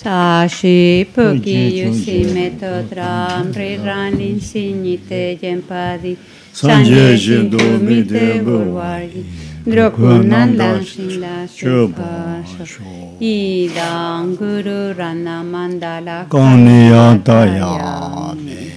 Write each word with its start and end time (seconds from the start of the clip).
Sashi 0.00 1.04
puki 1.12 1.76
yusi 1.76 2.24
meto 2.32 2.88
tram 2.88 3.52
ri 3.52 3.76
ran 3.76 4.16
lin 4.16 4.40
signite 4.40 5.36
jempadi 5.40 6.16
sanje 6.52 7.16
jindu 7.20 7.60
mite 7.84 8.40
burwari 8.40 9.20
drokunan 9.66 10.56
lan 10.56 10.80
shin 10.82 11.20
la 11.20 11.44
shupaso 11.56 13.20
idang 13.20 14.32
guru 14.40 14.96
rana 14.96 15.44
mandala 15.44 16.24
Kanya 16.32 17.20
Dayami. 17.20 18.72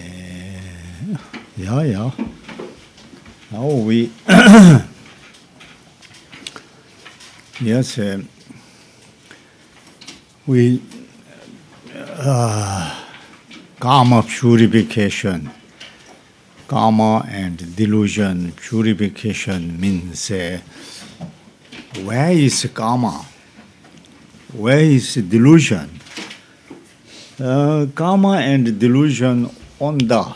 Yeah, 1.56 1.82
yeah. 1.84 2.12
Now 3.50 3.68
we. 3.68 4.12
yes, 7.62 7.98
uh, 7.98 8.20
we. 10.46 10.82
Karma 13.80 14.22
purification. 14.22 15.50
Karma 16.68 17.26
and 17.28 17.76
delusion 17.76 18.52
purification 18.52 19.80
means 19.80 20.30
uh, 20.30 20.60
where 22.04 22.32
is 22.32 22.70
karma? 22.72 23.26
Where 24.54 24.80
is 24.80 25.16
delusion? 25.16 26.00
Uh, 27.40 27.88
karma 27.96 28.38
and 28.38 28.80
delusion 28.80 29.50
on 29.80 29.98
the 29.98 30.36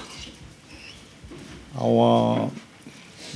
our 1.80 2.50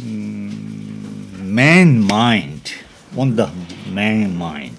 mm, 0.02 1.40
man 1.40 2.02
mind, 2.02 2.73
on 3.16 3.35
the 3.35 3.52
man 3.91 4.35
mind. 4.35 4.70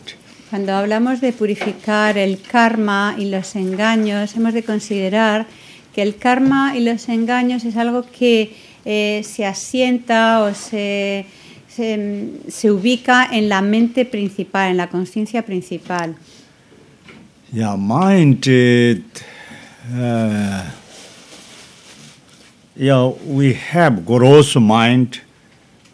Cuando 0.53 0.75
hablamos 0.75 1.23
de 1.23 1.33
purificar 1.33 2.19
el 2.19 2.39
karma 2.39 3.17
y 3.17 3.31
los 3.31 3.57
engaños, 3.57 4.37
hemos 4.37 4.53
de 4.53 4.63
considerar 4.63 5.47
que 5.95 6.03
el 6.03 6.17
karma 6.17 6.77
y 6.77 6.85
los 6.85 7.09
engaños 7.09 7.65
es 7.65 7.79
algo 7.79 8.05
que 8.05 8.55
eh, 8.85 9.23
se 9.25 9.47
asienta 9.47 10.41
o 10.41 10.53
se, 10.53 11.25
se, 11.69 12.33
se 12.49 12.71
ubica 12.71 13.27
en 13.33 13.49
la 13.49 13.63
mente 13.63 14.05
principal, 14.05 14.73
en 14.73 14.77
la 14.77 14.91
conciencia 14.91 15.41
principal. 15.41 16.17
Yeah, 17.51 17.75
mind. 17.79 18.47
Uh, 18.47 19.01
yeah, 22.77 23.07
we 23.25 23.57
have 23.73 24.05
gross 24.05 24.55
mind 24.57 25.23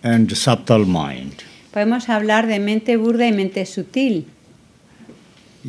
and 0.03 0.34
subtle 0.34 0.84
mind. 0.84 1.45
Podemos 1.73 2.09
hablar 2.09 2.48
de 2.48 2.59
mente 2.59 2.97
burda 2.97 3.25
y 3.29 3.31
mente 3.31 3.64
sutil. 3.64 4.27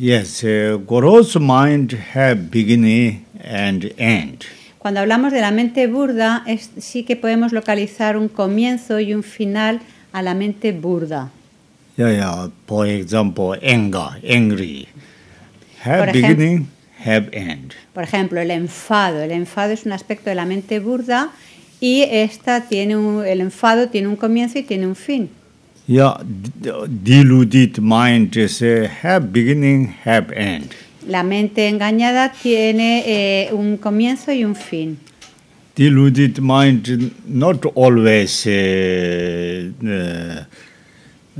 Yes, 0.00 0.42
uh, 0.44 0.78
gross 0.86 1.36
mind 1.38 1.92
have 2.14 2.50
beginning 2.50 3.22
and 3.44 3.92
end. 3.98 4.46
Cuando 4.78 5.00
hablamos 5.00 5.30
de 5.30 5.42
la 5.42 5.50
mente 5.50 5.86
burda, 5.88 6.42
es, 6.46 6.70
sí 6.78 7.02
que 7.04 7.16
podemos 7.16 7.52
localizar 7.52 8.16
un 8.16 8.28
comienzo 8.28 8.98
y 8.98 9.12
un 9.12 9.22
final 9.22 9.80
a 10.12 10.22
la 10.22 10.32
mente 10.32 10.72
burda. 10.72 11.30
Yeah, 11.98 12.12
yeah. 12.12 12.48
For 12.66 12.86
example, 12.86 13.58
anger, 13.62 14.22
angry, 14.26 14.88
have 15.84 16.04
Por 16.06 16.12
beginning, 16.14 16.68
have 17.04 17.28
end. 17.32 17.74
Por 17.92 18.04
ejemplo, 18.04 18.40
el 18.40 18.50
enfado. 18.52 19.20
El 19.20 19.32
enfado 19.32 19.72
es 19.74 19.84
un 19.84 19.92
aspecto 19.92 20.30
de 20.30 20.34
la 20.36 20.46
mente 20.46 20.80
burda 20.80 21.28
y 21.78 22.04
esta 22.10 22.62
tiene 22.68 22.96
un- 22.96 23.26
el 23.26 23.42
enfado 23.42 23.90
tiene 23.90 24.08
un 24.08 24.16
comienzo 24.16 24.58
y 24.58 24.62
tiene 24.62 24.86
un 24.86 24.96
fin. 24.96 25.28
Yeah, 25.90 26.22
d- 26.22 26.86
deluded 27.02 27.80
mind 27.82 28.36
uh, 28.38 28.86
have 28.86 29.32
beginning, 29.32 29.86
have 30.04 30.30
end. 30.30 30.72
La 31.08 31.24
mente 31.24 31.66
engañada 31.66 32.30
tiene 32.30 33.02
eh, 33.06 33.52
un 33.52 33.76
comienzo 33.76 34.30
y 34.30 34.44
un 34.44 34.54
fin. 34.54 34.96
Deluded 35.74 36.40
mind 36.40 37.12
not 37.26 37.66
always. 37.74 38.46
Uh, 38.46 39.72
uh, 39.84 40.44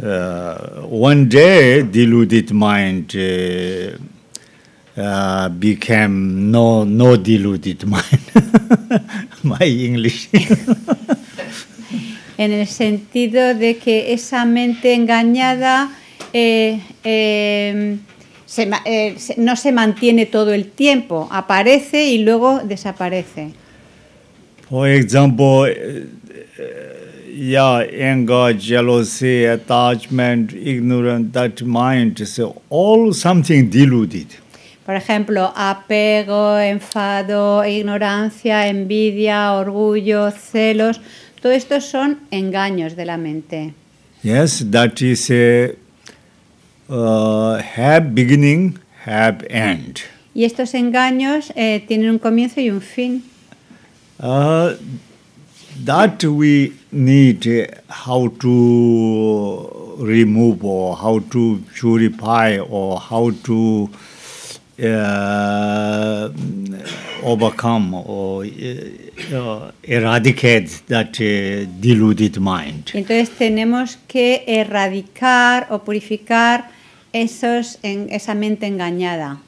uh, 0.05 0.81
one 0.89 1.29
day, 1.29 1.83
deluded 1.85 2.51
mind 2.53 3.15
uh, 3.15 3.93
uh, 5.01 5.49
became 5.51 6.51
no 6.51 6.83
no 6.83 7.17
deluded 7.17 7.87
mind. 7.95 8.33
My 9.45 9.65
English. 9.65 10.29
En 12.41 12.53
el 12.53 12.67
sentido 12.69 13.55
de 13.55 13.77
que 13.77 14.15
esa 14.15 14.47
mente 14.47 14.95
engañada 14.95 15.91
eh, 16.33 16.81
eh, 17.05 17.99
se 18.47 18.71
eh, 18.87 19.15
no 19.37 19.57
se 19.57 19.73
mantiene 19.73 20.25
todo 20.25 20.55
el 20.55 20.71
tiempo, 20.71 21.29
aparece 21.31 22.07
y 22.07 22.25
luego 22.25 22.61
desaparece. 22.65 23.51
For 24.71 24.89
example, 24.89 25.71
yeah, 27.29 27.81
anger, 27.81 28.57
jealousy, 28.59 29.45
attachment, 29.45 30.55
ignorance, 30.55 31.33
that 31.35 31.61
mind 31.61 32.21
is 32.21 32.41
all 32.71 33.13
something 33.13 33.69
deluded. 33.69 34.29
Por 34.87 34.95
ejemplo, 34.95 35.53
apego, 35.55 36.59
enfado, 36.59 37.67
ignorancia, 37.67 38.67
envidia, 38.67 39.53
orgullo, 39.53 40.31
celos, 40.31 41.01
todo 41.41 41.53
esto 41.53 41.81
son 41.81 42.21
engaños 42.31 42.97
de 42.97 43.05
la 43.05 43.17
mente. 43.17 43.75
Yes, 44.23 44.65
that 44.71 45.01
is 45.01 45.31
a 45.31 45.75
uh, 46.89 47.59
have 47.59 48.15
beginning, 48.15 48.79
have 49.05 49.47
end. 49.49 50.01
Y 50.35 50.45
estos 50.45 50.75
engaños 50.75 51.53
eh, 51.57 51.85
tienen 51.89 52.11
un 52.11 52.19
comienzo 52.19 52.61
y 52.61 52.71
un 52.71 52.81
fin. 52.81 53.25
Uh, 54.19 54.75
that 55.85 56.23
we 56.25 56.73
need 56.93 57.47
uh, 57.47 57.67
how 57.89 58.29
to 58.29 59.97
remove 59.99 60.63
or 60.63 60.97
how 60.97 61.21
to 61.31 61.63
purify 61.75 62.59
or 62.59 63.01
how 63.01 63.31
to 63.45 63.89
uh, 64.83 66.31
overcome 67.23 67.95
or 67.95 68.45
uh, 68.45 69.71
eradicate 69.83 70.83
that 70.89 71.21
uh, 71.21 71.67
deluded 71.81 72.41
mind. 72.41 72.91
Entonces 72.95 73.31
tenemos 73.31 73.99
que 74.09 74.45
erradicar 74.47 75.67
o 75.71 75.81
purificar 75.81 76.71
esos, 77.13 77.79
en, 77.83 78.09
esa 78.11 78.35
mente 78.35 78.67
engañada. 78.67 79.39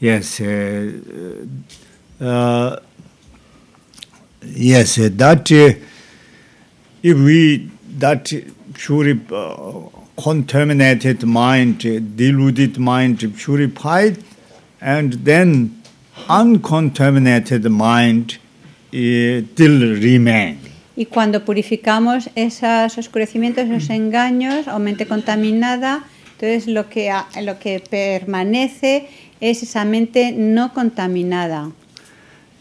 Yes, 0.00 0.40
uh, 0.40 1.46
uh, 2.20 2.76
yes, 4.54 4.98
uh, 4.98 5.08
that 5.16 5.50
uh, 5.50 5.74
if 7.02 7.16
we 7.16 7.70
that 7.98 8.24
purif 8.74 9.32
uh, 9.32 9.88
contaminated 10.20 11.24
mind, 11.24 11.78
deluded 12.16 12.78
mind 12.78 13.18
purified, 13.36 14.18
and 14.80 15.24
then 15.24 15.82
uncontaminated 16.28 17.70
mind 17.70 18.38
still 18.90 19.96
remain. 20.00 20.58
Y 20.96 21.06
cuando 21.06 21.44
purificamos 21.44 22.30
esos 22.34 22.96
oscurecimientos, 22.96 23.64
esos 23.68 23.90
engaños 23.90 24.66
o 24.66 24.78
mente 24.78 25.06
contaminada, 25.06 26.04
entonces 26.32 26.66
lo 26.66 26.88
que, 26.88 27.12
lo 27.42 27.58
que 27.58 27.80
permanece 27.80 29.08
es 29.40 29.62
esa 29.62 29.84
mente 29.84 30.32
no 30.32 30.72
contaminada. 30.72 31.70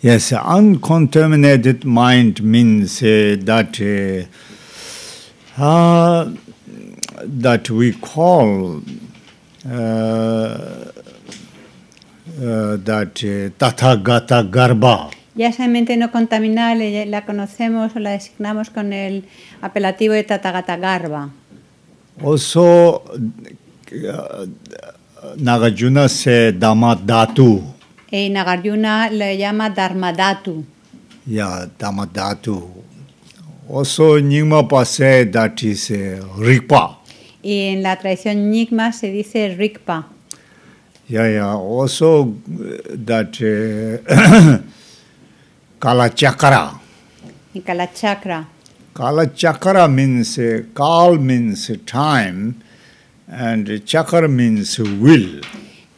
Yes, 0.01 0.33
uncontaminated 0.33 1.85
mind 1.85 2.41
means 2.41 3.01
uh, 3.01 3.37
that 3.45 3.79
uh, 3.81 4.25
uh, 5.59 6.29
that 7.23 7.69
we 7.71 7.93
call 7.93 8.81
uh, 9.67 10.91
uh, 12.37 12.77
that 12.83 13.23
uh, 13.23 13.49
Tathagata 13.57 14.43
Garbha. 14.49 15.09
Ya 15.35 15.49
esa 15.49 15.67
mente 15.67 15.97
no 15.97 16.11
contaminada 16.11 16.75
le- 16.75 17.05
la 17.07 17.25
conocemos 17.25 17.95
o 17.95 17.99
la 17.99 18.11
designamos 18.11 18.69
con 18.69 18.93
el 18.93 19.25
apelativo 19.61 20.13
de 20.13 20.23
Tathagata 20.23 20.77
Garbha. 20.77 21.29
Also, 22.23 23.03
uh, 23.03 24.45
Nagarjuna 25.37 26.07
said 26.09 26.59
Dhammadhatu. 26.59 27.61
Y 28.11 28.29
Nagarjuna 28.29 29.09
le 29.11 29.37
llama 29.37 29.69
Dharmadhatu. 29.69 30.63
Yeah, 31.27 31.65
Dhammadhatu. 31.77 32.71
Also, 33.69 34.19
Nyingmapa 34.21 34.85
said 34.85 35.33
that 35.33 35.61
is 35.63 35.89
uh, 35.91 36.21
Rigpa. 36.37 36.99
Y 37.43 37.73
en 37.73 37.83
la 37.83 37.95
tradición 37.97 38.51
Nyingma 38.51 38.93
se 38.93 39.11
dice 39.11 39.55
Rigpa. 39.57 40.05
Yeah, 41.07 41.27
yeah. 41.27 41.53
Also, 41.53 42.35
that 42.47 43.37
uh, 43.37 44.57
Kala 45.79 46.09
Chakra. 46.09 46.79
Kalachakra. 47.55 48.45
Kala 48.93 49.27
Chakra 49.27 49.87
means 49.87 50.39
uh, 50.39 50.63
Kal 50.73 51.17
means 51.17 51.71
time, 51.85 52.61
and 53.27 53.67
Chakra 53.85 54.27
means 54.27 54.79
will. 54.79 55.41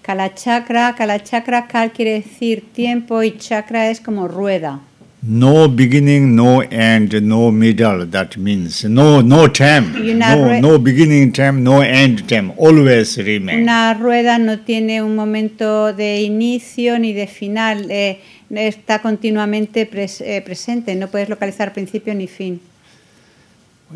Kala 0.04 0.30
chakra, 0.30 0.94
kala 0.98 1.19
chakra, 1.19 1.68
kal 1.68 1.92
quiere 1.92 2.21
decir 2.21 2.63
tiempo 2.74 3.21
y 3.24 3.31
chakra 3.38 3.89
es 3.89 4.00
como 4.00 4.27
rueda. 4.27 4.80
No 5.29 5.68
beginning, 5.68 6.35
no 6.38 6.62
end, 6.62 7.21
no 7.21 7.51
middle. 7.51 8.06
That 8.06 8.38
means 8.38 8.85
no 8.85 9.21
no 9.21 9.47
time. 9.50 9.91
No, 10.18 10.57
no 10.62 10.79
beginning 10.79 11.33
time, 11.33 11.62
no 11.63 11.81
end 11.81 12.29
time. 12.29 12.53
Always 12.57 13.18
remain. 13.18 13.63
Una 13.63 13.94
rueda 13.94 14.38
no 14.38 14.59
tiene 14.59 15.01
un 15.01 15.15
momento 15.18 15.91
de 15.91 16.21
inicio 16.21 16.97
ni 16.97 17.12
de 17.12 17.27
final, 17.27 17.91
eh, 17.91 18.21
está 18.51 19.01
continuamente 19.01 19.89
pres- 19.91 20.21
eh, 20.21 20.41
presente, 20.41 20.95
no 20.95 21.09
puedes 21.09 21.27
localizar 21.27 21.74
principio 21.74 22.13
ni 22.13 22.27
fin. 22.27 22.62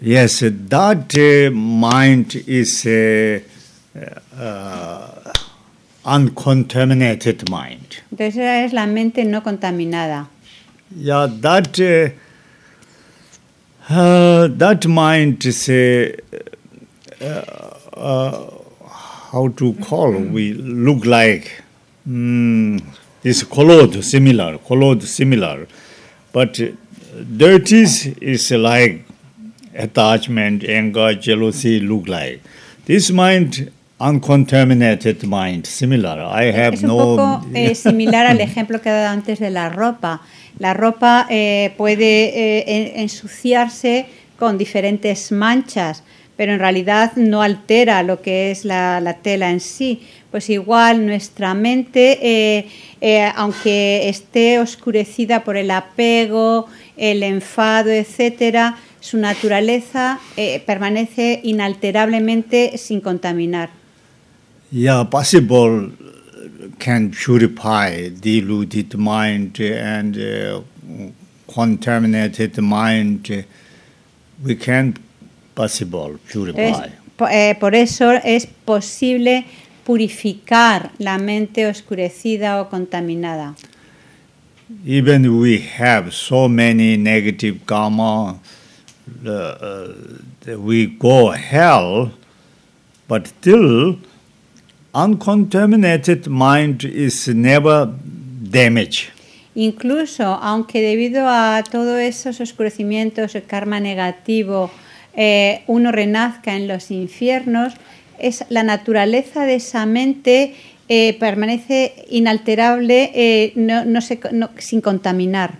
Yes, 0.02 0.44
that 0.70 1.14
uh, 1.16 1.50
mind 1.52 2.36
is 2.46 2.86
a 2.86 3.42
uh, 4.38 5.32
uncontaminated 6.04 7.50
mind. 7.50 8.02
Entonces 8.12 8.66
es 8.66 8.74
la 8.74 8.86
mente 8.86 9.24
no 9.24 9.42
contaminada. 9.44 10.28
Yeah, 10.96 11.28
that 11.30 11.80
uh, 11.80 12.10
uh, 13.94 14.48
that 14.48 14.86
mind 14.88 15.46
is 15.46 15.70
a 15.70 16.16
uh, 17.22 17.78
uh, 17.94 18.50
how 19.32 19.48
to 19.56 19.74
call 19.76 20.12
we 20.12 20.54
look 20.54 21.06
like 21.06 21.64
mm, 22.08 22.84
is 23.24 23.44
clothes 23.44 24.12
similar 24.12 24.58
clothes 24.58 25.10
similar, 25.14 25.66
but 26.34 26.60
uh, 26.60 26.72
is 27.18 28.08
is 28.20 28.52
like 28.52 29.06
attachment, 29.74 30.66
anger, 30.66 31.14
jealousy 31.14 31.80
look 31.80 32.08
like. 32.10 32.42
This 32.86 33.12
mind 33.12 33.72
uncontaminated 34.10 35.24
mind 35.24 35.66
similar. 35.66 36.20
I 36.20 36.50
have 36.52 36.74
Es 36.76 36.84
un 36.84 36.88
no 36.90 36.98
poco 36.98 37.46
eh, 37.54 37.76
similar 37.76 38.26
al 38.26 38.42
ejemplo 38.42 38.82
que 38.82 38.90
he 38.90 38.92
dado 38.92 39.10
antes 39.10 39.40
de 39.40 39.50
la 39.50 39.70
ropa. 39.70 40.22
La 40.60 40.74
ropa 40.74 41.28
eh, 41.30 41.74
puede 41.78 42.26
eh, 42.60 42.64
en- 42.68 43.00
ensuciarse 43.02 44.06
con 44.38 44.58
diferentes 44.58 45.32
manchas, 45.32 46.04
pero 46.36 46.54
en 46.54 46.60
realidad 46.60 47.14
no 47.16 47.42
altera 47.42 48.02
lo 48.04 48.22
que 48.22 48.52
es 48.52 48.66
la, 48.66 49.00
la 49.02 49.14
tela 49.16 49.52
en 49.52 49.60
sí. 49.60 50.02
Pues 50.32 50.50
igual 50.50 51.06
nuestra 51.06 51.54
mente, 51.54 52.66
eh, 53.02 53.32
aunque 53.36 54.08
esté 54.10 54.60
oscurecida 54.60 55.44
por 55.44 55.58
el 55.58 55.70
apego, 55.72 56.68
el 56.98 57.22
enfado, 57.24 57.90
etcétera, 57.92 58.78
su 59.02 59.18
naturaleza 59.18 60.20
eh, 60.38 60.62
permanece 60.66 61.42
inalterablemente 61.44 62.78
sin 62.78 63.02
contaminar. 63.02 63.81
Yeah, 64.72 65.04
possible 65.04 65.92
can 66.80 67.12
purify 67.12 68.08
diluted 68.08 68.98
mind 68.98 69.60
and 69.60 70.18
uh, 70.18 70.62
contaminated 71.54 72.58
mind. 72.58 73.46
We 74.42 74.56
can 74.56 74.96
possible 75.54 76.18
purify. 76.26 76.90
po- 77.18 77.28
eh, 77.28 77.56
por 77.60 77.76
eso 77.76 78.12
es 78.24 78.48
posible 78.48 79.46
purificar 79.84 80.92
la 81.00 81.18
mente 81.18 81.68
oscurecida 81.68 82.62
o 82.62 82.70
contaminada. 82.70 83.56
Even 84.86 85.38
we 85.42 85.60
have 85.60 86.14
so 86.14 86.48
many 86.48 86.96
negative 86.96 87.60
karma, 87.66 88.40
uh, 89.26 89.30
uh, 89.30 90.58
we 90.58 90.88
go 90.88 91.32
hell, 91.32 92.12
but 93.10 93.28
still 93.28 93.98
uncontaminated 94.94 96.28
mind 96.28 96.84
is 96.84 97.28
never 97.28 97.90
damaged. 98.52 99.10
Incluso, 99.56 100.24
aunque 100.42 100.82
debido 100.82 101.28
a 101.28 101.62
todos 101.70 102.00
esos 102.00 102.40
oscurecimientos, 102.40 103.36
el 103.36 103.44
karma 103.44 103.80
negativo, 103.80 104.72
eh, 105.16 105.64
uno 105.68 105.92
renazca 105.92 106.56
en 106.56 106.68
los 106.68 106.90
infiernos, 106.92 107.74
es 108.18 108.46
la 108.50 108.64
naturaleza 108.64 109.46
de 109.46 109.56
esa 109.56 109.86
mente 109.86 110.56
eh, 110.88 111.18
permanece 111.20 111.94
inalterable, 112.10 113.12
eh, 113.14 113.54
no, 113.56 113.84
no 113.86 114.00
se- 114.02 114.20
no- 114.32 114.50
sin 114.58 114.82
contaminar. 114.82 115.60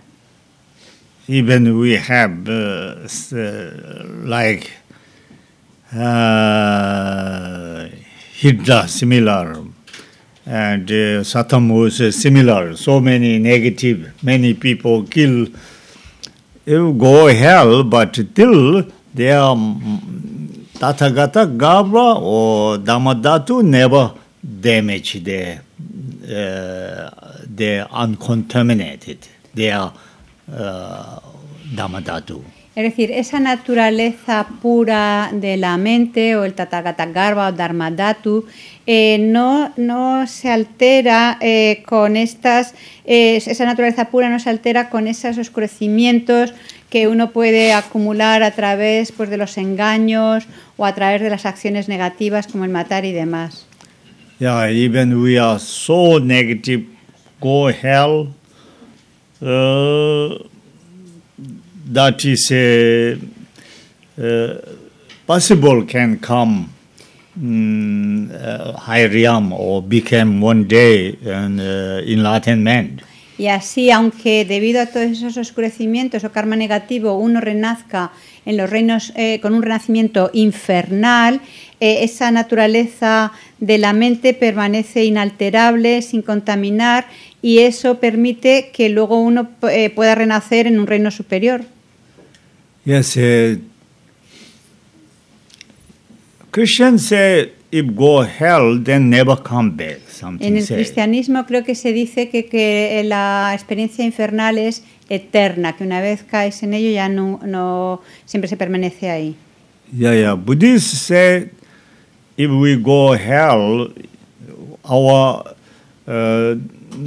even 1.28 1.78
we 1.78 1.96
have 1.96 2.48
uh, 2.48 3.06
uh, 3.32 4.26
like 4.28 4.68
uh, 5.94 7.88
Hidra 8.42 8.88
similar 8.88 9.64
and 10.44 10.90
uh, 10.90 11.22
was 11.72 12.00
uh, 12.00 12.10
similar. 12.10 12.74
So 12.74 12.98
many 13.00 13.38
negative, 13.38 14.12
many 14.22 14.54
people 14.54 15.04
kill. 15.04 15.46
You 16.66 16.92
go 16.94 17.28
hell, 17.28 17.84
but 17.84 18.14
till 18.34 18.82
they 19.14 19.30
are 19.30 19.54
mm, 19.54 20.66
Tathagata 20.74 21.56
Gabra 21.56 22.20
or 22.20 22.78
Damadatu 22.78 23.64
never 23.64 24.12
damage 24.60 25.22
the 25.22 25.60
uh, 26.26 27.10
they 27.46 27.78
uncontaminated. 27.78 29.28
They 29.54 29.70
are 29.70 29.94
uh. 30.52 31.20
Es 32.74 32.84
decir, 32.84 33.10
esa 33.10 33.38
naturaleza 33.38 34.46
pura 34.62 35.28
de 35.30 35.58
la 35.58 35.76
mente 35.76 36.36
o 36.36 36.44
el 36.44 36.54
Tathagata-garbha 36.54 37.48
o 37.48 37.52
Dharmadhatu 37.52 38.46
eh, 38.86 39.18
no, 39.20 39.72
no 39.76 40.26
se 40.26 40.50
altera 40.50 41.36
eh, 41.42 41.82
con 41.84 42.16
estas, 42.16 42.74
eh, 43.04 43.36
esa 43.36 43.66
naturaleza 43.66 44.06
pura 44.06 44.30
no 44.30 44.40
se 44.40 44.48
altera 44.48 44.88
con 44.88 45.06
esos 45.06 45.36
oscurecimientos 45.36 46.54
que 46.88 47.08
uno 47.08 47.30
puede 47.30 47.74
acumular 47.74 48.42
a 48.42 48.52
través 48.52 49.12
pues, 49.12 49.28
de 49.28 49.36
los 49.36 49.58
engaños 49.58 50.44
o 50.78 50.86
a 50.86 50.94
través 50.94 51.20
de 51.20 51.28
las 51.28 51.44
acciones 51.44 51.88
negativas 51.88 52.46
como 52.46 52.64
el 52.64 52.70
matar 52.70 53.04
y 53.04 53.12
demás. 53.12 53.66
Yeah, 54.38 54.70
even 54.70 55.22
we 55.22 55.38
are 55.38 55.58
so 55.58 56.18
negative, 56.18 56.86
go 57.38 57.68
hell. 57.68 58.28
Uh, 59.40 60.51
that 61.86 62.24
is 62.24 62.50
a 62.52 63.18
uh, 64.18 64.54
possible 65.26 65.84
can 65.84 66.18
come 66.18 66.72
mm, 67.38 68.30
uh, 68.30 69.56
or 69.56 69.82
become 69.82 70.40
one 70.40 70.64
day 70.64 71.16
an 71.24 71.60
uh, 71.60 72.02
enlightenment. 72.06 73.02
Y 73.38 73.48
así, 73.48 73.90
aunque 73.90 74.44
debido 74.44 74.80
a 74.80 74.86
todos 74.86 75.10
esos 75.10 75.36
oscurecimientos 75.36 76.22
o 76.22 76.30
karma 76.30 76.54
negativo 76.54 77.16
uno 77.16 77.40
renazca 77.40 78.12
en 78.44 78.56
los 78.56 78.68
reinos 78.68 79.12
eh, 79.16 79.40
con 79.40 79.54
un 79.54 79.62
renacimiento 79.62 80.30
infernal, 80.32 81.40
eh, 81.80 82.04
esa 82.04 82.30
naturaleza 82.30 83.32
de 83.58 83.78
la 83.78 83.94
mente 83.94 84.34
permanece 84.34 85.04
inalterable, 85.04 86.02
sin 86.02 86.22
contaminar, 86.22 87.06
y 87.40 87.60
eso 87.60 87.98
permite 87.98 88.70
que 88.72 88.88
luego 88.88 89.20
uno 89.20 89.48
eh, 89.68 89.90
pueda 89.90 90.14
renacer 90.14 90.66
en 90.66 90.78
un 90.78 90.86
reino 90.86 91.10
superior. 91.10 91.64
Yes, 92.84 93.16
uh, 93.16 93.56
Christians 96.50 97.06
say 97.06 97.52
if 97.70 97.86
go 97.94 98.22
hell, 98.22 98.78
then 98.82 99.08
never 99.08 99.36
come 99.36 99.70
back. 99.70 100.00
Something 100.08 100.46
En 100.46 100.56
el 100.56 100.66
say. 100.66 100.76
cristianismo 100.76 101.46
creo 101.46 101.64
que 101.64 101.74
se 101.74 101.92
dice 101.92 102.28
que, 102.28 102.46
que 102.46 103.02
la 103.04 103.52
experiencia 103.54 104.04
infernal 104.04 104.58
es 104.58 104.84
eterna, 105.08 105.74
que 105.76 105.84
una 105.84 106.00
vez 106.00 106.22
caes 106.22 106.62
en 106.62 106.74
ello 106.74 106.90
ya 106.90 107.08
no, 107.08 107.40
no 107.44 108.02
siempre 108.26 108.48
se 108.48 108.56
permanece 108.56 109.10
ahí. 109.10 109.36
Yeah, 109.96 110.14
yeah. 110.14 110.34
Buddhists 110.34 110.98
say 110.98 111.50
if 112.36 112.50
we 112.50 112.76
go 112.76 113.14
hell, 113.14 113.92
our 114.84 115.54
uh, 116.06 116.56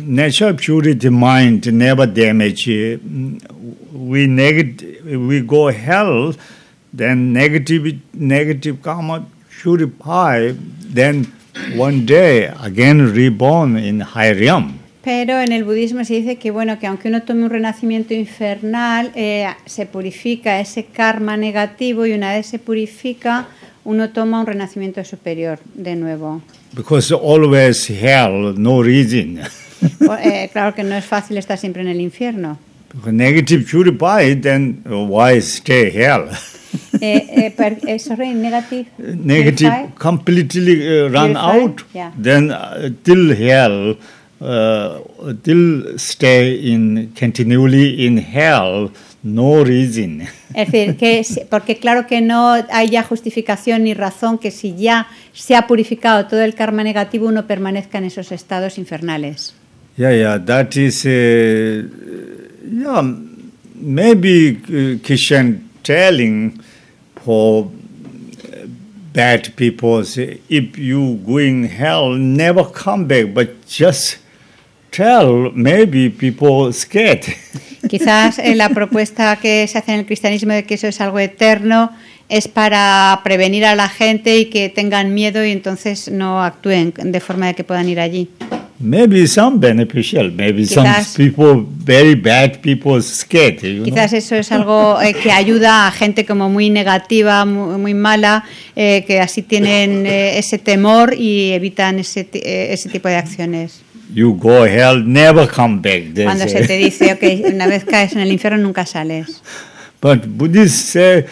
natural 0.04 0.56
purity 0.56 1.10
mind 1.10 1.72
never 1.72 2.06
damage. 2.06 2.68
We 2.68 4.28
negative, 4.28 5.06
we 5.06 5.42
go 5.42 5.72
hell, 5.72 6.34
then 6.94 7.34
negative 7.34 8.00
negative 8.14 8.82
karma 8.82 9.26
purify. 9.62 10.54
Then 10.94 11.32
one 11.76 12.06
day 12.06 12.52
again 12.62 13.14
reborn 13.14 13.78
in 13.78 14.02
high 14.02 14.34
realm. 14.34 14.80
Pero 15.04 15.40
en 15.40 15.52
el 15.52 15.64
budismo 15.64 16.04
se 16.04 16.16
dice 16.16 16.38
que 16.38 16.50
bueno 16.50 16.80
que 16.80 16.88
aunque 16.88 17.10
uno 17.10 17.22
tome 17.22 17.44
un 17.44 17.52
renacimiento 17.52 18.14
infernal 18.16 19.12
eh, 19.14 19.48
se 19.66 19.86
purifica 19.86 20.60
ese 20.60 20.86
karma 20.86 21.38
negativo 21.38 22.08
y 22.08 22.14
una 22.14 22.34
vez 22.34 22.48
se 22.48 22.58
purifica 22.58 23.48
uno 23.84 24.10
toma 24.10 24.40
un 24.40 24.48
renacimiento 24.48 25.04
superior 25.04 25.60
de 25.76 25.96
nuevo. 25.96 26.42
Because 26.74 27.14
always 27.14 27.88
hell, 27.90 28.56
no 28.58 28.82
reason. 28.82 29.42
Eh, 30.22 30.50
claro 30.52 30.74
que 30.74 30.84
no 30.84 30.96
es 30.96 31.06
fácil 31.06 31.38
estar 31.38 31.58
siempre 31.58 31.82
en 31.82 31.88
el 31.88 32.02
infierno. 32.02 32.58
Negative 33.06 33.64
purify, 33.70 34.36
then 34.36 34.82
why 34.86 35.38
stay 35.42 35.92
hell? 35.92 36.30
Eh, 37.02 37.54
eh, 37.58 37.78
eh, 37.88 38.00
sorry, 38.00 38.34
negative. 38.34 38.86
negative 38.98 39.70
purify? 39.70 39.94
completely 39.98 40.88
uh, 40.88 41.10
run 41.10 41.34
Purify, 41.34 41.60
out, 41.60 41.84
yeah. 41.94 42.12
then 42.22 42.52
uh, 42.52 42.90
till 43.04 43.36
hell, 43.36 43.96
uh, 44.42 45.34
till 45.44 45.98
stay 45.98 46.72
in 46.72 47.12
continually 47.18 48.06
in 48.06 48.18
hell, 48.18 48.92
no 49.24 49.64
reason. 49.64 50.22
Es 50.54 50.72
decir, 50.72 50.96
que 50.96 51.26
porque 51.50 51.78
claro 51.78 52.08
que 52.08 52.22
no 52.22 52.54
hay 52.70 52.90
ya 52.90 53.04
justificación 53.04 53.84
ni 53.84 53.94
razón 53.94 54.38
que 54.38 54.52
si 54.52 54.76
ya 54.76 55.08
se 55.34 55.56
ha 55.56 55.68
purificado 55.68 56.28
todo 56.28 56.42
el 56.42 56.56
karma 56.56 56.84
negativo 56.84 57.28
uno 57.28 57.46
permanezca 57.46 57.98
en 57.98 58.06
esos 58.06 58.32
estados 58.32 58.78
infernales. 58.78 59.54
Yeah, 59.98 60.12
yeah, 60.12 60.38
that 60.40 60.76
is, 60.76 61.06
uh, 61.06 61.88
yeah, 62.70 63.02
maybe 63.76 64.58
uh, 64.58 65.06
Christian 65.06 65.70
telling 65.84 66.60
for 67.24 67.72
bad 69.14 69.56
people, 69.56 70.04
say, 70.04 70.42
if 70.50 70.78
you 70.78 71.16
go 71.26 71.38
in 71.38 71.64
hell, 71.64 72.10
never 72.10 72.66
come 72.66 73.08
back, 73.08 73.34
but 73.34 73.66
just 73.68 74.18
tell, 74.92 75.52
maybe 75.52 76.10
people 76.10 76.74
scared. 76.74 77.24
Quizás 77.88 78.40
eh, 78.40 78.56
la 78.56 78.70
propuesta 78.70 79.38
que 79.38 79.66
se 79.68 79.78
hace 79.78 79.94
en 79.94 80.00
el 80.00 80.06
cristianismo 80.06 80.52
de 80.52 80.66
que 80.66 80.74
eso 80.74 80.88
es 80.88 81.00
algo 81.00 81.20
eterno 81.20 81.92
es 82.28 82.48
para 82.48 83.22
prevenir 83.24 83.64
a 83.66 83.76
la 83.76 83.88
gente 83.88 84.38
y 84.38 84.46
que 84.46 84.70
tengan 84.70 85.14
miedo 85.14 85.46
y 85.46 85.52
entonces 85.52 86.12
no 86.12 86.44
actúen 86.44 86.94
de 86.98 87.20
forma 87.20 87.54
que 87.54 87.64
puedan 87.64 87.88
ir 87.88 88.00
allí. 88.00 88.30
Maybe 88.80 89.26
some 89.28 89.60
beneficial, 89.60 90.32
maybe 90.32 90.66
some 90.66 90.88
Quizás- 90.88 91.16
people, 91.16 91.66
very 91.66 92.16
bad 92.16 92.62
people 92.62 93.02
scared, 93.02 93.62
you 93.62 93.76
know. 93.76 93.86
Quizás 93.86 94.14
eso 94.14 94.36
es 94.36 94.52
algo 94.52 95.00
eh, 95.02 95.14
que 95.14 95.32
ayuda 95.32 95.88
a 95.88 95.92
gente 95.92 96.26
como 96.26 96.50
muy 96.50 96.70
negativa, 96.70 97.46
muy, 97.46 97.78
muy 97.78 97.94
mala, 97.94 98.44
eh, 98.76 99.04
que 99.08 99.20
así 99.20 99.42
tienen 99.42 100.06
eh, 100.06 100.38
ese 100.38 100.58
temor 100.58 101.14
y 101.18 101.52
evitan 101.52 102.00
ese, 102.00 102.28
eh, 102.34 102.70
ese 102.72 102.90
tipo 102.90 103.08
de 103.08 103.16
acciones. 103.16 103.82
You 104.14 104.34
go 104.34 104.66
hell, 104.66 105.04
never 105.06 105.48
come 105.48 105.80
back. 105.82 106.14
Cuando 106.24 106.48
say. 106.48 106.62
se 106.62 106.68
te 106.68 106.78
dice, 106.78 107.14
ok, 107.14 107.50
una 107.54 107.68
vez 107.68 107.86
caes 107.86 108.14
en 108.14 108.20
el 108.20 108.32
infierno 108.32 108.60
nunca 108.60 108.86
sales. 108.86 109.42
But 110.02 110.26
Buddhists 110.28 110.92
say, 110.92 111.26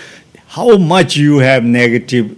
how 0.55 0.77
much 0.77 1.15
you 1.15 1.39
have 1.39 1.61
negative, 1.61 2.29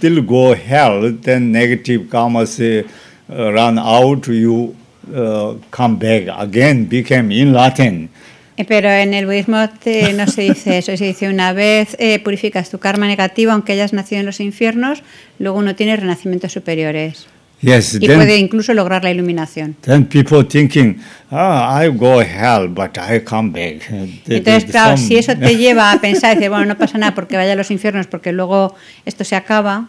till 0.00 0.22
go 0.22 0.54
hell, 0.54 1.16
then 1.22 1.52
negative 1.52 2.08
karmas 2.08 2.58
uh, 2.58 2.82
uh, 2.82 2.88
run 3.30 3.78
out, 3.78 4.26
you 4.26 4.74
uh, 5.14 5.54
come 5.70 5.96
back 5.96 6.28
again, 6.38 6.88
become 6.88 7.30
enlightened. 7.32 8.08
Eh, 8.56 8.64
Pero 8.66 8.90
en 8.90 9.14
el 9.14 9.24
budismo 9.26 9.68
te- 9.82 10.12
no 10.12 10.26
se 10.26 10.42
dice 10.42 10.78
eso, 10.78 10.94
se 10.96 11.04
dice 11.06 11.28
una 11.28 11.52
vez 11.52 11.96
eh, 11.98 12.18
purificas 12.18 12.68
tu 12.70 12.78
karma 12.78 13.06
negativo, 13.06 13.52
aunque 13.52 13.72
hayas 13.72 13.92
nacido 13.92 14.20
en 14.20 14.26
los 14.26 14.40
infiernos, 14.40 15.02
luego 15.38 15.58
uno 15.58 15.74
tiene 15.74 15.96
renacimientos 15.96 16.52
superiores 16.52 17.26
Yes, 17.62 17.94
y 17.94 18.06
then, 18.06 18.16
puede 18.16 18.38
incluso 18.38 18.72
lograr 18.72 19.04
la 19.04 19.10
iluminación. 19.10 19.76
then 19.82 20.06
people 20.06 20.42
thinking, 20.44 20.96
ah, 21.30 21.82
I 21.84 21.88
go 21.88 22.20
hell, 22.22 22.68
but 22.68 22.96
I 22.98 23.20
come 23.20 23.50
back. 23.50 23.86
The- 24.26 24.36
Entonces, 24.38 24.70
claro, 24.70 24.96
some- 24.96 25.08
si 25.08 25.16
eso 25.16 25.36
te 25.36 25.56
lleva 25.58 25.92
a 25.92 26.00
pensar, 26.00 26.34
decir, 26.36 26.48
bueno, 26.50 26.64
no 26.66 26.76
pasa 26.78 26.96
nada 26.98 27.14
porque 27.14 27.36
vaya 27.36 27.52
a 27.52 27.56
los 27.56 27.70
infiernos, 27.70 28.06
porque 28.06 28.32
luego 28.32 28.74
esto 29.04 29.24
se 29.24 29.36
acaba, 29.36 29.88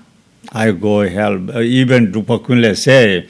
I 0.49 0.71
go 0.71 1.07
hell. 1.07 1.35
Uh, 1.55 1.59
Even 1.61 2.11
Drupa 2.11 2.39
Kunle 2.43 2.75
say, 2.75 3.27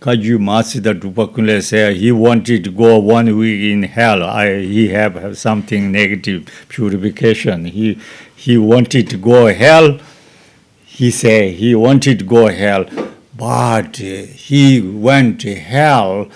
Kaju 0.00 0.38
Masida 0.38 0.98
Drupa 0.98 1.32
Kunle 1.32 1.62
say 1.62 1.94
he 1.94 2.10
wanted 2.10 2.64
to 2.64 2.70
go 2.70 2.98
one 2.98 3.36
week 3.36 3.70
in 3.72 3.82
hell. 3.84 4.22
I, 4.24 4.60
he 4.60 4.88
have, 4.88 5.14
have 5.14 5.38
something 5.38 5.92
negative 5.92 6.48
purification. 6.68 7.66
He 7.66 7.98
he 8.34 8.56
wanted 8.56 9.08
to 9.10 9.16
go 9.18 9.52
hell. 9.52 9.98
He 10.84 11.10
say 11.10 11.52
he 11.52 11.74
wanted 11.74 12.18
to 12.20 12.24
go 12.24 12.48
hell, 12.48 12.86
but 13.36 13.96
he 13.98 14.80
went 14.80 15.40
to 15.42 15.54
hell. 15.54 16.28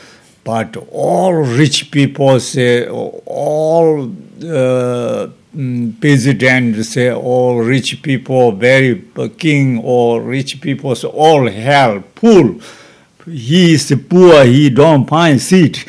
But 0.45 0.77
all 0.91 1.33
rich 1.33 1.91
people 1.91 2.39
say 2.39 2.87
all 2.87 4.13
uh, 4.47 5.29
mm, 5.55 6.01
president 6.01 6.85
say 6.85 7.13
all 7.13 7.59
rich 7.59 8.03
people, 8.03 8.53
very 8.53 9.05
uh, 9.17 9.29
king 9.39 9.81
or 9.83 10.21
rich 10.21 10.61
people, 10.61 10.95
say 10.95 11.09
all 11.09 11.49
hell, 11.49 12.03
poor. 12.15 12.57
He 13.27 13.75
is 13.75 13.95
poor. 14.09 14.45
He 14.45 14.71
don't 14.71 15.09
find 15.09 15.41
seat. 15.41 15.87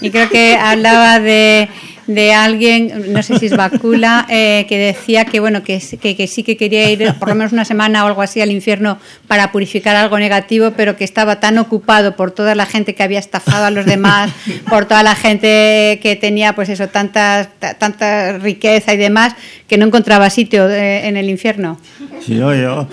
Y 0.00 0.10
creo 0.10 0.28
que 0.28 0.56
hablaba 0.56 1.18
de, 1.20 1.68
de 2.08 2.32
alguien, 2.32 3.12
no 3.12 3.22
sé 3.22 3.38
si 3.38 3.46
es 3.46 3.56
Bakula, 3.56 4.26
eh, 4.30 4.66
que 4.68 4.76
decía 4.78 5.26
que 5.26 5.38
bueno 5.38 5.62
que, 5.62 5.80
que, 6.00 6.16
que 6.16 6.26
sí 6.26 6.42
que 6.42 6.56
quería 6.56 6.90
ir 6.90 7.14
por 7.20 7.28
lo 7.28 7.34
menos 7.36 7.52
una 7.52 7.64
semana 7.64 8.02
o 8.02 8.08
algo 8.08 8.22
así 8.22 8.40
al 8.40 8.50
infierno 8.50 8.98
para 9.28 9.52
purificar 9.52 9.94
algo 9.94 10.18
negativo, 10.18 10.72
pero 10.76 10.96
que 10.96 11.04
estaba 11.04 11.38
tan 11.38 11.58
ocupado 11.58 12.16
por 12.16 12.30
toda 12.32 12.54
la 12.54 12.64
gente 12.66 12.94
que 12.94 13.02
había 13.02 13.18
estafado 13.20 13.66
a 13.66 13.70
los 13.70 13.84
demás, 13.86 14.32
por 14.70 14.86
toda 14.86 15.02
la 15.02 15.14
gente 15.14 16.00
que 16.02 16.16
tenía 16.20 16.54
pues 16.54 16.70
eso, 16.70 16.88
tanta, 16.88 17.50
ta- 17.58 17.74
tanta 17.74 18.38
riqueza 18.38 18.94
y 18.94 18.96
demás, 18.96 19.34
que 19.68 19.76
no 19.76 19.84
encontraba 19.86 20.30
sitio 20.30 20.68
eh, 20.68 21.06
en 21.06 21.16
el 21.18 21.28
infierno. 21.28 21.78
Yeah, 22.26 22.54
yeah. 22.54 22.86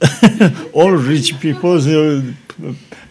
all 0.74 0.98
rich 0.98 1.34
people, 1.40 1.80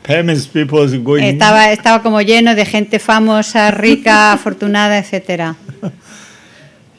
famous 0.03 0.47
people 0.47 0.85
going. 1.03 1.23
Estaba, 1.23 1.71
estaba 1.71 2.01
como 2.01 2.21
lleno 2.21 2.55
de 2.55 2.65
gente 2.65 2.99
famosa, 2.99 3.71
rica, 3.71 4.31
afortunada, 4.33 4.97
etcétera. 4.97 5.55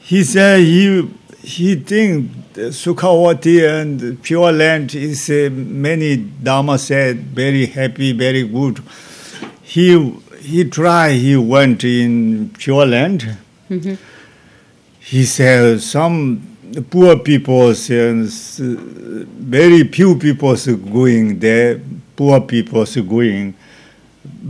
He 0.07 0.23
said 0.25 0.61
he 0.61 1.09
he 1.43 1.77
think 1.77 2.31
Sukhavati 2.55 3.63
and 3.67 4.23
Pure 4.23 4.53
Land 4.53 4.95
is 4.95 5.31
uh, 5.31 5.51
many 5.53 6.17
Dharma 6.17 6.79
said 6.79 7.17
very 7.35 7.67
happy, 7.67 8.13
very 8.13 8.43
good. 8.47 8.83
He 9.63 10.15
he 10.41 10.65
tried. 10.65 11.15
He 11.15 11.37
went 11.37 11.85
in 11.85 12.51
Pure 12.59 12.87
Land. 12.87 13.37
He 15.01 15.25
said 15.25 15.81
some 15.81 16.57
poor 16.91 17.19
people 17.19 17.69
and 17.69 18.29
very 18.29 19.85
few 19.85 20.17
people 20.19 20.57
going 20.57 21.39
there. 21.39 21.81
Poor 22.17 22.41
people 22.41 22.85
going. 22.85 23.55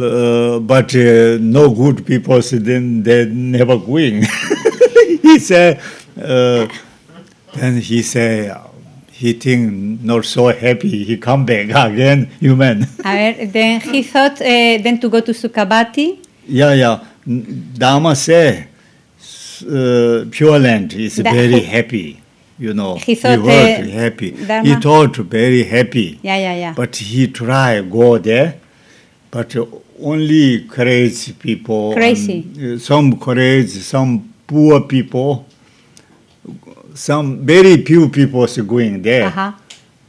Uh, 0.00 0.60
but 0.60 0.94
uh, 0.94 1.38
no 1.40 1.70
good 1.70 2.06
people, 2.06 2.40
then 2.40 3.02
they're 3.02 3.26
never 3.26 3.78
going. 3.78 4.22
he 5.22 5.38
said, 5.38 5.80
uh, 6.20 6.68
then 7.54 7.80
he 7.80 8.02
said, 8.02 8.56
he 9.10 9.32
think 9.32 10.02
not 10.02 10.24
so 10.24 10.48
happy. 10.48 11.04
He 11.04 11.16
come 11.16 11.46
back 11.46 11.70
again, 11.70 12.26
human. 12.40 12.82
A 13.04 13.32
ver, 13.32 13.46
then 13.46 13.80
he 13.80 14.02
thought 14.02 14.40
eh, 14.40 14.82
then 14.82 14.98
to 15.00 15.08
go 15.08 15.20
to 15.20 15.32
Sukabati. 15.32 16.18
yeah, 16.46 16.74
yeah. 16.74 17.04
Dharma 17.26 18.14
say, 18.16 18.68
uh, 19.62 20.24
Pure 20.30 20.58
Land 20.58 20.92
is 20.92 21.18
very 21.18 21.60
happy. 21.60 22.20
You 22.58 22.72
know, 22.72 22.94
He 22.96 23.14
thought, 23.16 23.40
was 23.40 23.90
happy. 23.90 24.30
He 24.30 24.74
thought 24.76 25.16
very 25.16 25.64
happy. 25.64 26.20
Yeah, 26.22 26.36
yeah, 26.36 26.54
yeah. 26.54 26.74
But 26.76 26.94
he 26.96 27.26
try 27.26 27.80
go 27.82 28.18
there, 28.18 28.54
but 29.30 29.56
only 30.00 30.64
crazy 30.68 31.32
people. 31.32 31.94
Crazy. 31.94 32.46
and, 32.56 32.74
uh, 32.74 32.78
some 32.78 33.16
crazy, 33.18 33.80
some 33.80 34.32
poor 34.46 34.80
people. 34.82 35.46
Some 36.94 37.44
very 37.44 37.82
few 37.84 38.08
people 38.08 38.44
is 38.44 38.56
going 38.58 39.02
there, 39.02 39.28
Ajá. 39.28 39.54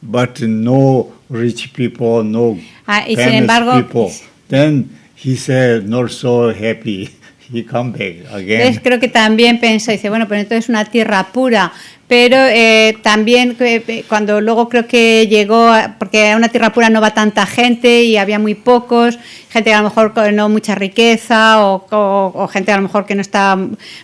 but 0.03 0.39
no 0.41 1.11
rich 1.29 1.73
people, 1.73 2.23
no 2.23 2.59
Ah, 2.87 3.01
famous 3.07 3.19
embargo- 3.41 3.81
people. 3.81 4.11
Then 4.49 4.89
he 5.15 5.35
said, 5.35 5.89
not 5.89 6.11
so 6.11 6.53
happy. 6.53 7.09
He 7.53 7.63
come 7.65 7.91
back 7.91 8.31
again. 8.33 8.61
Entonces 8.61 8.81
creo 8.83 8.99
que 8.99 9.07
también 9.07 9.59
pensó, 9.59 9.91
dice, 9.91 10.09
bueno, 10.09 10.27
pero 10.27 10.41
entonces 10.41 10.65
es 10.65 10.69
una 10.69 10.85
tierra 10.85 11.27
pura. 11.31 11.71
Pero 12.07 12.37
eh, 12.37 12.97
también 13.01 13.55
eh, 13.59 14.03
cuando 14.07 14.39
luego 14.39 14.69
creo 14.69 14.85
que 14.87 15.25
llegó, 15.27 15.69
a- 15.69 15.95
porque 15.97 16.29
a 16.31 16.37
una 16.37 16.49
tierra 16.49 16.71
pura 16.71 16.89
no 16.91 17.01
va 17.01 17.15
tanta 17.15 17.47
gente 17.47 18.03
y 18.03 18.17
había 18.17 18.37
muy 18.37 18.53
pocos, 18.53 19.17
gente 19.49 19.71
que 19.71 19.73
a 19.73 19.79
lo 19.81 19.85
mejor 19.89 20.13
con 20.13 20.35
no 20.35 20.47
mucha 20.47 20.75
riqueza 20.75 21.65
o, 21.65 21.87
o- 21.89 22.31
o 22.35 22.47
gente 22.47 22.71
a 22.71 22.75
lo 22.75 22.83
mejor 22.83 23.07
que 23.07 23.15
no 23.15 23.21
está 23.21 23.57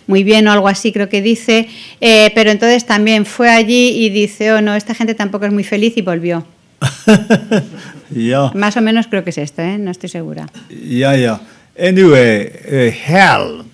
muy 0.08 0.24
bien 0.24 0.48
o 0.48 0.52
algo 0.52 0.66
así, 0.66 0.90
creo 0.92 1.08
que 1.08 1.22
dice. 1.22 1.68
Eh, 2.00 2.32
pero 2.34 2.50
entonces 2.50 2.84
también 2.86 3.24
fue 3.24 3.50
allí 3.50 3.90
y 4.04 4.10
dice, 4.10 4.52
oh 4.52 4.60
no, 4.60 4.74
esta 4.74 4.94
gente 4.96 5.14
tampoco 5.14 5.46
es 5.46 5.52
muy 5.52 5.62
feliz 5.64 5.92
y 5.96 6.02
volvió. 6.02 6.44
yeah. 8.14 8.50
Más 8.54 8.76
o 8.76 8.80
menos 8.80 9.06
creo 9.06 9.22
que 9.24 9.30
es 9.30 9.38
esto, 9.38 9.62
¿eh? 9.62 9.78
no 9.78 9.90
estoy 9.90 10.08
segura. 10.08 10.46
Yeah, 10.70 11.16
yeah. 11.16 11.40
Anyway, 11.76 12.50
uh, 12.66 12.90
hell 12.90 13.64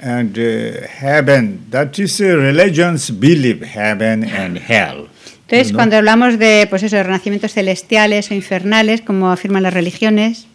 and 0.00 0.38
uh, 0.38 0.86
heaven, 0.88 1.66
that 1.70 1.98
is 1.98 2.20
uh, 2.20 2.36
religions 2.36 3.10
believe 3.10 3.62
heaven 3.62 4.24
and 4.24 4.58
hell. 4.58 5.08
Entonces, 5.46 5.72
know? 5.72 5.78
cuando 5.78 5.96
hablamos 5.96 6.38
de, 6.38 6.66
pues 6.70 6.82
eso, 6.82 6.96
de 6.96 7.02
renacimientos 7.02 7.52
celestiales 7.52 8.30
o 8.30 8.34
infernales, 8.34 9.02
como 9.02 9.30
afirman 9.30 9.62
las 9.62 9.74
religiones, 9.74 10.46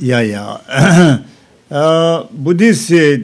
Yeah, 0.00 0.22
yeah. 0.22 1.22
uh, 1.70 2.26
Buddhists 2.30 2.90
uh, 2.90 3.18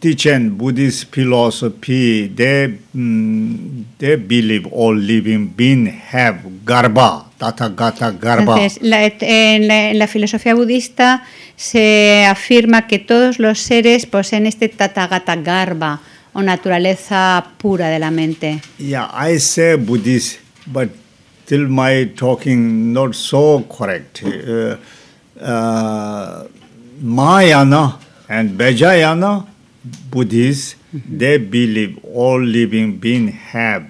teaching 0.00 0.56
Buddhist 0.56 1.12
philosophy, 1.12 2.28
they 2.28 2.78
mm, 2.94 3.84
they 3.98 4.16
believe 4.16 4.66
all 4.72 4.96
living 4.96 5.48
beings 5.48 5.90
have 6.08 6.40
garba, 6.64 7.26
garba. 7.38 8.54
Entonces, 8.54 8.78
la- 8.82 9.04
en, 9.06 9.68
la, 9.68 9.90
en 9.90 9.98
la 9.98 10.06
filosofía 10.06 10.54
budista 10.54 11.22
se 11.56 12.24
afirma 12.26 12.86
que 12.86 12.98
todos 12.98 13.38
los 13.38 13.58
seres 13.60 14.06
poseen 14.06 14.46
este 14.46 14.68
tathagata 14.68 15.36
garba 15.36 16.00
o 16.32 16.42
naturaleza 16.42 17.44
pura 17.58 17.88
de 17.88 17.98
la 17.98 18.10
mente. 18.10 18.60
Yeah, 18.78 19.08
I 19.14 19.38
say 19.38 19.76
Buddhist, 19.76 20.40
but 20.66 20.88
till 21.46 21.68
my 21.68 22.06
talking 22.16 22.92
not 22.92 23.14
so 23.14 23.64
correct. 23.68 24.22
Uh, 24.22 24.76
uh, 25.40 26.44
Mahayana 27.00 27.98
and 28.28 28.58
Vajrayana 28.58 29.46
Buddhists, 30.10 30.76
they 30.92 31.38
believe 31.38 31.98
all 32.14 32.40
living 32.42 32.98
beings 32.98 33.32
have 33.52 33.84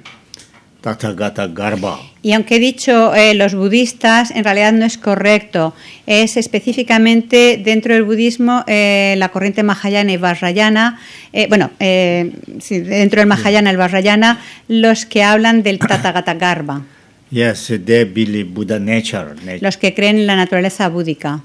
Tathagata 0.96 1.46
Garba. 1.48 1.98
Y 2.22 2.32
aunque 2.32 2.56
he 2.56 2.58
dicho 2.58 3.14
eh, 3.14 3.34
los 3.34 3.54
budistas, 3.54 4.30
en 4.30 4.44
realidad 4.44 4.72
no 4.72 4.84
es 4.84 4.98
correcto. 4.98 5.74
Es 6.06 6.36
específicamente 6.36 7.60
dentro 7.62 7.94
del 7.94 8.04
budismo 8.04 8.64
eh, 8.66 9.14
la 9.18 9.28
corriente 9.30 9.62
Mahayana 9.62 10.12
y 10.12 10.16
Vajrayana, 10.16 10.98
eh, 11.32 11.46
bueno, 11.48 11.70
sí, 11.78 12.80
dentro 12.80 13.20
del 13.20 13.26
Mahayana 13.28 13.70
y 13.70 13.72
el 13.72 13.76
Vajrayana, 13.78 14.40
los 14.68 15.06
que 15.06 15.22
hablan 15.22 15.62
del 15.62 15.78
Tathagata 15.90 16.34
Garba, 16.34 16.82
Yes, 17.30 17.66
they 17.84 18.04
believe 18.04 18.50
Buddha 18.54 18.78
nature. 18.78 19.34
nature. 19.34 19.58
los 19.60 19.76
que 19.76 19.92
creen 19.94 20.16
en 20.16 20.26
la 20.26 20.34
naturaleza 20.36 20.88
búdica. 20.88 21.40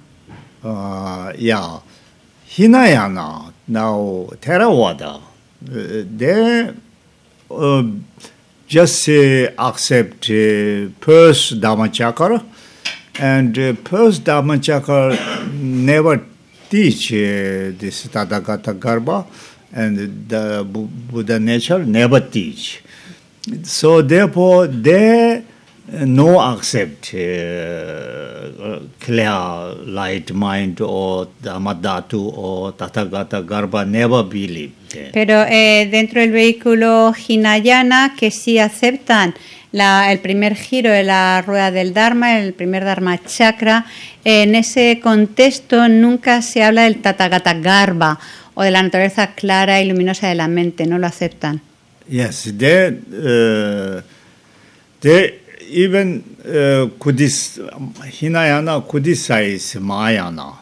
uh, 0.64 1.32
yeah, 1.38 1.82
Hinayana, 2.58 3.52
now 3.68 4.28
Theravada, 4.40 5.18
uh, 5.18 6.04
they 6.18 6.70
uh, 7.50 7.84
just 8.74 9.08
uh, 9.08 9.52
accept 9.60 10.32
uh, 10.32 10.90
Perse 11.00 11.54
Dhammachakara. 11.54 12.44
And 13.20 13.58
uh, 13.60 13.74
Perse 13.84 14.18
Dhammachakara 14.20 15.54
never 15.54 16.26
teach 16.72 17.14
uh, 17.14 17.78
this 17.78 18.08
Tathagata 18.08 18.74
Garba 18.80 19.28
and 19.72 20.28
the 20.28 20.66
Buddha 20.66 21.40
nature 21.40 21.86
never 21.86 22.20
teach. 22.20 22.84
So 23.62 24.02
therefore, 24.02 24.66
they 24.66 25.46
no 25.88 26.42
accept 26.42 27.14
uh, 27.14 28.80
clear 29.00 29.76
light 29.86 30.32
mind 30.32 30.80
or 30.82 31.28
Dhammadhatu 31.42 32.32
or 32.36 32.74
Tathagata 32.74 33.42
Garbha 33.46 33.86
never 33.86 34.24
believe. 34.24 34.72
there. 34.90 35.10
Pero 35.12 35.44
eh, 35.48 35.88
dentro 35.92 36.22
del 36.22 36.32
vehículo 36.32 37.14
Hinayana, 37.28 38.16
que 38.18 38.32
sí 38.32 38.60
aceptan 38.60 39.34
la- 39.72 40.12
el 40.12 40.20
primer 40.20 40.56
giro 40.56 40.90
de 40.92 41.04
la 41.04 41.42
rueda 41.46 41.72
del 41.72 41.94
Dharma, 41.94 42.40
el 42.40 42.54
primer 42.54 42.86
Dharma 42.86 43.20
chakra, 43.24 43.86
en 44.24 44.56
ese 44.56 45.00
contexto 45.04 45.90
nunca 45.90 46.42
se 46.42 46.64
habla 46.64 46.84
del 46.84 47.02
Tathagata 47.02 47.54
Garba 47.56 48.20
o 48.54 48.64
de 48.64 48.72
la 48.72 48.84
naturaleza 48.84 49.34
clara 49.34 49.82
y 49.82 49.86
luminosa 49.88 50.28
de 50.30 50.36
la 50.36 50.48
mente, 50.48 50.86
no 50.86 50.98
lo 51.00 51.08
aceptan. 51.08 51.60
Yes, 52.08 52.54
they 52.58 52.90
uh, 52.90 54.02
they 55.02 55.40
even 55.70 56.24
uh, 56.46 56.90
criticize 57.00 57.60
Hinayana 58.04 58.82
criticize 58.88 59.76
Mahayana. 59.76 60.60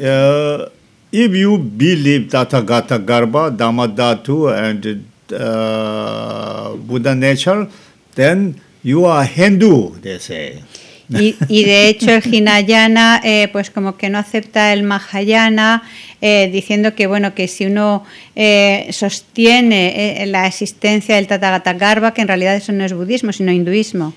Uh, 0.00 0.68
if 1.10 1.34
you 1.34 1.58
believe 1.58 2.30
Tathagata 2.30 3.04
Garbha, 3.04 3.56
Dhammadhatu, 3.56 4.52
and 4.52 5.04
uh, 5.32 6.74
Buddha 6.76 7.14
nature, 7.14 7.68
then 8.14 8.60
you 8.82 9.04
are 9.04 9.24
Hindu. 9.24 9.94
They 10.00 10.18
say. 10.18 10.62
Y, 11.10 11.36
y 11.48 11.64
de 11.64 11.88
hecho 11.88 12.10
el 12.10 12.34
Hinayana 12.34 13.20
eh, 13.24 13.48
pues 13.50 13.70
como 13.70 13.96
que 13.96 14.10
no 14.10 14.18
acepta 14.18 14.74
el 14.74 14.82
Mahayana 14.82 15.82
eh, 16.20 16.50
diciendo 16.52 16.94
que 16.94 17.06
bueno 17.06 17.34
que 17.34 17.48
si 17.48 17.64
uno 17.64 18.04
eh, 18.36 18.88
sostiene 18.92 20.22
eh, 20.22 20.26
la 20.26 20.46
existencia 20.46 21.16
del 21.16 21.26
Tathagata 21.26 21.72
Garba 21.72 22.12
que 22.12 22.20
en 22.20 22.28
realidad 22.28 22.56
eso 22.56 22.72
no 22.72 22.84
es 22.84 22.92
budismo 22.92 23.32
sino 23.32 23.52
hinduismo. 23.52 24.12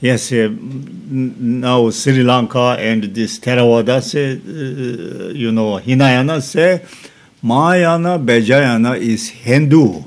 Yes, 0.00 0.32
uh, 0.32 0.48
now 1.10 1.90
Sri 1.90 2.22
Lanka 2.22 2.78
and 2.80 3.14
this 3.14 3.38
Theravada 3.38 4.02
say, 4.02 4.32
uh, 4.32 5.28
you 5.34 5.52
know, 5.52 5.78
Hinayana 5.78 6.40
say, 6.40 6.80
Mahayana, 7.42 8.18
Vajrayana 8.18 8.98
is 8.98 9.28
Hindu 9.28 10.02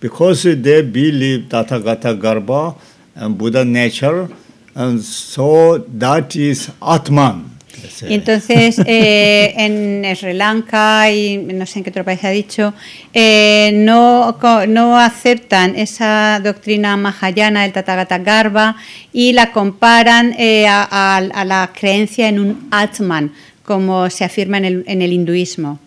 because 0.00 0.44
they 0.44 0.80
believe 0.80 1.50
Tathagata 1.50 2.18
Garbha 2.18 2.76
and 3.14 3.36
Buddha 3.36 3.62
nature, 3.62 4.30
and 4.76 5.00
so 5.02 5.78
that 5.98 6.36
is 6.36 6.70
Atman. 6.80 7.56
Y 8.08 8.14
entonces 8.14 8.78
eh, 8.86 9.54
en 9.56 10.04
Sri 10.16 10.32
Lanka 10.34 11.10
y 11.10 11.38
no 11.38 11.64
sé 11.66 11.78
en 11.78 11.84
qué 11.84 11.90
otro 11.90 12.04
país 12.04 12.22
ha 12.24 12.30
dicho, 12.30 12.74
eh, 13.14 13.70
no, 13.74 14.36
co- 14.40 14.66
no 14.66 14.98
aceptan 14.98 15.76
esa 15.76 16.40
doctrina 16.42 16.96
mahayana 16.96 17.62
del 17.62 17.72
Tathagata 17.72 18.18
Garba 18.18 18.76
y 19.12 19.32
la 19.32 19.52
comparan 19.52 20.34
eh, 20.38 20.66
a, 20.66 20.82
a- 20.90 21.16
a 21.18 21.44
la 21.44 21.70
creencia 21.78 22.28
en 22.28 22.38
un 22.40 22.68
Atman, 22.70 23.32
como 23.64 24.10
se 24.10 24.24
afirma 24.24 24.58
en 24.58 24.64
el, 24.64 24.84
en 24.86 25.02
el 25.02 25.12
hinduismo. 25.12 25.78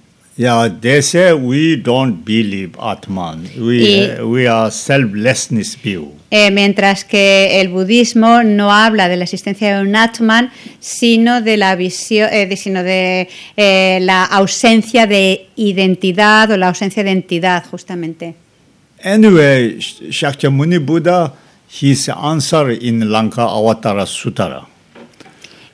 Yeah, 0.41 0.69
they 0.69 1.01
say 1.01 1.33
we 1.33 1.75
don't 1.75 2.23
believe 2.23 2.71
Atman. 2.79 3.49
We, 3.57 3.83
Y- 3.83 4.21
we 4.23 4.47
are 4.47 4.71
selflessness 4.71 5.75
view. 5.75 6.13
Eh, 6.31 6.49
mientras 6.49 7.03
que 7.03 7.59
el 7.59 7.67
budismo 7.67 8.41
no 8.43 8.71
habla 8.71 9.09
de 9.09 9.17
la 9.17 9.25
existencia 9.25 9.75
de 9.75 9.81
un 9.81 9.95
Atman, 9.97 10.49
sino 10.79 11.41
de 11.41 11.57
la 11.57 11.75
visión, 11.75 12.29
eh, 12.31 12.55
sino 12.55 12.83
de 12.83 13.27
eh, 13.57 13.99
la 14.01 14.23
ausencia 14.23 15.07
de 15.07 15.47
identidad 15.57 16.49
o 16.51 16.55
la 16.55 16.69
ausencia 16.69 17.03
de 17.03 17.11
entidad, 17.11 17.65
justamente. 17.69 18.35
Anyway, 19.03 19.79
Sh- 19.79 20.09
Shakyamuni 20.09 20.77
Buddha, 20.77 21.33
his 21.81 22.07
answer 22.07 22.71
in 22.81 23.11
Lanka 23.11 23.43
Avatara 23.43 24.05
Sutara. 24.05 24.61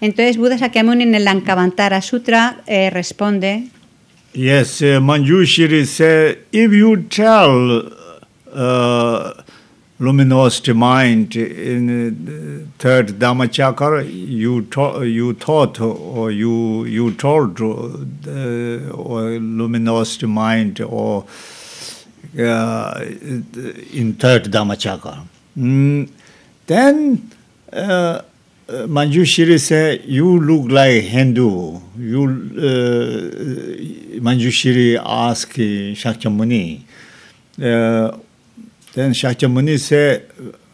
Entonces 0.01 0.37
Buda 0.37 0.57
Sakyamuni 0.57 1.03
en 1.03 1.15
el 1.15 1.23
Lankavantara 1.25 2.01
Sutra 2.01 2.57
eh, 2.67 2.89
responde 2.89 3.67
Yes, 4.37 4.81
uh, 4.81 4.99
Manjushiri 4.99 5.85
said, 5.85 6.39
if 6.51 6.73
you 6.73 7.03
tell 7.03 7.89
uh, 8.51 9.41
luminosity 9.97 10.73
mind 10.73 11.37
in 11.37 12.67
uh, 12.67 12.77
third 12.77 13.07
Dhammachakra, 13.17 14.03
you, 14.05 14.63
to 14.63 15.03
you 15.03 15.35
thought 15.35 15.79
or 15.79 16.31
you, 16.31 16.83
you 16.83 17.13
told 17.13 17.61
uh, 17.61 18.91
or 18.91 19.21
luminosity 19.39 20.25
mind 20.25 20.81
or 20.81 21.23
uh, 22.37 23.05
in 23.05 24.17
third 24.19 24.43
Dhammachakra. 24.51 25.25
Mm, 25.57 26.09
then 26.67 27.31
uh, 27.71 28.21
uh, 28.67 28.87
Manjushri 28.87 29.59
said, 29.59 30.01
"You 30.05 30.39
look 30.39 30.71
like 30.71 31.03
Hindu." 31.03 31.79
You 31.97 32.23
uh, 32.25 34.19
Manjushri 34.21 34.97
asked 35.03 35.57
Shakyamuni. 35.57 36.81
Uh, 37.61 38.11
then 38.93 39.11
Shakyamuni 39.13 39.77
said, 39.79 40.23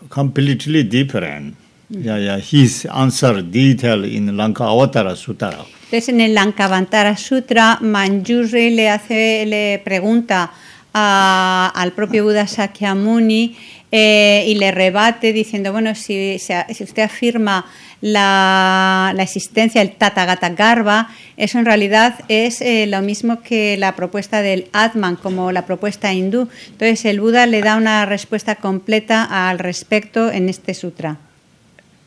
"Completely 0.10 0.84
different." 0.84 1.56
Yeah, 1.89 2.17
yeah. 2.17 2.38
His 2.39 2.86
answer 2.86 3.41
detailed 3.41 4.06
in 4.06 4.36
Lanka 4.38 4.63
Avatara 4.63 5.15
Sutara. 5.15 5.65
Entonces, 5.91 6.08
en 6.10 6.21
el 6.21 6.34
Lankavantara 6.34 7.17
Sutra, 7.17 7.77
Manjusri 7.82 8.73
le 8.73 8.89
hace, 8.89 9.45
le 9.45 9.82
pregunta 9.84 10.49
a- 10.93 11.71
al 11.75 11.91
propio 11.91 12.23
Buda 12.23 12.47
Sakyamuni 12.47 13.58
eh, 13.91 14.45
y 14.47 14.56
le 14.56 14.71
rebate 14.71 15.34
diciendo, 15.34 15.71
bueno, 15.71 15.95
si, 15.95 16.39
si- 16.39 16.84
usted 16.84 17.04
afirma 17.04 17.65
la, 17.99 19.13
existencia 19.19 19.82
del 19.82 19.91
Tathagata 19.91 20.49
Garba, 20.49 21.10
eso 21.38 21.60
en 21.60 21.65
realidad 21.65 22.15
es 22.30 22.62
eh, 22.62 22.88
lo 22.88 23.01
mismo 23.01 23.41
que 23.41 23.75
la 23.77 23.95
propuesta 23.95 24.41
del 24.41 24.67
Atman, 24.71 25.17
como 25.17 25.51
la 25.51 25.65
propuesta 25.65 26.13
hindú. 26.13 26.47
Entonces, 26.67 27.06
el 27.06 27.19
Buda 27.19 27.45
le 27.45 27.62
da 27.62 27.75
una 27.75 28.06
respuesta 28.06 28.56
completa 28.56 29.49
al 29.49 29.60
respecto 29.60 30.32
en 30.32 30.49
este 30.49 30.73
sutra. 30.73 31.17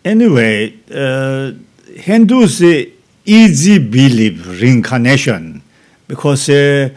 Anyway, 0.04 0.80
uh, 0.90 1.52
Hindus 2.06 2.60
uh, 2.60 2.86
easy 3.24 3.78
believe 3.78 4.42
reincarnation 4.60 5.62
because 6.06 6.50
uh, 6.50 6.90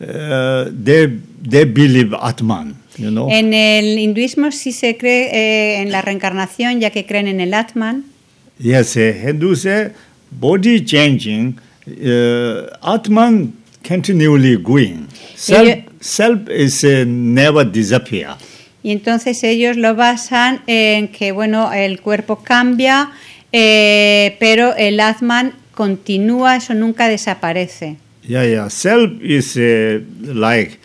they 0.00 1.06
they 1.46 1.64
believe 1.64 2.16
Atman. 2.18 2.83
You 2.96 3.10
know. 3.10 3.28
En 3.30 3.52
el 3.54 3.98
hinduismo 3.98 4.52
sí 4.52 4.72
se 4.72 4.96
cree 4.96 5.30
eh, 5.32 5.82
en 5.82 5.90
la 5.90 6.02
reencarnación, 6.02 6.80
ya 6.80 6.90
que 6.90 7.06
creen 7.06 7.26
en 7.26 7.40
el 7.40 7.54
Atman. 7.54 8.04
yes, 8.58 8.96
uh, 8.96 9.12
Hindus 9.12 9.62
say 9.62 9.92
body 10.30 10.84
changing. 10.84 11.58
Uh, 11.86 12.66
Atman 12.82 13.52
continually 13.86 14.56
going. 14.56 15.08
Self, 15.34 15.84
self 16.00 16.48
is 16.48 16.84
uh, 16.84 17.04
never 17.06 17.64
disappear. 17.64 18.36
Y 18.82 18.90
entonces 18.90 19.42
ellos 19.44 19.76
lo 19.76 19.94
basan 19.94 20.60
en 20.66 21.08
que, 21.08 21.32
bueno, 21.32 21.72
el 21.72 22.00
cuerpo 22.00 22.42
cambia, 22.42 23.10
eh, 23.50 24.36
pero 24.38 24.74
el 24.76 25.00
Atman 25.00 25.54
continúa, 25.74 26.56
eso 26.56 26.74
nunca 26.74 27.08
desaparece. 27.08 27.96
Yeah, 28.26 28.46
yeah. 28.46 28.70
Self 28.70 29.22
is 29.22 29.56
like 29.56 30.78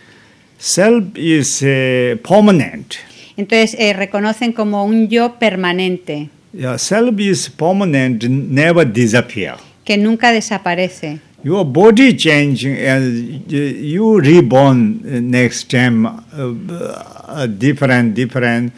self 0.60 1.04
is 1.16 1.64
uh, 1.64 2.18
permanent. 2.28 2.96
Entonces 3.38 3.76
eh, 3.80 3.94
reconocen 3.94 4.52
como 4.54 4.84
un 4.86 5.08
yo 5.08 5.40
permanente, 5.40 6.30
Yeah, 6.54 6.78
self 6.78 7.20
is 7.20 7.50
permanent, 7.50 8.24
never 8.26 8.86
disappear. 8.86 9.56
que 9.86 9.98
nunca 9.98 10.32
desaparece. 10.32 11.20
Your 11.44 11.64
body 11.64 12.16
changing 12.18 12.76
and 12.86 13.50
you 13.50 14.20
reborn 14.20 15.02
uh, 15.06 15.22
next 15.22 15.70
time, 15.72 16.06
uh, 16.06 17.48
different, 17.48 18.14
different. 18.14 18.74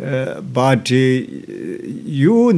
Uh, 0.00 0.40
but 0.40 0.90
uh, 0.90 0.94
you 0.94 2.50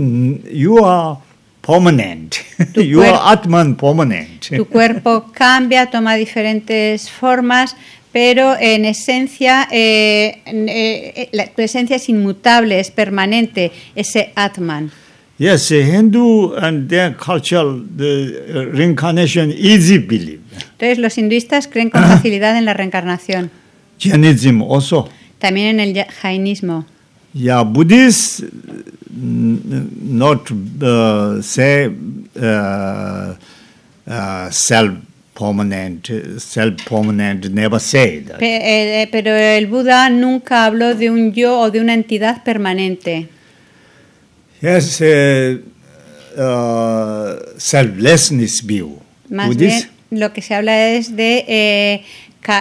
you 0.49 0.79
are 0.85 1.19
permanent. 1.63 2.45
You 2.77 3.03
are 3.03 3.33
Atman 3.33 3.75
permanent. 3.77 4.51
Tu 4.55 4.65
cuerpo 4.67 5.33
cambia, 5.33 5.91
toma 5.91 6.15
diferentes 6.17 7.11
formas, 7.11 7.75
pero 8.13 8.57
en 8.59 8.85
esencia, 8.85 9.69
eh, 9.71 10.43
eh, 10.47 11.29
la- 11.33 11.47
tu 11.47 11.63
esencia 11.63 11.97
es 11.97 12.09
inmutable, 12.09 12.81
es 12.81 12.91
permanente, 12.91 13.71
ese 13.95 14.33
Atman. 14.35 14.91
Yes, 15.39 15.71
Hindu 15.71 16.55
and 16.61 16.89
their 16.91 17.17
culture, 17.17 17.65
the 17.97 18.43
uh, 18.73 18.77
reincarnation, 18.77 19.51
easy 19.51 19.97
belief. 19.99 20.41
Entonces 20.73 20.99
los 20.99 21.17
hinduistas 21.17 21.67
creen 21.67 21.89
con 21.91 22.03
facilidad 22.09 22.59
en 22.59 22.65
la 22.67 22.75
reencarnación, 22.75 23.51
Jainism 23.99 24.61
also. 24.63 25.09
también 25.39 25.81
en 25.81 25.97
el 25.97 26.05
jainismo. 26.05 26.85
Yeah, 27.33 27.63
Buddhists 27.63 28.43
n- 28.43 29.61
not 30.03 30.51
uh, 30.51 31.41
say 31.43 31.87
uh, 32.37 33.35
uh, 34.07 34.51
self 34.51 34.93
permanent, 35.41 36.07
self 36.39 36.75
permanent. 36.85 37.51
Never 37.51 37.81
that. 38.29 38.39
Pe- 38.39 38.57
eh, 38.57 39.03
eh, 39.03 39.09
pero 39.11 39.31
el 39.35 39.67
Buda 39.67 40.11
nunca 40.11 40.67
habló 40.67 40.95
de 40.95 41.09
un 41.11 41.33
yo 41.33 41.59
o 41.59 41.71
de 41.71 41.81
una 41.81 41.95
entidad 41.95 42.45
permanente. 42.45 43.29
Yes, 44.61 45.01
uh, 45.01 45.61
uh, 46.37 47.37
selflessness 47.57 48.61
view. 48.65 48.99
Más 49.31 49.47
Buddhist, 49.49 49.87
bien 50.11 50.21
lo 50.21 50.33
que 50.33 50.43
se 50.43 50.55
habla 50.55 50.89
es 50.91 51.15
de 51.17 51.45
eh, 51.49 52.03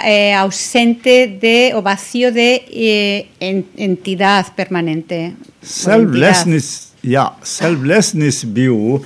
eh, 0.06 0.34
ausente 0.34 1.28
de 1.42 1.72
o 1.76 1.82
vacío 1.82 2.32
de 2.32 2.64
eh, 2.72 3.28
en- 3.40 3.66
entidad 3.76 4.54
permanente. 4.56 5.16
o 5.16 5.22
entidad. 5.22 5.34
selflessness. 5.64 6.86
Yeah, 7.02 7.32
selflessness 7.44 8.44
view 8.54 9.02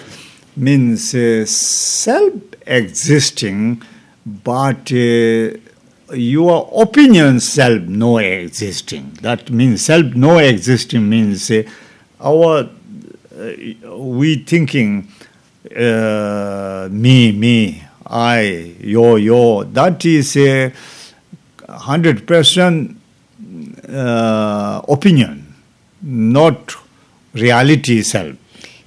means 0.55 1.15
self 1.45 2.33
existing, 2.65 3.81
but 4.25 4.91
uh, 4.91 5.57
your 6.13 6.69
opinion 6.75 7.39
self 7.39 7.81
no 7.83 8.17
existing. 8.17 9.17
That 9.21 9.49
means 9.49 9.85
self 9.85 10.13
no 10.15 10.37
existing 10.37 11.09
means 11.09 11.49
uh, 11.51 11.63
our 12.19 12.69
uh, 13.37 13.97
we 13.97 14.35
thinking 14.35 15.07
uh, 15.75 16.87
me 16.91 17.31
me 17.31 17.83
I 18.05 18.75
yo 18.79 19.15
yo. 19.15 19.63
That 19.63 20.05
is 20.05 20.35
a 20.37 20.71
hundred 21.67 22.27
percent 22.27 22.97
uh, 23.89 24.81
opinion, 24.87 25.55
not 26.01 26.75
reality 27.33 28.01
self. 28.03 28.35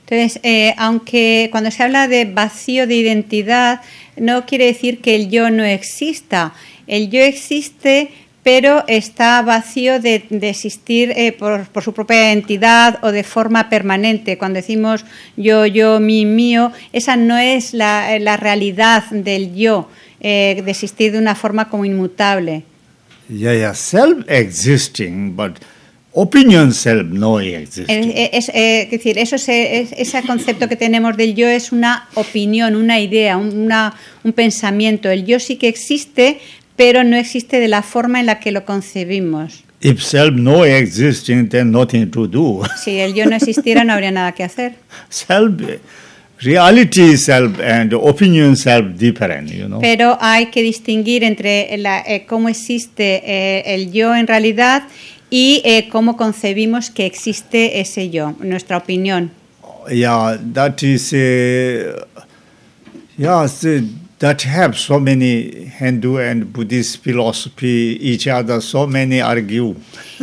Entonces, 0.08 0.40
eh, 0.44 0.74
aunque 0.78 1.48
cuando 1.50 1.70
se 1.70 1.82
habla 1.82 2.06
de 2.06 2.26
vacío 2.26 2.86
de 2.86 2.94
identidad, 2.94 3.80
no 4.16 4.46
quiere 4.46 4.66
decir 4.66 5.00
que 5.00 5.16
el 5.16 5.30
yo 5.30 5.50
no 5.50 5.64
exista. 5.64 6.54
El 6.86 7.10
yo 7.10 7.20
existe, 7.20 8.10
pero 8.46 8.84
está 8.86 9.42
vacío 9.42 9.98
de, 9.98 10.22
existir 10.42 11.12
eh, 11.16 11.32
por, 11.32 11.66
su 11.82 11.92
propia 11.92 12.30
entidad 12.30 13.00
o 13.02 13.10
de 13.10 13.24
forma 13.24 13.68
permanente. 13.68 14.38
Cuando 14.38 14.58
decimos 14.58 15.04
yo, 15.36 15.66
yo, 15.66 15.98
mi, 15.98 16.24
mío, 16.24 16.70
esa 16.92 17.16
no 17.16 17.36
es 17.36 17.74
la, 17.74 18.14
eh, 18.14 18.20
la 18.20 18.36
realidad 18.36 19.02
del 19.10 19.52
yo, 19.56 19.90
eh, 20.20 20.62
de 20.64 20.70
existir 20.70 21.10
de 21.10 21.18
una 21.18 21.34
forma 21.34 21.68
como 21.68 21.84
inmutable. 21.84 22.62
Yeah, 23.28 23.54
yeah, 23.54 23.74
self 23.74 24.24
existing, 24.28 25.34
but 25.34 25.58
opinion 26.18 26.72
self 26.72 27.06
no 27.10 27.40
existing. 27.40 28.10
Es, 28.14 28.30
es- 28.32 28.48
eh, 28.54 28.82
es 28.84 28.90
decir, 28.90 29.18
eso 29.18 29.36
es- 29.36 29.46
ese 29.92 30.22
concepto 30.22 30.66
que 30.68 30.76
tenemos 30.76 31.16
del 31.16 31.34
yo 31.34 31.46
es 31.46 31.72
una 31.72 32.08
opinión, 32.14 32.74
una 32.74 32.98
idea, 33.00 33.36
un, 33.36 33.56
una- 33.56 33.94
un 34.24 34.32
pensamiento. 34.32 35.10
El 35.10 35.26
yo 35.26 35.38
sí 35.38 35.56
que 35.56 35.68
existe, 35.68 36.38
pero 36.74 37.04
no 37.04 37.16
existe 37.16 37.60
de 37.60 37.68
la 37.68 37.82
forma 37.82 38.18
en 38.20 38.26
la 38.26 38.40
que 38.40 38.50
lo 38.50 38.64
concebimos. 38.64 39.62
If 39.82 40.02
self 40.02 40.34
no 40.34 40.64
existing, 40.64 41.48
then 41.50 41.70
nothing 41.70 42.10
to 42.10 42.26
do. 42.26 42.62
Si 42.82 42.98
el 42.98 43.12
yo 43.14 43.26
no 43.26 43.36
existiera, 43.36 43.84
no 43.84 43.92
habría 43.92 44.10
nada 44.10 44.32
que 44.32 44.42
hacer. 44.42 44.74
self, 45.10 45.52
reality 46.40 47.16
self 47.16 47.58
and 47.60 47.92
opinion 47.94 48.56
self 48.56 48.96
different, 48.98 49.50
you 49.50 49.66
know. 49.66 49.80
Pero 49.80 50.16
hay 50.20 50.46
que 50.46 50.62
distinguir 50.62 51.24
entre 51.24 51.76
la- 51.78 52.00
eh, 52.06 52.24
cómo 52.26 52.48
existe 52.48 53.22
eh, 53.24 53.74
el 53.74 53.92
yo 53.92 54.14
en 54.14 54.26
realidad 54.26 54.84
y 55.30 55.62
eh, 55.64 55.88
cómo 55.90 56.16
concebimos 56.16 56.90
que 56.90 57.06
existe 57.06 57.80
ese 57.80 58.10
yo, 58.10 58.34
nuestra 58.40 58.76
opinión. 58.76 59.30
Yeah, 59.90 60.38
that 60.54 60.82
is, 60.82 61.12
uh, 61.12 62.04
yeah, 63.16 63.46
that 64.18 64.42
have 64.44 64.76
so 64.76 64.98
many 64.98 65.68
Hindu 65.78 66.18
and 66.18 66.52
Buddhist 66.52 67.04
philosophy, 67.04 67.98
each 68.00 68.26
other, 68.26 68.60
so 68.60 68.86
many 68.86 69.20
argue. 69.20 69.76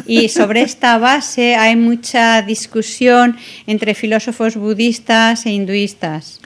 Y 0.05 0.27
sobre 0.29 0.61
esta 0.61 0.97
base 0.97 1.55
hay 1.55 1.75
mucha 1.75 2.41
discusión 2.41 3.37
entre 3.67 3.93
filósofos 3.93 4.55
budistas 4.55 5.45
e 5.45 5.51
hinduistas, 5.51 6.39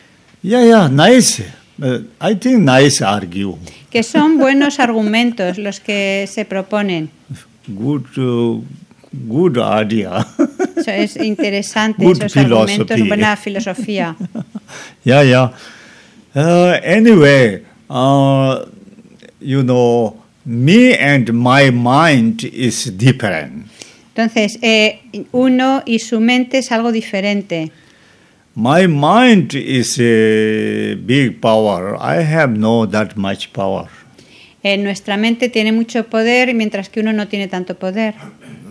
Yeah, 0.43 0.63
yeah, 0.63 0.88
nice. 0.88 1.43
Uh, 1.82 2.04
I 2.22 2.36
think 2.36 2.60
nice 2.60 3.04
argue. 3.04 3.58
que 3.89 4.04
son 4.04 4.38
buenos 4.38 4.80
argumentos 4.80 5.58
los 5.58 5.80
que 5.80 6.28
se 6.32 6.46
proponen. 6.46 7.10
Good, 7.68 8.18
uh, 8.18 8.62
good 9.28 9.58
idea. 9.58 10.26
Eso 10.78 10.92
es 10.92 11.16
interesante, 11.18 12.04
Good 12.04 12.24
esos 12.24 12.38
argumentos, 12.38 12.88
philosophy. 12.88 13.08
buena 13.08 13.36
filosofía. 13.36 14.16
yeah, 15.04 15.22
yeah. 15.24 15.50
Uh, 16.36 16.80
anyway, 16.84 17.66
uh, 17.90 18.66
you 19.40 19.64
know, 19.64 20.22
me 20.46 20.96
and 20.96 21.34
my 21.34 21.72
mind 21.72 22.44
is 22.44 22.86
different. 22.98 23.68
Entonces, 24.16 24.58
eh, 24.62 25.00
uno 25.32 25.84
y 25.86 26.00
su 26.00 26.20
mente 26.20 26.60
es 26.60 26.72
algo 26.72 26.92
diferente. 26.92 27.72
My 28.56 28.88
mind 28.88 29.54
is 29.54 30.00
a 30.00 30.96
big 30.96 31.40
power. 31.42 31.96
I 32.00 32.24
have 32.24 32.58
no 32.58 32.88
that 32.88 33.16
much 33.16 33.54
power. 33.54 33.88
Eh, 34.70 34.78
nuestra 34.78 35.16
mente 35.16 35.48
tiene 35.48 35.72
mucho 35.72 36.04
poder, 36.08 36.54
mientras 36.54 36.90
que 36.90 37.00
uno 37.00 37.14
no 37.14 37.30
tiene 37.30 37.48
tanto 37.48 37.76
poder. 37.76 38.16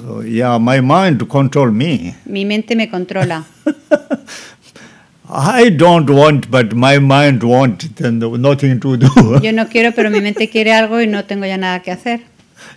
So, 0.03 0.23
yeah, 0.23 0.59
my 0.59 0.83
mind 0.83 1.27
control 1.27 1.73
me. 1.73 2.15
Mi 2.27 2.45
mente 2.45 2.77
me 2.77 2.91
controla. 2.91 3.47
I 5.31 5.71
don't 5.71 6.11
want, 6.11 6.51
but 6.51 6.75
my 6.75 6.99
mind 6.99 7.43
want. 7.43 7.97
Then 7.97 8.19
nothing 8.19 8.79
to 8.81 8.99
do. 8.99 9.41
Yo 9.43 9.53
no 9.53 9.69
quiero, 9.69 9.93
pero 9.93 10.11
mi 10.11 10.21
mente 10.21 10.51
quiere 10.51 10.75
algo 10.75 11.01
y 11.01 11.07
no 11.07 11.25
tengo 11.25 11.47
ya 11.47 11.57
nada 11.57 11.81
que 11.81 11.93
hacer. 11.93 12.21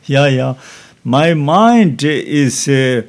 yeah, 0.06 0.30
yeah. 0.30 0.56
My 1.04 1.34
mind 1.34 2.02
is, 2.04 2.70
uh, 2.70 3.02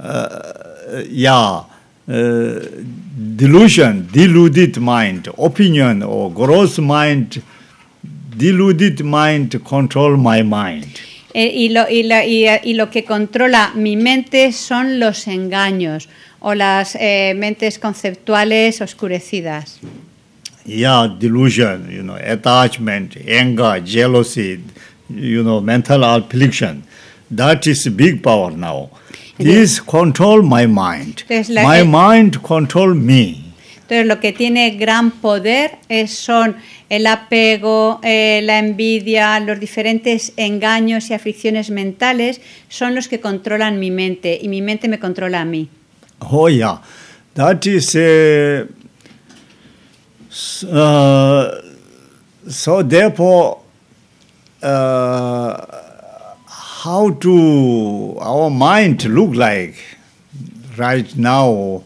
uh, 0.00 1.02
yeah, 1.10 1.64
uh, 2.08 2.60
delusion, 3.36 4.08
deluded 4.10 4.78
mind, 4.78 5.28
opinion 5.36 6.02
or 6.02 6.32
gross 6.32 6.78
mind, 6.78 7.42
deluded 8.42 9.04
mind 9.04 9.50
control 9.64 10.16
my 10.16 10.42
mind. 10.42 10.98
Eh, 11.34 11.50
y, 11.54 11.68
lo, 11.70 11.88
y, 11.88 12.02
la- 12.02 12.26
y, 12.26 12.46
y 12.64 12.74
lo 12.74 12.90
que 12.90 13.04
controla 13.04 13.72
mi 13.74 13.96
mente 13.96 14.52
son 14.52 14.98
los 14.98 15.26
engaños 15.28 16.08
o 16.40 16.54
las 16.54 16.96
eh, 17.00 17.34
mentes 17.36 17.78
conceptuales 17.78 18.80
oscurecidas. 18.80 19.78
Yeah, 20.66 21.08
delusion, 21.18 21.88
you 21.90 22.02
know, 22.02 22.16
attachment, 22.16 23.16
anger, 23.28 23.80
jealousy, 23.84 24.60
you 25.08 25.42
know, 25.42 25.60
mental 25.60 26.02
affliction. 26.04 26.82
That 27.30 27.66
is 27.66 27.88
big 27.88 28.22
power 28.22 28.50
now. 28.50 28.90
This 29.38 29.80
control 29.80 30.42
my 30.42 30.66
mind. 30.66 31.24
Entonces, 31.28 31.64
my 31.64 31.80
eh, 31.80 31.84
mind 31.84 32.42
control 32.42 32.94
me. 32.94 33.41
Entonces, 33.92 34.08
lo 34.08 34.20
que 34.20 34.32
tiene 34.32 34.70
gran 34.70 35.10
poder 35.10 35.72
es, 35.90 36.14
son 36.14 36.56
el 36.88 37.06
apego, 37.06 38.00
eh, 38.02 38.40
la 38.42 38.58
envidia, 38.58 39.38
los 39.38 39.60
diferentes 39.60 40.32
engaños 40.38 41.10
y 41.10 41.12
aflicciones 41.12 41.68
mentales, 41.68 42.40
son 42.70 42.94
los 42.94 43.06
que 43.06 43.20
controlan 43.20 43.78
mi 43.78 43.90
mente 43.90 44.38
y 44.40 44.48
mi 44.48 44.62
mente 44.62 44.88
me 44.88 44.98
controla 44.98 45.42
a 45.42 45.44
mí. 45.44 45.68
Oh 46.20 46.48
yeah, 46.48 46.80
that 47.34 47.66
is. 47.66 47.94
Uh, 50.64 51.50
so 52.48 52.82
therefore, 52.82 53.58
uh, 54.62 55.66
how 56.46 57.10
do 57.10 58.16
our 58.20 58.48
mind 58.48 59.04
look 59.04 59.34
like 59.34 59.74
right 60.78 61.14
now? 61.14 61.82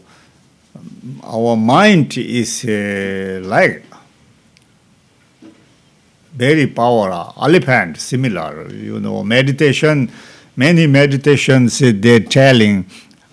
Our 1.23 1.55
mind 1.55 2.17
is 2.17 2.65
uh, 2.65 3.41
like 3.43 3.83
very 6.37 6.67
power 6.67 7.33
elephant 7.41 7.97
similar 7.97 8.71
you 8.71 8.99
know 8.99 9.23
meditation 9.23 10.09
many 10.55 10.85
meditations 10.85 11.81
uh, 11.81 11.91
they're 11.95 12.19
telling 12.19 12.85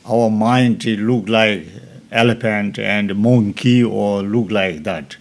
our 0.08 0.30
mind 0.30 0.84
look 0.84 1.28
like 1.28 1.66
elephant 2.10 2.78
and 2.78 3.14
monkey 3.14 3.84
or 3.84 4.22
look 4.22 4.50
like 4.50 4.82
that 4.84 5.16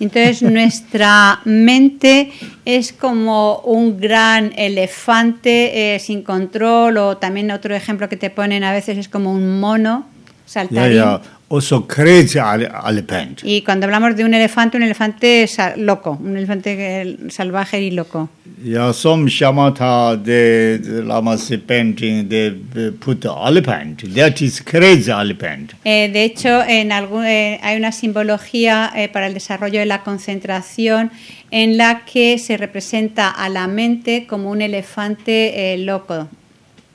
Entonces 0.00 0.42
nuestra 0.50 1.40
mente 1.44 2.32
es 2.64 2.92
como 2.92 3.60
un 3.64 3.98
gran 3.98 4.52
elefante 4.56 5.94
eh, 5.94 5.98
sin 6.00 6.22
control 6.22 6.98
o 6.98 7.16
también 7.16 7.50
otro 7.50 7.74
ejemplo 7.74 8.08
que 8.08 8.16
te 8.16 8.28
ponen 8.28 8.64
a 8.64 8.72
veces 8.72 8.98
es 8.98 9.08
como 9.08 9.32
un 9.32 9.60
mono 9.60 10.04
yeah 10.04 10.04
saltarín. 10.46 11.20
Yeah 11.54 11.60
also 11.60 11.86
crazy 11.86 12.38
ele- 12.38 12.70
elephant 12.86 13.40
Y 13.44 13.62
cuando 13.62 13.86
hablamos 13.86 14.16
de 14.16 14.24
un 14.24 14.34
elefante, 14.34 14.76
un 14.76 14.82
elefante 14.82 15.46
loco, 15.76 16.18
un 16.20 16.36
elefante 16.36 17.16
salvaje 17.30 17.80
y 17.80 17.90
loco. 17.90 18.28
yeah 18.62 18.92
some 18.92 19.28
shamatha 19.28 20.16
the, 20.22 20.78
the 20.82 21.02
lamas 21.02 21.50
painting 21.66 22.26
uh, 22.32 22.92
put 22.98 23.24
elephant 23.24 24.02
that 24.14 24.40
is 24.40 24.60
crazy 24.62 25.10
elephant 25.10 25.72
Eh, 25.84 26.08
de 26.12 26.24
hecho, 26.24 26.62
en 26.66 26.92
algún, 26.92 27.24
eh, 27.24 27.58
hay 27.62 27.76
una 27.76 27.92
simbología 27.92 28.90
eh, 28.96 29.08
para 29.08 29.26
el 29.26 29.34
desarrollo 29.34 29.80
de 29.80 29.86
la 29.86 30.02
concentración 30.02 31.10
en 31.50 31.76
la 31.76 32.04
que 32.04 32.38
se 32.38 32.56
representa 32.56 33.28
a 33.30 33.48
la 33.48 33.66
mente 33.68 34.26
como 34.26 34.50
un 34.50 34.62
elefante 34.62 35.74
eh, 35.74 35.78
loco 35.78 36.28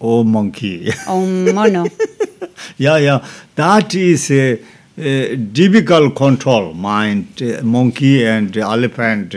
monkey 0.02 0.92
o 1.08 1.16
un 1.16 1.54
mono. 1.54 1.86
yeah, 2.78 2.98
yeah. 2.98 3.22
That 3.56 3.94
is 3.96 4.32
a, 4.32 4.60
a 4.98 5.36
difficult 5.36 6.16
control. 6.16 6.74
Mind, 6.74 7.42
monkey 7.64 8.26
and 8.26 8.56
elephant 8.58 9.36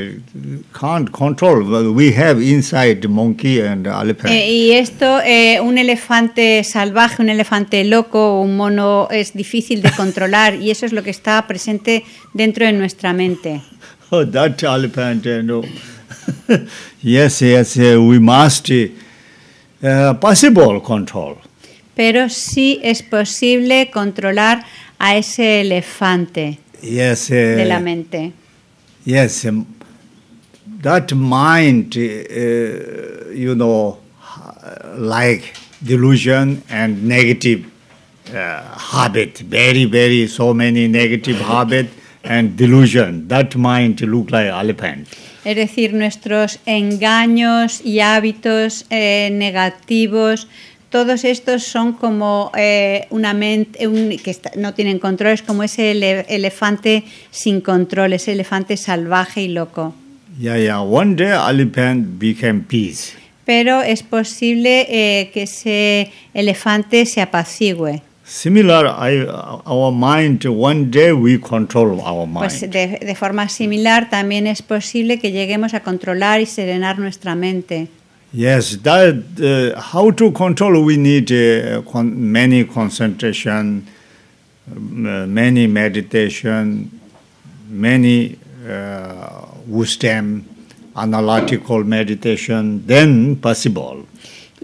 can't 0.72 1.12
control. 1.12 1.92
We 1.92 2.12
have 2.12 2.40
inside 2.40 3.08
monkey 3.08 3.60
and 3.60 3.86
elephant. 3.86 4.32
Eh, 4.32 4.50
y 4.50 4.72
esto, 4.72 5.20
eh, 5.24 5.60
un 5.60 5.78
elefante 5.78 6.62
salvaje, 6.64 7.22
un 7.22 7.28
elefante 7.28 7.84
loco, 7.84 8.40
un 8.40 8.56
mono 8.56 9.08
es 9.10 9.34
difícil 9.34 9.82
de 9.82 9.90
controlar 9.92 10.54
y 10.54 10.70
eso 10.70 10.86
es 10.86 10.92
lo 10.92 11.02
que 11.02 11.10
está 11.10 11.46
presente 11.46 12.04
dentro 12.34 12.66
de 12.66 12.72
nuestra 12.72 13.12
mente. 13.12 13.62
Oh, 14.10 14.24
that 14.30 14.62
elephant, 14.62 15.24
know. 15.42 15.64
yes, 17.02 17.40
yes, 17.40 17.76
uh, 17.76 18.00
we 18.00 18.18
must 18.18 18.70
uh, 19.82 20.14
possible 20.20 20.80
control. 20.80 21.38
Pero 21.94 22.28
sí 22.28 22.80
es 22.82 23.02
posible 23.02 23.90
controlar 23.90 24.64
a 24.98 25.16
ese 25.16 25.60
elefante 25.60 26.58
Yes, 26.82 27.30
uh, 27.30 27.34
de 27.34 27.64
la 27.64 27.78
mente. 27.78 28.32
Yes, 29.04 29.44
um, 29.44 29.66
that 30.80 31.12
mind, 31.12 31.96
uh, 31.96 33.30
you 33.30 33.54
know, 33.54 33.98
like 34.96 35.54
delusion 35.84 36.62
and 36.68 37.04
negative 37.06 37.66
uh, 38.34 38.78
habit, 38.78 39.38
very, 39.38 39.84
very, 39.84 40.26
so 40.26 40.54
many 40.54 40.88
negative 40.88 41.38
habit 41.38 41.88
and 42.24 42.56
delusion. 42.56 43.28
That 43.28 43.56
mind 43.56 44.00
look 44.00 44.30
like 44.30 44.46
elephant. 44.46 45.08
Es 45.44 45.56
decir, 45.56 45.92
nuestros 45.94 46.60
engaños 46.66 47.80
y 47.84 48.00
hábitos 48.00 48.86
eh, 48.90 49.28
negativos, 49.32 50.46
todos 50.90 51.24
estos 51.24 51.64
son 51.64 51.94
como 51.94 52.52
eh, 52.56 53.06
una 53.10 53.32
mente 53.34 53.86
un- 53.88 54.16
que 54.18 54.30
está- 54.30 54.52
no 54.56 54.74
tienen 54.74 54.98
control, 54.98 55.32
es 55.32 55.42
como 55.42 55.62
ese 55.62 55.90
ele- 55.92 56.26
elefante 56.28 57.04
sin 57.30 57.60
control, 57.60 58.12
ese 58.12 58.32
elefante 58.32 58.76
salvaje 58.76 59.42
y 59.42 59.48
loco. 59.48 59.94
Yeah, 60.38 60.58
yeah. 60.58 60.80
One 60.80 61.14
day 61.16 61.30
elephant 61.32 62.18
became 62.18 62.60
peace. 62.60 63.14
Pero 63.44 63.82
es 63.82 64.02
posible 64.02 64.86
eh, 64.88 65.30
que 65.34 65.42
ese 65.42 66.10
elefante 66.34 67.04
se 67.06 67.20
apacigüe. 67.20 68.02
Similar, 68.32 68.86
I, 68.86 69.26
our 69.66 69.92
mind, 69.92 70.46
one 70.46 70.90
day 70.90 71.12
we 71.12 71.38
control 71.38 72.00
our 72.00 72.26
mind. 72.26 72.38
Pues 72.38 72.60
de, 72.62 72.98
de 72.98 73.14
forma 73.14 73.46
similar 73.50 74.08
también 74.08 74.46
es 74.46 74.62
posible 74.62 75.18
que 75.18 75.32
lleguemos 75.32 75.74
a 75.74 75.80
controlar 75.80 76.40
y 76.40 76.46
serenar 76.46 76.98
nuestra 76.98 77.34
mente. 77.34 77.88
Yes, 78.32 78.78
that 78.84 79.16
uh, 79.38 79.78
how 79.78 80.10
to 80.12 80.32
control 80.32 80.82
we 80.82 80.96
need 80.96 81.30
uh, 81.30 81.82
con- 81.82 82.32
many 82.32 82.64
concentration, 82.64 83.86
uh, 84.66 85.26
many 85.26 85.66
meditation, 85.66 86.90
many 87.68 88.38
uh, 88.66 89.44
wisdom, 89.66 90.46
analytical 90.96 91.84
meditation. 91.84 92.82
Then 92.86 93.36
possible. 93.36 94.06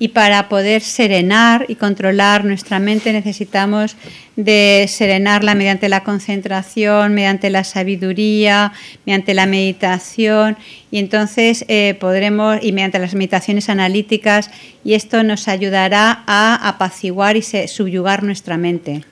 Y 0.00 0.08
para 0.08 0.48
poder 0.48 0.80
serenar 0.80 1.66
y 1.66 1.74
controlar 1.74 2.44
nuestra 2.44 2.78
mente 2.78 3.12
necesitamos 3.12 3.96
de 4.37 4.87
serenarla 4.88 5.56
mediante 5.56 5.88
la 5.88 6.04
concentración, 6.04 7.14
mediante 7.14 7.50
la 7.50 7.64
sabiduría, 7.64 8.72
mediante 9.04 9.34
la 9.34 9.46
meditación 9.46 10.56
y 10.92 10.98
entonces 10.98 11.64
eh, 11.66 11.96
podremos 11.98 12.58
y 12.62 12.70
mediante 12.70 13.00
las 13.00 13.14
meditaciones 13.14 13.68
analíticas 13.68 14.50
y 14.84 14.94
esto 14.94 15.24
nos 15.24 15.48
ayudará 15.48 16.22
a 16.28 16.68
apaciguar 16.68 17.37
y 17.37 17.42
se- 17.42 17.66
subyugar 17.66 18.22
nuestra 18.22 18.56
mente. 18.56 19.02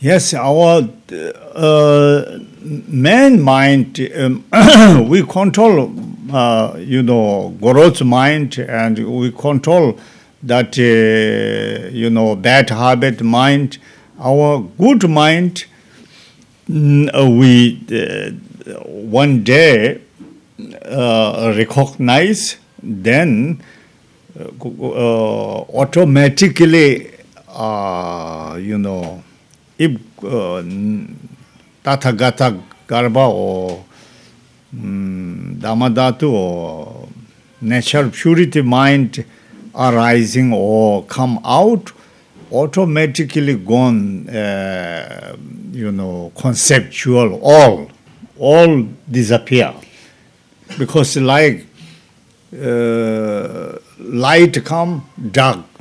Yes, 0.00 0.34
our 0.34 0.88
uh, 1.54 2.38
man 2.88 3.40
mind 3.40 4.00
um, 4.16 4.42
we 5.08 5.22
control. 5.24 5.90
Uh, 6.32 6.76
you 6.78 7.02
know, 7.02 7.50
Goro's 7.60 8.02
mind, 8.02 8.58
and 8.58 8.98
we 9.20 9.30
control 9.32 9.98
that. 10.42 10.78
Uh, 10.78 11.88
you 11.92 12.08
know, 12.08 12.34
bad 12.34 12.70
habit 12.70 13.20
mind. 13.22 13.76
Our 14.18 14.60
good 14.78 15.08
mind. 15.08 15.64
mm, 16.68 17.08
uh, 17.14 17.30
we 17.30 17.78
uh, 17.92 18.30
one 18.88 19.44
day 19.44 20.00
uh, 20.84 21.52
recognize, 21.56 22.56
then 22.82 23.62
automatically, 24.38 27.10
you 28.68 28.78
know, 28.78 29.22
if 29.78 29.92
uh, 30.24 30.62
Tathagata 31.84 32.62
Garba 32.86 33.28
or 33.28 33.84
um, 34.72 35.56
Damadhatu 35.58 36.30
or 36.30 37.08
natural 37.60 38.10
purity 38.10 38.62
mind 38.62 39.24
arising 39.74 40.52
or 40.52 41.04
come 41.04 41.40
out, 41.44 41.92
automatically 42.50 43.56
gone, 43.56 44.28
uh, 44.28 45.36
you 45.72 45.90
know, 45.92 46.32
conceptual, 46.36 47.40
all, 47.42 47.90
all 48.38 48.82
disappear. 49.10 49.72
Because 50.78 51.16
like 51.16 51.66
uh, 52.60 53.78
light 53.98 54.64
come, 54.64 55.08
dark 55.30 55.71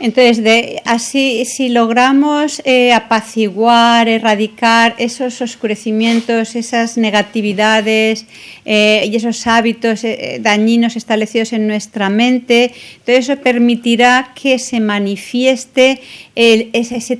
Entonces, 0.00 0.42
de, 0.42 0.80
así, 0.84 1.44
si 1.44 1.68
logramos 1.68 2.62
eh, 2.64 2.92
apaciguar, 2.92 4.08
erradicar 4.08 4.94
esos 4.98 5.40
oscurecimientos, 5.40 6.54
esas 6.54 6.96
negatividades 6.96 8.26
eh, 8.64 9.08
y 9.10 9.16
esos 9.16 9.46
hábitos 9.46 10.04
eh, 10.04 10.38
dañinos 10.40 10.96
establecidos 10.96 11.52
en 11.52 11.66
nuestra 11.66 12.08
mente, 12.08 12.72
todo 13.04 13.16
eso 13.16 13.36
permitirá 13.36 14.32
que 14.40 14.58
se 14.58 14.80
manifieste 14.80 16.00
ese, 16.34 16.96
ese 16.96 17.18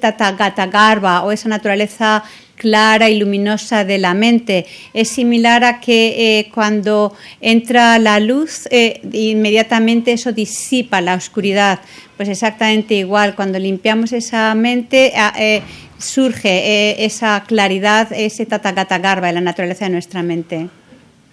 o 1.24 1.32
esa 1.32 1.48
naturaleza 1.48 2.24
clara 2.56 3.08
y 3.08 3.18
luminosa 3.18 3.84
de 3.84 3.98
la 3.98 4.14
mente. 4.14 4.66
Es 4.94 5.08
similar 5.10 5.62
a 5.64 5.78
que 5.80 6.38
eh, 6.38 6.50
cuando 6.52 7.14
entra 7.40 7.98
la 7.98 8.18
luz, 8.18 8.66
eh, 8.70 9.00
inmediatamente 9.12 10.12
eso 10.12 10.32
disipa 10.32 11.00
la 11.00 11.14
oscuridad. 11.14 11.80
Pues 12.16 12.28
exactamente 12.28 12.94
igual, 12.94 13.34
cuando 13.34 13.58
limpiamos 13.58 14.12
esa 14.12 14.54
mente, 14.54 15.12
eh, 15.38 15.62
surge 15.98 17.04
esa 17.04 17.44
claridad, 17.46 18.12
ese 18.12 18.46
tathagata 18.46 18.98
garba 18.98 19.28
en 19.28 19.36
la 19.36 19.40
naturaleza 19.42 19.84
de 19.84 19.92
nuestra 19.92 20.22
mente. 20.22 20.68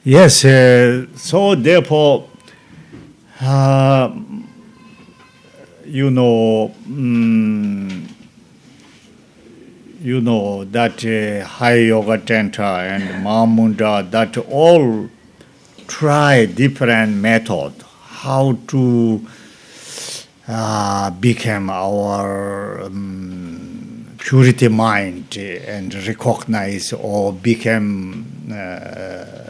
Yes, 0.03 0.45
so 1.15 1.55
therefore, 1.55 2.25
uh, 3.41 4.09
you 5.85 6.09
know, 6.09 6.71
mm, 6.85 8.12
you 10.03 10.19
know 10.19 10.65
that 10.65 11.05
uh, 11.05 11.45
High 11.45 11.85
Yoga 11.87 12.17
Tantra 12.17 12.83
and 12.83 13.25
Mahamudra, 13.25 14.11
that 14.11 14.37
all 14.37 15.09
try 15.87 16.45
different 16.45 17.15
method 17.15 17.73
how 18.01 18.57
to 18.67 19.25
uh, 20.47 21.09
become 21.11 21.69
our 21.69 22.81
um, 22.81 24.05
purity 24.17 24.67
mind 24.67 25.37
and 25.37 25.93
recognize 26.05 26.91
or 26.91 27.31
become 27.31 28.25
uh, 28.51 29.42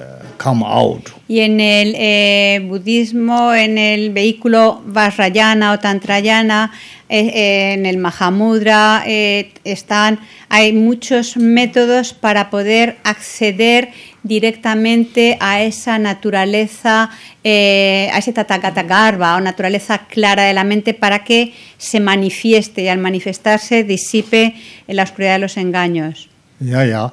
come 0.44 0.66
out. 0.66 1.10
Y 1.28 1.40
en 1.40 1.62
el 1.62 1.96
eh, 1.98 2.62
budismo, 2.68 3.54
en 3.54 3.78
el 3.78 4.10
vehículo 4.10 4.82
Vajrayana 4.86 5.72
o 5.72 5.80
Tantrayana, 5.80 6.72
eh, 7.10 7.32
eh, 7.34 7.74
en 7.74 7.86
el 7.86 7.98
Mahamudra, 7.98 9.04
eh, 9.06 9.52
están, 9.64 10.20
hay 10.50 10.74
muchos 10.74 11.38
métodos 11.38 12.14
para 12.14 12.50
poder 12.50 12.98
acceder 13.04 13.90
directamente 14.24 15.38
a 15.40 15.62
esa 15.62 16.00
naturaleza, 16.00 17.04
a 17.04 18.18
ese 18.18 18.34
tathagata 18.34 18.84
garba 18.84 19.36
o 19.36 19.42
naturaleza 19.42 20.08
clara 20.08 20.44
de 20.44 20.54
la 20.54 20.64
mente 20.64 20.94
para 20.94 21.24
que 21.24 21.54
se 21.78 22.00
manifieste 22.00 22.84
y 22.84 22.88
al 22.88 23.00
manifestarse 23.00 23.84
disipe 23.84 24.56
en 24.88 24.96
la 24.96 25.04
oscuridad 25.04 25.34
de 25.34 25.40
los 25.40 25.58
engaños. 25.58 26.30
Yeah, 26.60 26.86
yeah. 26.86 27.12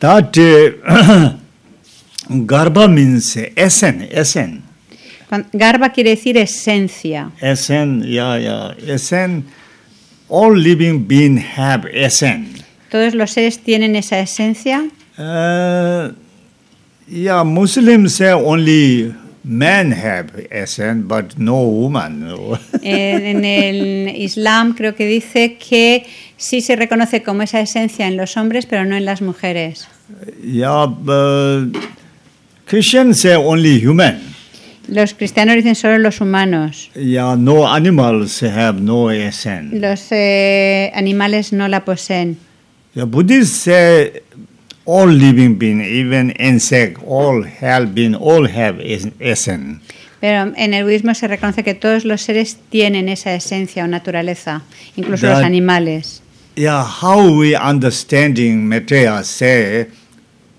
That 0.00 0.32
Garbha 2.28 2.88
means 2.88 3.36
essence. 3.56 4.60
Cuan- 5.28 5.46
Garba 5.52 5.90
quiere 5.92 6.10
decir 6.10 6.36
esencia. 6.36 7.30
Essence, 7.40 8.06
yeah, 8.06 8.38
yeah. 8.38 8.74
Essence, 8.94 9.44
all 10.28 10.56
living 10.56 11.06
beings 11.06 11.42
have 11.56 11.86
essence. 11.92 12.62
Todos 12.90 13.14
los 13.14 13.32
seres 13.32 13.58
tienen 13.58 13.96
esa 13.96 14.20
esencia. 14.20 14.88
Uh, 15.18 16.12
yeah, 17.08 17.42
Muslims 17.42 18.14
say 18.16 18.32
only 18.32 19.12
men 19.42 19.90
have 19.92 20.46
essence, 20.50 21.04
but 21.06 21.36
no 21.38 21.56
woman. 21.62 22.28
En, 22.82 23.24
en 23.24 23.44
el 23.44 24.08
Islam 24.16 24.74
creo 24.74 24.94
que 24.94 25.06
dice 25.06 25.56
que 25.58 26.06
sí 26.36 26.60
se 26.60 26.76
reconoce 26.76 27.22
como 27.24 27.42
esa 27.42 27.60
esencia 27.60 28.06
en 28.06 28.16
los 28.16 28.36
hombres, 28.36 28.66
pero 28.66 28.84
no 28.84 28.96
en 28.96 29.04
las 29.04 29.22
mujeres. 29.22 29.88
yeah, 30.40 30.86
but 30.86 31.76
Christians 32.66 33.20
say 33.20 33.34
only 33.34 33.78
human. 33.80 34.20
Los 34.88 35.14
cristianos 35.14 35.56
dicen 35.56 35.74
solo 35.74 35.98
los 35.98 36.20
humanos. 36.20 36.90
Yeah, 36.94 37.36
no 37.36 37.66
animals 37.66 38.40
have 38.42 38.80
no 38.80 39.10
essence. 39.10 39.74
Los 39.78 40.06
eh, 40.12 40.90
animales 40.94 41.52
no 41.52 41.68
la 41.68 41.84
poseen. 41.84 42.36
The 42.94 43.04
Buddhists 43.04 43.56
say 43.58 44.22
all 44.84 45.08
living 45.08 45.58
beings, 45.58 45.86
even 45.86 46.30
insect, 46.38 46.98
all 47.04 47.42
have 47.44 47.94
been, 47.94 48.14
all 48.14 48.46
have 48.48 48.80
es- 48.80 49.08
essence. 49.20 49.80
Pero 50.20 50.52
en 50.56 50.72
el 50.72 50.84
budismo 50.84 51.14
se 51.14 51.28
reconoce 51.28 51.62
que 51.62 51.74
todos 51.74 52.04
los 52.04 52.22
seres 52.22 52.56
tienen 52.70 53.08
esa 53.08 53.34
esencia 53.34 53.84
o 53.84 53.86
naturaleza, 53.88 54.62
incluso 54.96 55.26
los 55.26 55.38
That- 55.38 55.44
animales. 55.44 56.22
Yeah, 56.56 56.82
how 56.84 57.36
we 57.38 57.54
understanding 57.54 58.66
Maitreya 58.66 59.22
say 59.24 59.88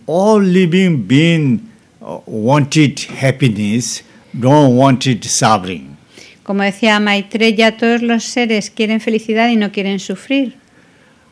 all 0.05 0.41
living 0.43 1.07
being 1.07 1.55
uh, 1.55 1.76
wanted 2.25 2.99
happiness, 2.99 4.03
don't 4.37 4.75
wanted 4.75 5.23
suffering. 5.23 5.97
Como 6.43 6.63
decía 6.63 6.99
Maitreya, 6.99 7.75
todos 7.77 8.01
los 8.01 8.23
seres 8.23 8.69
quieren 8.69 9.01
felicidad 9.01 9.49
y 9.49 9.57
no 9.57 9.71
quieren 9.71 9.99
sufrir. 9.99 10.55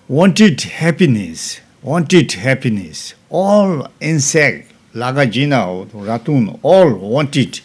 Wanted 0.09 0.61
happiness, 0.79 1.61
wanted 1.81 2.31
happiness. 2.33 3.15
All 3.29 3.89
insect, 4.01 4.71
lagajina, 4.93 5.65
ratun, 5.93 6.59
all 6.61 6.93
wanted 6.93 7.61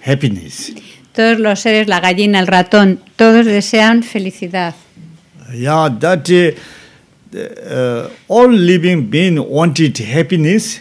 happiness. 0.00 0.72
Todos 1.12 1.38
los 1.38 1.60
seres, 1.60 1.86
la 1.86 2.00
gallina, 2.00 2.40
el 2.40 2.46
ratón, 2.46 2.98
todos 3.16 3.46
desean 3.46 4.02
felicidad. 4.02 4.74
Yeah, 5.52 5.88
that 6.00 6.28
uh, 6.28 7.38
uh, 7.38 8.10
all 8.26 8.50
living 8.50 9.08
being 9.08 9.38
wanted 9.38 9.96
happiness. 9.98 10.80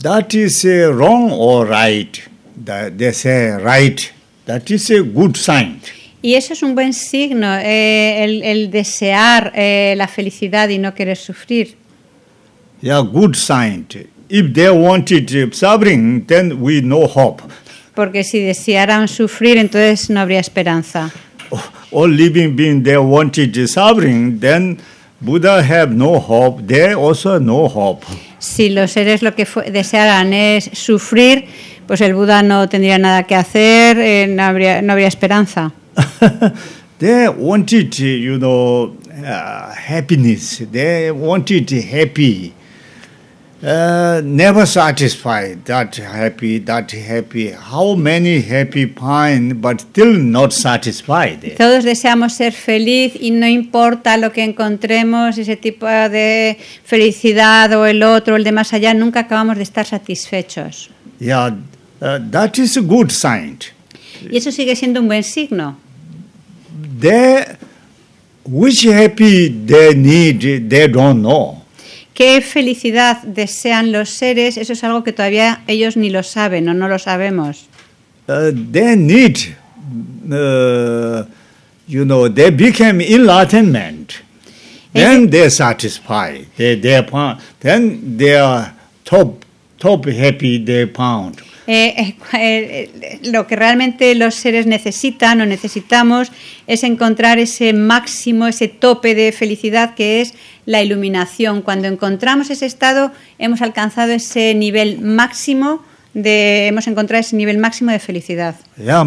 That 0.00 0.34
is 0.34 0.64
uh, 0.64 0.92
wrong 0.94 1.32
or 1.32 1.66
right. 1.66 2.28
That 2.64 2.98
they 2.98 3.12
say 3.12 3.50
right. 3.50 4.12
That 4.46 4.70
is 4.70 4.90
a 4.90 5.02
good 5.02 5.36
sign. 5.36 5.80
Y 6.22 6.34
eso 6.34 6.52
es 6.52 6.62
un 6.62 6.74
buen 6.74 6.92
signo, 6.92 7.46
eh, 7.54 8.24
el, 8.24 8.42
el 8.42 8.70
desear 8.70 9.52
eh, 9.54 9.94
la 9.96 10.08
felicidad 10.08 10.68
y 10.68 10.78
no 10.78 10.92
querer 10.94 11.16
sufrir. 11.16 11.76
Yeah, 12.80 13.00
good 13.00 13.34
sign. 13.34 13.86
If 14.28 14.52
they 14.52 14.70
wanted 14.70 15.54
suffering, 15.54 16.26
then 16.26 16.60
we 16.60 16.80
no 16.80 17.06
hope. 17.06 17.42
Porque 17.94 18.22
si 18.22 18.40
desearan 18.40 19.08
sufrir, 19.08 19.58
entonces 19.58 20.10
no 20.10 20.20
habría 20.20 20.40
esperanza. 20.40 21.10
All 21.90 22.10
living 22.10 22.54
being 22.54 22.82
they 22.82 22.98
wanted 22.98 23.54
suffering, 23.68 24.38
then 24.38 24.78
Buddha 25.20 25.62
have 25.62 25.94
no 25.94 26.20
hope. 26.20 26.62
They 26.66 26.94
also 26.94 27.38
no 27.40 27.68
hope. 27.68 28.06
Si 28.38 28.68
los 28.68 28.92
seres 28.92 29.22
lo 29.22 29.34
que 29.34 29.46
desearan 29.70 30.32
es 30.32 30.70
sufrir, 30.72 31.46
pues 31.86 32.00
el 32.00 32.14
Buda 32.14 32.42
no 32.42 32.68
tendría 32.68 32.98
nada 32.98 33.24
que 33.24 33.34
hacer, 33.34 33.98
eh, 33.98 34.26
no, 34.28 34.44
habría, 34.44 34.80
no 34.80 34.92
habría 34.92 35.08
esperanza. 35.08 35.72
they 36.98 37.28
wanted, 37.28 37.92
you 37.98 38.38
know, 38.38 38.96
uh, 39.10 39.74
happiness. 39.74 40.62
They 40.70 41.10
wanted 41.10 41.68
happy. 41.70 42.54
Uh, 43.60 44.20
never 44.22 44.64
satisfied. 44.64 45.64
That 45.64 45.96
happy, 45.96 46.60
that 46.60 46.92
happy. 46.92 47.50
How 47.50 47.96
many 47.96 48.40
happy 48.40 48.86
find, 48.86 49.60
but 49.60 49.80
still 49.80 50.16
not 50.16 50.52
satisfied. 50.52 51.56
Todos 51.56 51.82
deseamos 51.82 52.34
ser 52.34 52.52
feliz 52.52 53.14
y 53.20 53.32
no 53.32 53.48
importa 53.48 54.16
lo 54.16 54.30
que 54.30 54.44
encontremos, 54.44 55.38
ese 55.38 55.56
tipo 55.56 55.86
de 55.86 56.56
felicidad 56.84 57.72
o 57.72 57.84
el 57.86 58.04
otro, 58.04 58.36
el 58.36 58.44
de 58.44 58.52
más 58.52 58.72
allá, 58.72 58.94
nunca 58.94 59.20
acabamos 59.20 59.56
de 59.56 59.64
estar 59.64 59.84
satisfechos. 59.84 60.90
Yeah, 61.18 61.56
uh, 62.00 62.20
that 62.30 62.58
is 62.58 62.76
a 62.76 62.80
good 62.80 63.10
sign. 63.10 63.58
Y 64.30 64.36
eso 64.36 64.52
sigue 64.52 64.76
siendo 64.76 65.00
un 65.00 65.08
buen 65.08 65.24
signo. 65.24 65.76
They, 67.00 67.44
which 68.44 68.84
happy 68.84 69.48
they 69.48 69.96
need, 69.96 70.68
they 70.68 70.86
don't 70.86 71.22
know. 71.22 71.57
¿Qué 72.18 72.40
felicidad 72.40 73.22
desean 73.22 73.92
los 73.92 74.10
seres? 74.10 74.56
Eso 74.56 74.72
es 74.72 74.82
algo 74.82 75.04
que 75.04 75.12
todavía 75.12 75.62
ellos 75.68 75.96
ni 75.96 76.10
lo 76.10 76.24
saben 76.24 76.68
o 76.68 76.74
no 76.74 76.88
lo 76.88 76.98
sabemos. 76.98 77.68
Uh, 78.26 78.50
they 78.72 78.96
need, 78.96 79.54
uh, 80.28 81.22
you 81.86 82.04
know, 82.04 82.28
they 82.28 82.50
become 82.50 83.00
enlightenment. 83.00 84.14
Then 84.92 85.30
they 85.30 85.48
satisfy. 85.48 86.42
They 86.56 86.74
they 86.74 87.00
found. 87.04 87.38
Then 87.60 88.16
they 88.16 88.36
are 88.36 88.74
top 89.04 89.44
top 89.78 90.04
happy. 90.06 90.58
They 90.58 90.86
found. 90.86 91.40
Eh, 91.70 92.14
eh, 92.32 92.90
eh, 93.02 93.18
lo 93.24 93.46
que 93.46 93.54
realmente 93.54 94.14
los 94.14 94.34
seres 94.34 94.66
necesitan 94.66 95.38
o 95.42 95.44
necesitamos 95.44 96.32
es 96.66 96.82
encontrar 96.82 97.38
ese 97.38 97.74
máximo, 97.74 98.46
ese 98.46 98.68
tope 98.68 99.14
de 99.14 99.32
felicidad 99.32 99.94
que 99.94 100.22
es 100.22 100.32
la 100.64 100.82
iluminación. 100.82 101.60
Cuando 101.60 101.86
encontramos 101.86 102.48
ese 102.48 102.64
estado, 102.64 103.12
hemos 103.38 103.60
alcanzado 103.60 104.12
ese 104.12 104.54
nivel 104.54 105.02
máximo 105.02 105.84
de, 106.14 106.68
hemos 106.68 106.86
encontrado 106.86 107.20
ese 107.20 107.36
nivel 107.36 107.58
máximo 107.58 107.90
de 107.90 107.98
felicidad. 107.98 108.54
Yeah, 108.78 109.04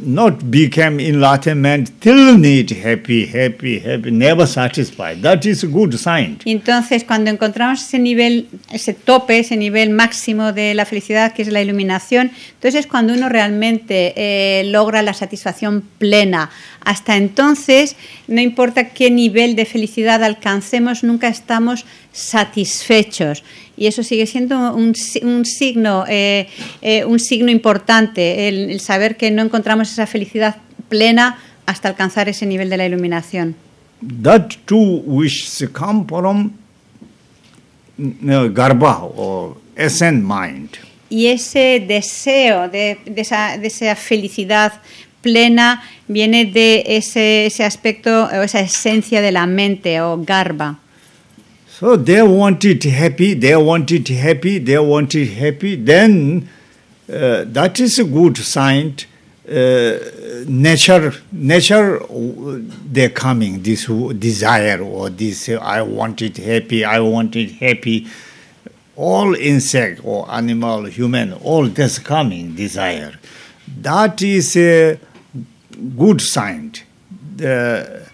not 0.00 0.50
become 0.50 1.00
enlightenment, 1.00 1.88
still 1.88 2.38
need 2.38 2.70
happy, 2.70 3.26
happy, 3.26 3.78
happy, 3.78 4.10
never 4.10 4.46
satisfied. 4.46 5.22
That 5.22 5.44
is 5.44 5.64
a 5.64 5.66
good 5.66 5.94
sign. 5.94 6.38
Entonces, 6.44 7.04
cuando 7.04 7.30
encontramos 7.30 7.82
ese 7.82 7.98
nivel, 7.98 8.48
ese 8.72 8.94
tope, 8.94 9.38
ese 9.38 9.56
nivel 9.56 9.90
máximo 9.90 10.52
de 10.52 10.74
la 10.74 10.84
felicidad, 10.84 11.32
que 11.32 11.42
es 11.42 11.48
la 11.48 11.62
iluminación, 11.62 12.30
entonces 12.54 12.80
es 12.80 12.86
cuando 12.86 13.12
uno 13.14 13.28
realmente 13.28 14.14
eh, 14.16 14.64
logra 14.64 15.02
la 15.02 15.14
satisfacción 15.14 15.82
plena. 15.98 16.50
Hasta 16.84 17.16
entonces, 17.16 17.96
no 18.28 18.40
importa 18.40 18.90
qué 18.90 19.10
nivel 19.10 19.56
de 19.56 19.64
felicidad 19.64 20.22
alcancemos, 20.22 21.04
nunca 21.04 21.28
estamos 21.28 21.84
satisfechos. 22.12 23.44
Y 23.76 23.86
eso 23.86 24.02
sigue 24.02 24.26
siendo 24.26 24.74
un, 24.74 24.94
un 25.22 25.44
signo, 25.44 26.04
eh, 26.08 26.48
eh, 26.82 27.04
un 27.04 27.20
signo 27.20 27.50
importante, 27.50 28.48
el, 28.48 28.70
el 28.70 28.80
saber 28.80 29.16
que 29.16 29.30
no 29.30 29.42
encontramos 29.42 29.92
esa 29.92 30.06
felicidad 30.06 30.56
plena 30.88 31.38
hasta 31.66 31.88
alcanzar 31.88 32.28
ese 32.28 32.46
nivel 32.46 32.70
de 32.70 32.76
la 32.76 32.86
iluminación. 32.86 33.54
That 34.22 34.50
too 34.66 35.02
wishes 35.04 35.68
come 35.72 36.04
from 36.06 36.52
garbha 37.98 39.02
or 39.16 39.56
essence 39.76 40.22
mind. 40.22 40.70
Y 41.10 41.26
ese 41.26 41.84
deseo 41.86 42.68
de, 42.68 42.98
de 43.04 43.20
esa, 43.20 43.56
de 43.58 43.66
esa 43.66 43.96
felicidad 43.96 44.72
plena 45.22 45.82
viene 46.06 46.44
de 46.44 46.84
ese, 46.86 47.46
ese 47.46 47.64
aspecto 47.64 48.26
o 48.26 48.42
esa 48.42 48.60
esencia 48.60 49.20
de 49.20 49.32
la 49.32 49.46
mente 49.46 50.00
o 50.00 50.18
garba. 50.22 50.78
So 51.78 51.94
they 51.94 52.20
want 52.22 52.64
it 52.64 52.82
happy, 52.82 53.34
they 53.34 53.54
want 53.56 53.92
it 53.92 54.08
happy, 54.08 54.58
they 54.58 54.80
want 54.80 55.14
it 55.14 55.26
happy. 55.26 55.76
Then 55.76 56.48
uh, 57.08 57.44
that 57.46 57.78
is 57.78 58.00
a 58.00 58.04
good 58.04 58.36
sign. 58.36 58.96
Uh, 59.48 59.98
nature, 60.48 61.12
nature, 61.30 62.00
they're 62.10 63.10
coming. 63.10 63.62
This 63.62 63.86
desire 63.86 64.82
or 64.82 65.08
this. 65.08 65.48
uh, 65.48 65.58
I 65.62 65.82
want 65.82 66.20
it 66.20 66.38
happy. 66.38 66.84
I 66.84 66.98
want 66.98 67.36
it 67.36 67.52
happy. 67.52 68.08
All 68.96 69.36
insect 69.36 70.00
or 70.02 70.28
animal, 70.28 70.86
human, 70.86 71.32
all 71.32 71.68
this 71.68 72.00
coming 72.00 72.56
desire. 72.56 73.20
That 73.82 74.20
is 74.20 74.56
a 74.56 74.98
good 75.96 76.20
sign. 76.22 76.72
The 77.36 78.07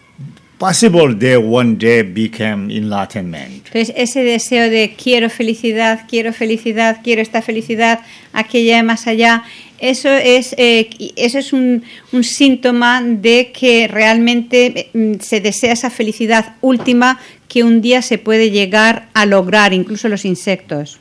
possible 0.65 1.15
they 1.15 1.37
one 1.37 1.77
day 1.77 2.01
become 2.03 2.71
enlightenment. 2.71 3.67
Entonces, 3.67 3.93
ese 3.97 4.23
deseo 4.25 4.71
de 4.71 4.95
quiero 4.97 5.29
felicidad, 5.29 6.07
quiero 6.09 6.33
felicidad, 6.33 7.01
quiero 7.05 7.21
esta 7.21 7.43
felicidad, 7.43 8.01
aquella 8.33 8.83
más 8.83 9.07
allá, 9.07 9.43
eso 9.79 10.09
es, 10.09 10.55
eh, 10.57 10.89
eso 11.17 11.39
es 11.39 11.53
un, 11.53 11.83
un 12.13 12.25
síntoma 12.25 13.03
de 13.03 13.53
que 13.53 13.89
realmente 13.89 14.89
eh, 14.95 15.19
se 15.21 15.43
desea 15.43 15.75
esa 15.75 15.91
felicidad 15.91 16.55
última 16.63 17.19
que 17.47 17.63
un 17.63 17.83
día 17.83 18.01
se 18.01 18.17
puede 18.17 18.51
llegar 18.51 19.09
a 19.13 19.27
lograr, 19.27 19.75
incluso 19.75 20.09
los 20.09 20.25
insectos. 20.25 20.99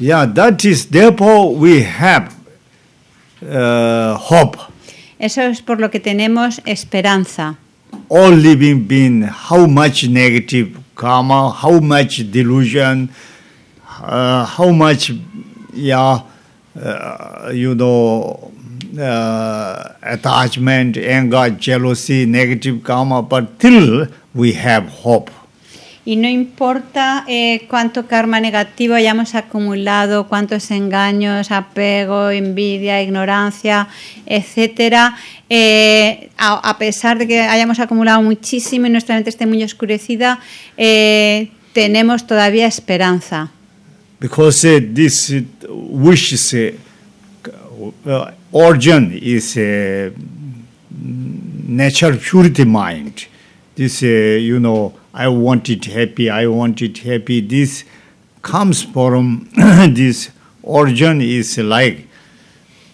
Yeah, 0.00 0.26
that 0.34 0.64
is 0.64 0.90
therefore 0.90 1.54
we 1.54 1.84
have 1.84 2.30
uh, 3.42 4.18
hope. 4.18 4.58
Eso 5.20 5.42
es 5.42 5.62
por 5.62 5.78
lo 5.78 5.92
que 5.92 6.00
tenemos 6.00 6.60
esperanza. 6.64 7.58
all 8.08 8.30
living 8.30 8.84
being, 8.84 9.22
how 9.22 9.66
much 9.66 10.08
negative 10.08 10.78
karma, 10.94 11.50
how 11.50 11.80
much 11.80 12.30
delusion, 12.30 13.10
uh, 14.00 14.44
how 14.44 14.70
much, 14.70 15.10
yeah, 15.72 16.20
uh, 16.80 17.50
you 17.52 17.74
know, 17.74 18.52
uh, 18.98 19.92
attachment, 20.02 20.96
anger, 20.96 21.50
jealousy, 21.50 22.26
negative 22.26 22.82
karma, 22.84 23.22
but 23.22 23.58
till 23.58 24.06
we 24.34 24.52
have 24.52 24.88
hope. 24.88 25.30
Y 26.04 26.16
no 26.16 26.28
importa 26.28 27.24
eh, 27.26 27.66
cuánto 27.68 28.06
karma 28.06 28.38
negativo 28.40 28.94
hayamos 28.94 29.34
acumulado, 29.34 30.28
cuántos 30.28 30.70
engaños, 30.70 31.50
apego, 31.50 32.30
envidia, 32.30 33.02
ignorancia, 33.02 33.88
etcétera, 34.26 35.16
eh, 35.48 36.30
a, 36.36 36.70
a 36.70 36.78
pesar 36.78 37.18
de 37.18 37.26
que 37.26 37.40
hayamos 37.40 37.80
acumulado 37.80 38.20
muchísimo 38.22 38.86
y 38.86 38.90
nuestra 38.90 39.14
mente 39.14 39.30
esté 39.30 39.46
muy 39.46 39.62
oscurecida, 39.62 40.40
eh, 40.76 41.48
tenemos 41.72 42.26
todavía 42.26 42.66
esperanza. 42.66 43.50
because 44.24 44.64
uh, 44.64 44.80
this 44.80 45.30
uh, 45.30 45.42
wish 45.70 46.32
is 46.32 46.54
uh, 46.54 46.72
uh, 48.06 48.30
origin 48.52 49.12
is 49.12 49.54
nature 51.66 52.16
purity 52.16 52.64
mind. 52.64 53.26
This 53.74 54.00
you 54.00 54.60
know 54.60 54.94
I 55.16 55.28
want 55.28 55.68
it 55.70 55.84
happy. 55.84 56.28
I 56.28 56.46
want 56.48 56.82
it 56.82 56.98
happy. 56.98 57.40
This 57.40 57.84
comes 58.42 58.82
from 58.82 59.48
this 59.94 60.30
origin 60.62 61.20
is 61.20 61.56
like 61.58 62.08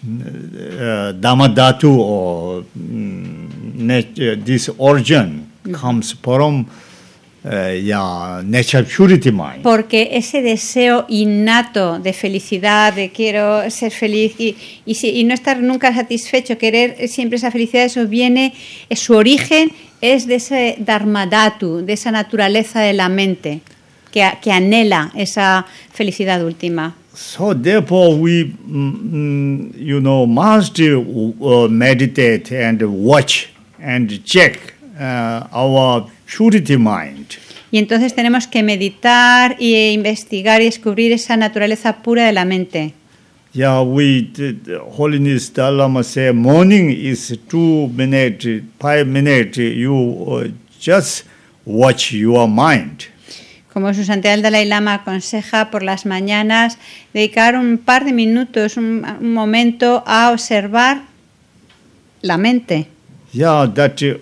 uh, 0.05 1.13
Damadhatu 1.13 1.97
or 1.97 2.63
mm, 2.77 3.75
nat- 3.75 4.19
uh, 4.19 4.35
this 4.45 4.69
origin 4.77 5.51
comes 5.73 6.13
from 6.13 6.65
uh, 7.43 7.67
yeah 7.69 8.41
nature 8.45 8.83
purity 8.83 9.31
mind. 9.31 9.63
Porque 9.63 10.09
ese 10.11 10.41
deseo 10.43 11.05
innato 11.09 11.97
de 11.99 12.13
felicidad, 12.13 12.93
de 12.93 13.09
quiero 13.09 13.67
ser 13.71 13.91
feliz 13.91 14.33
y, 14.39 14.55
y, 14.85 14.93
si- 14.95 15.09
y 15.19 15.23
no 15.23 15.33
estar 15.33 15.59
nunca 15.61 15.93
satisfecho, 15.93 16.57
querer 16.57 17.07
siempre 17.07 17.37
esa 17.37 17.49
felicidad, 17.51 17.85
eso 17.85 18.07
viene, 18.07 18.53
es 18.89 18.99
su 18.99 19.13
origen 19.15 19.71
es 20.01 20.27
de 20.27 20.35
ese 20.35 20.75
dharmadhatu, 20.79 21.85
de 21.85 21.93
esa 21.93 22.11
naturaleza 22.11 22.81
de 22.81 22.93
la 22.93 23.09
mente 23.09 23.61
que, 24.11 24.27
que 24.41 24.51
anhela 24.51 25.11
esa 25.15 25.65
felicidad 25.91 26.43
última. 26.43 26.95
So 27.13 27.53
therefore, 27.53 28.15
we, 28.15 28.45
mm, 28.65 28.93
mm, 29.11 29.73
you 29.77 29.99
know, 29.99 30.25
must 30.25 30.79
uh, 30.79 31.67
meditate 31.69 32.51
and 32.51 32.81
watch 32.81 33.49
and 33.81 34.23
check 34.23 34.73
uh, 34.99 35.47
our 35.51 36.07
purity 36.25 36.77
mind. 36.77 37.37
Y 37.71 37.77
entonces 37.77 38.13
tenemos 38.13 38.47
que 38.47 38.63
meditar 38.63 39.55
e 39.59 39.91
investigar 39.93 40.61
y 40.61 40.65
descubrir 40.65 41.11
esa 41.11 41.37
naturaleza 41.37 42.01
pura 42.01 42.25
de 42.25 42.33
la 42.33 42.43
mente. 42.43 42.93
Yeah, 43.53 43.81
we, 43.81 44.31
the 44.31 44.79
Holiness 44.79 45.49
Dalai 45.49 45.75
Lama 45.77 46.03
say 46.03 46.31
morning 46.31 46.89
is 46.89 47.37
two 47.49 47.89
minute, 47.89 48.63
five 48.79 49.07
minute. 49.07 49.57
You 49.57 50.25
uh, 50.27 50.47
just 50.79 51.25
watch 51.65 52.13
your 52.13 52.47
mind. 52.47 53.07
Como 53.73 53.93
su 53.93 54.05
santidad 54.05 54.35
el 54.35 54.41
Dalai 54.41 54.65
Lama 54.65 54.93
aconseja 54.93 55.69
por 55.69 55.83
las 55.83 56.05
mañanas, 56.05 56.77
dedicar 57.13 57.55
un 57.55 57.77
par 57.77 58.05
de 58.05 58.13
minutos, 58.13 58.77
un, 58.77 59.05
un 59.19 59.33
momento 59.33 60.03
a 60.05 60.31
observar 60.31 61.03
la 62.21 62.37
mente, 62.37 62.87
Yeah, 63.33 63.65
that 63.75 64.01
uh, 64.01 64.17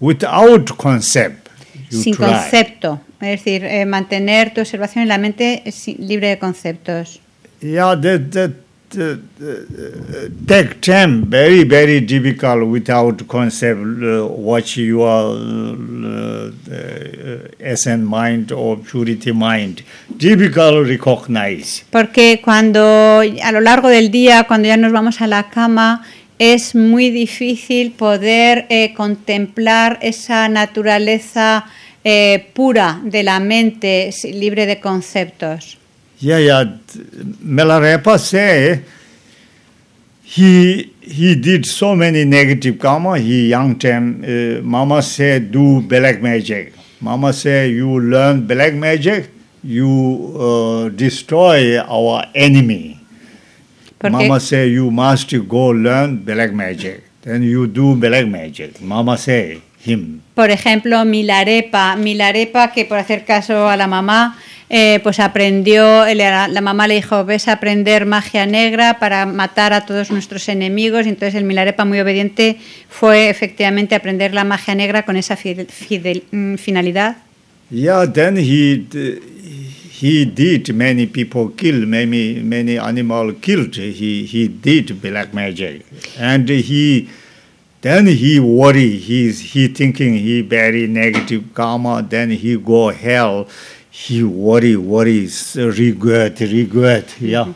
without 0.00 0.76
concept. 0.76 1.48
You 1.90 2.02
sin 2.02 2.14
try. 2.14 2.26
concepto. 2.26 3.00
Es 3.20 3.44
decir, 3.44 3.64
eh, 3.64 3.86
mantener 3.86 4.52
tu 4.52 4.60
observación 4.60 5.02
en 5.02 5.08
la 5.08 5.18
mente 5.18 5.62
eh, 5.64 5.96
libre 5.98 6.28
de 6.28 6.38
conceptos. 6.38 7.20
Yeah, 7.60 7.96
that 8.00 8.30
that 8.32 8.50
uh, 8.96 9.16
take 10.46 10.80
time. 10.80 11.26
Very 11.26 11.64
very 11.64 12.00
difficult 12.00 12.66
without 12.66 13.26
concept. 13.26 13.80
Uh, 14.02 14.26
watch 14.26 14.76
your 14.76 15.36
uh, 15.36 16.50
uh, 16.70 17.48
essence 17.60 18.04
mind 18.04 18.52
or 18.52 18.76
purity 18.76 19.32
mind. 19.32 19.82
Difficult 20.16 20.86
recognize. 20.86 21.84
Porque 21.90 22.40
cuando 22.42 23.20
a 23.20 23.52
lo 23.52 23.60
largo 23.60 23.88
del 23.88 24.10
día, 24.10 24.44
cuando 24.44 24.68
ya 24.68 24.76
nos 24.76 24.92
vamos 24.92 25.20
a 25.20 25.26
la 25.26 25.50
cama, 25.50 26.02
es 26.38 26.74
muy 26.74 27.10
difícil 27.10 27.92
poder 27.92 28.66
eh, 28.68 28.94
contemplar 28.94 29.98
esa 30.02 30.48
naturaleza 30.48 31.66
eh, 32.04 32.50
pura 32.54 33.00
de 33.02 33.22
la 33.22 33.40
mente, 33.40 34.10
libre 34.32 34.66
de 34.66 34.80
conceptos. 34.80 35.77
Yeah, 36.20 36.38
yeah. 36.38 36.64
Milarepa 37.44 38.18
say 38.18 38.82
he 40.22 40.92
he 41.00 41.34
did 41.36 41.64
so 41.66 41.94
many 41.94 42.24
negative 42.24 42.78
karma. 42.78 43.18
He 43.18 43.48
young 43.48 43.78
time. 43.78 44.24
Uh, 44.24 44.60
Mama 44.62 45.00
say 45.02 45.38
do 45.40 45.80
black 45.82 46.20
magic. 46.20 46.72
Mama 47.00 47.32
say 47.32 47.68
you 47.70 48.00
learn 48.00 48.46
black 48.46 48.74
magic, 48.74 49.30
you 49.62 50.34
uh, 50.38 50.88
destroy 50.88 51.78
our 51.78 52.24
enemy. 52.34 52.98
Porque- 53.98 54.12
Mama 54.12 54.40
say 54.40 54.66
you 54.68 54.90
must 54.90 55.30
go 55.48 55.68
learn 55.68 56.18
black 56.24 56.52
magic. 56.52 57.04
Then 57.22 57.42
you 57.42 57.66
do 57.68 57.94
black 57.94 58.26
magic. 58.26 58.80
Mama 58.80 59.16
say 59.16 59.62
him. 59.78 60.22
Por 60.38 60.52
ejemplo, 60.52 61.04
Milarepa, 61.04 61.96
Milarepa 61.96 62.70
que 62.70 62.84
por 62.84 62.96
hacer 62.96 63.24
caso 63.24 63.68
a 63.68 63.76
la 63.76 63.88
mamá, 63.88 64.38
eh, 64.70 65.00
pues 65.02 65.18
aprendió, 65.18 66.04
la, 66.14 66.46
la 66.46 66.60
mamá 66.60 66.86
le 66.86 66.94
dijo, 66.94 67.24
ves 67.24 67.48
a 67.48 67.54
aprender 67.54 68.06
magia 68.06 68.46
negra 68.46 69.00
para 69.00 69.26
matar 69.26 69.72
a 69.72 69.84
todos 69.84 70.12
nuestros 70.12 70.48
enemigos, 70.48 71.06
y 71.06 71.08
entonces 71.08 71.34
el 71.34 71.42
Milarepa 71.42 71.84
muy 71.84 71.98
obediente 71.98 72.56
fue 72.88 73.30
efectivamente 73.30 73.96
aprender 73.96 74.32
la 74.32 74.44
magia 74.44 74.76
negra 74.76 75.04
con 75.04 75.16
esa 75.16 75.36
fidel- 75.36 75.66
fidel- 75.66 76.22
mm, 76.30 76.54
finalidad. 76.54 77.16
Yeah, 77.72 78.06
then 78.06 78.36
he 78.36 78.84
he 80.00 80.24
did 80.24 80.72
many 80.72 81.06
people 81.08 81.50
kill 81.56 81.84
many 81.84 82.34
many 82.44 82.78
animal 82.78 83.34
killed. 83.40 83.74
He 83.74 84.24
he 84.32 84.46
did 84.46 85.00
black 85.02 85.34
magic, 85.34 85.84
and 86.16 86.48
he 86.48 87.08
then 87.80 88.06
he 88.06 88.40
worry. 88.40 88.96
He's 88.96 89.40
he 89.40 89.68
thinking 89.68 90.14
he 90.14 90.42
very 90.42 90.86
negative 90.86 91.44
karma. 91.54 92.02
Then 92.02 92.30
he 92.30 92.56
go 92.56 92.90
hell. 92.90 93.46
he 94.06 94.22
worry, 94.22 94.76
worries, 94.76 95.56
regret, 95.56 96.38
regret, 96.40 97.06
yeah. 97.20 97.46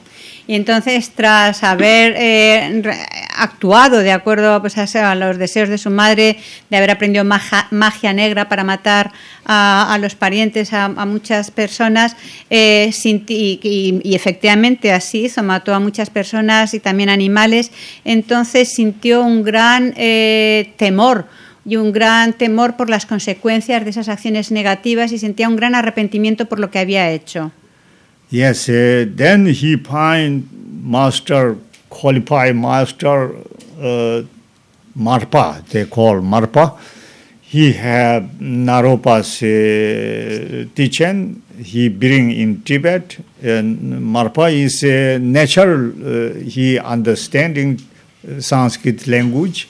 Y 0.47 0.57
entonces, 0.57 1.11
tras 1.15 1.63
haber 1.63 2.15
eh, 2.17 2.83
actuado 3.37 3.99
de 3.99 4.13
acuerdo 4.13 4.61
pues, 4.61 4.77
a, 4.97 5.15
los 5.15 5.39
deseos 5.39 5.69
de 5.69 5.79
su 5.79 5.91
madre, 5.91 6.39
de 6.71 6.77
haber 6.77 6.91
aprendido 6.91 7.25
maja- 7.25 7.69
magia 7.71 8.13
negra 8.13 8.49
para 8.49 8.65
matar 8.65 9.13
a, 9.45 9.99
los 10.01 10.15
parientes, 10.15 10.73
a, 10.73 10.89
muchas 10.89 11.51
personas, 11.51 12.17
eh, 12.51 12.91
y 13.05 14.15
efectivamente 14.15 14.93
así 14.93 15.25
hizo, 15.25 15.43
mató 15.43 15.75
a 15.75 15.81
muchas 15.81 16.11
personas 16.11 16.75
y 16.75 16.81
también 16.81 17.09
animales, 17.09 17.73
entonces 18.05 18.73
sintió 18.75 19.23
un 19.23 19.43
gran 19.43 19.95
eh, 19.97 20.73
temor 20.77 21.27
y 21.65 21.77
un 21.77 21.93
gran 21.93 22.33
temor 22.33 22.77
por 22.77 22.91
las 22.91 23.07
consecuencias 23.07 23.85
de 23.85 23.91
esas 23.91 24.09
acciones 24.09 24.51
negativas 24.51 25.13
y 25.13 25.19
sentía 25.19 25.49
un 25.49 25.57
gran 25.57 25.75
arrepentimiento 25.75 26.47
por 26.47 26.59
lo 26.59 26.71
que 26.71 26.79
había 26.79 27.11
hecho. 27.11 27.53
Yes, 28.31 28.69
uh, 28.69 29.07
then 29.15 29.47
he 29.47 29.77
find 29.77 30.49
master, 30.83 31.57
qualified 31.93 32.57
master, 32.57 33.37
uh, 33.81 34.23
Marpa, 34.97 35.65
they 35.69 35.85
call 35.87 36.21
Marpa. 36.21 36.79
He 37.41 37.73
have 37.73 38.23
Naropa's 38.41 39.43
uh, 39.43 40.69
teaching, 40.75 41.43
he 41.63 41.89
bring 41.91 42.31
in 42.31 42.63
Tibet. 42.63 43.19
And 43.43 43.79
Marpa 44.15 44.51
is 44.53 44.83
a 44.85 45.19
natural, 45.19 45.83
uh, 45.91 46.35
he 46.55 46.79
understanding 46.79 47.79
uh, 47.79 48.41
Sanskrit 48.41 49.07
language. 49.07 49.69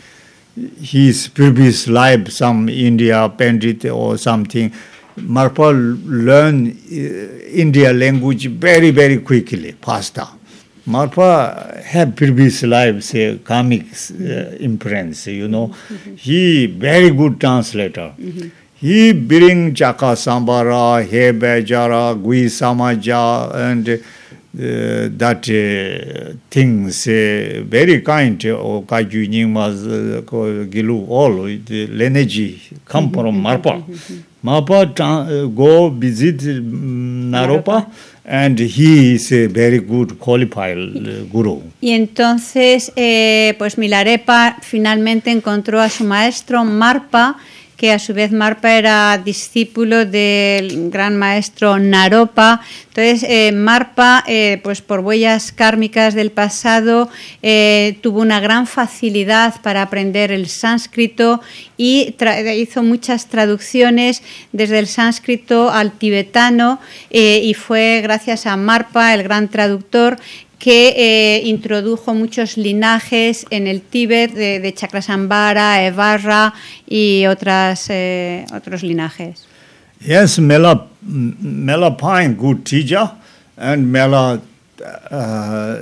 His 0.80 1.28
previous 1.28 1.88
life, 1.88 2.30
some 2.30 2.68
India 2.68 3.28
Pandit 3.36 3.86
or 3.86 4.18
something, 4.18 4.72
Marpa 5.16 5.72
learn 6.06 6.68
uh, 6.68 6.74
India 7.64 7.92
language 7.92 8.46
very, 8.46 8.90
very 8.92 9.18
quickly, 9.18 9.72
faster. 9.72 10.28
Marpa 10.86 11.82
have 11.84 12.16
previous 12.16 12.62
lives 12.64 13.14
a 13.14 13.38
comic 13.38 13.84
uh, 14.20 14.56
imprints 14.58 15.26
you 15.26 15.48
know. 15.48 15.68
Mm-hmm. 15.68 16.14
He 16.16 16.66
very 16.66 17.10
good 17.10 17.40
translator. 17.40 18.14
Mm-hmm. 18.18 18.48
He 18.74 19.12
bring 19.12 19.74
jaka 19.74 20.16
Sambara, 20.16 21.04
He 21.04 21.38
Bejara, 21.38 22.20
Gui 22.20 22.46
Samaja 22.46 23.54
and 23.54 23.88
uh, 23.88 25.08
that 25.16 25.48
uh, 25.48 26.36
things 26.50 27.06
uh, 27.06 27.62
very 27.64 28.00
kind 28.02 28.44
of 28.44 28.84
Kaju 28.84 29.26
Nyingma's 29.28 29.86
uh, 29.86 30.22
oh, 30.32 30.62
uh 30.62 30.64
Gilu, 30.66 31.08
all 31.08 31.42
uh, 31.44 31.58
the 31.64 32.04
energy 32.04 32.60
come 32.84 33.10
from 33.12 33.40
Marpa. 33.40 33.82
Marpa 34.44 35.00
uh, 35.00 35.46
go 35.46 35.88
visit 35.90 36.42
um, 36.42 37.30
Naropa. 37.30 37.90
And 38.24 38.58
he 38.58 39.14
is 39.14 39.32
a 39.32 39.46
very 39.48 39.80
good 39.80 40.18
qualified 40.18 40.78
uh, 40.78 41.24
guru. 41.30 41.60
Y 41.80 41.90
entonces, 41.90 42.92
eh, 42.96 43.54
pues 43.58 43.78
Milarepa 43.78 44.56
finalmente 44.62 45.30
encontró 45.30 45.80
a 45.80 45.88
su 45.88 46.04
maestro 46.04 46.64
Marpa, 46.64 47.36
que 47.82 47.90
a 47.90 47.98
su 47.98 48.14
vez 48.14 48.30
Marpa 48.30 48.74
era 48.78 49.18
discípulo 49.18 50.06
del 50.06 50.88
gran 50.88 51.16
maestro 51.16 51.80
Naropa. 51.80 52.60
Entonces, 52.86 53.28
eh, 53.28 53.50
Marpa, 53.50 54.22
eh, 54.28 54.60
pues 54.62 54.80
por 54.80 55.00
huellas 55.00 55.50
kármicas 55.50 56.14
del 56.14 56.30
pasado, 56.30 57.10
eh, 57.42 57.98
tuvo 58.00 58.20
una 58.20 58.38
gran 58.38 58.68
facilidad 58.68 59.60
para 59.62 59.82
aprender 59.82 60.30
el 60.30 60.46
sánscrito 60.46 61.40
y 61.76 62.14
hizo 62.54 62.84
muchas 62.84 63.26
traducciones 63.26 64.22
desde 64.52 64.78
el 64.78 64.86
sánscrito 64.86 65.68
al 65.68 65.90
tibetano 65.90 66.78
y 67.10 67.52
fue 67.54 67.98
gracias 68.00 68.46
a 68.46 68.56
Marpa, 68.56 69.12
el 69.12 69.24
gran 69.24 69.48
traductor, 69.48 70.18
que 70.62 70.94
eh, 70.96 71.42
introdujo 71.44 72.14
muchos 72.14 72.56
linajes 72.56 73.44
en 73.50 73.66
el 73.66 73.80
Tíbet 73.80 74.32
de, 74.32 74.60
de 74.60 74.72
Chakrasambhara, 74.72 75.84
Evarra 75.84 76.54
y 76.88 77.26
otras, 77.26 77.86
eh, 77.88 78.46
otros 78.54 78.84
linajes. 78.84 79.44
Yes, 79.98 80.38
Mela, 80.38 80.86
Mela 81.00 81.96
Pine, 81.96 82.36
good 82.36 82.62
teacher, 82.62 83.10
and 83.56 83.90
Mela, 83.90 84.40
uh, 85.10 85.78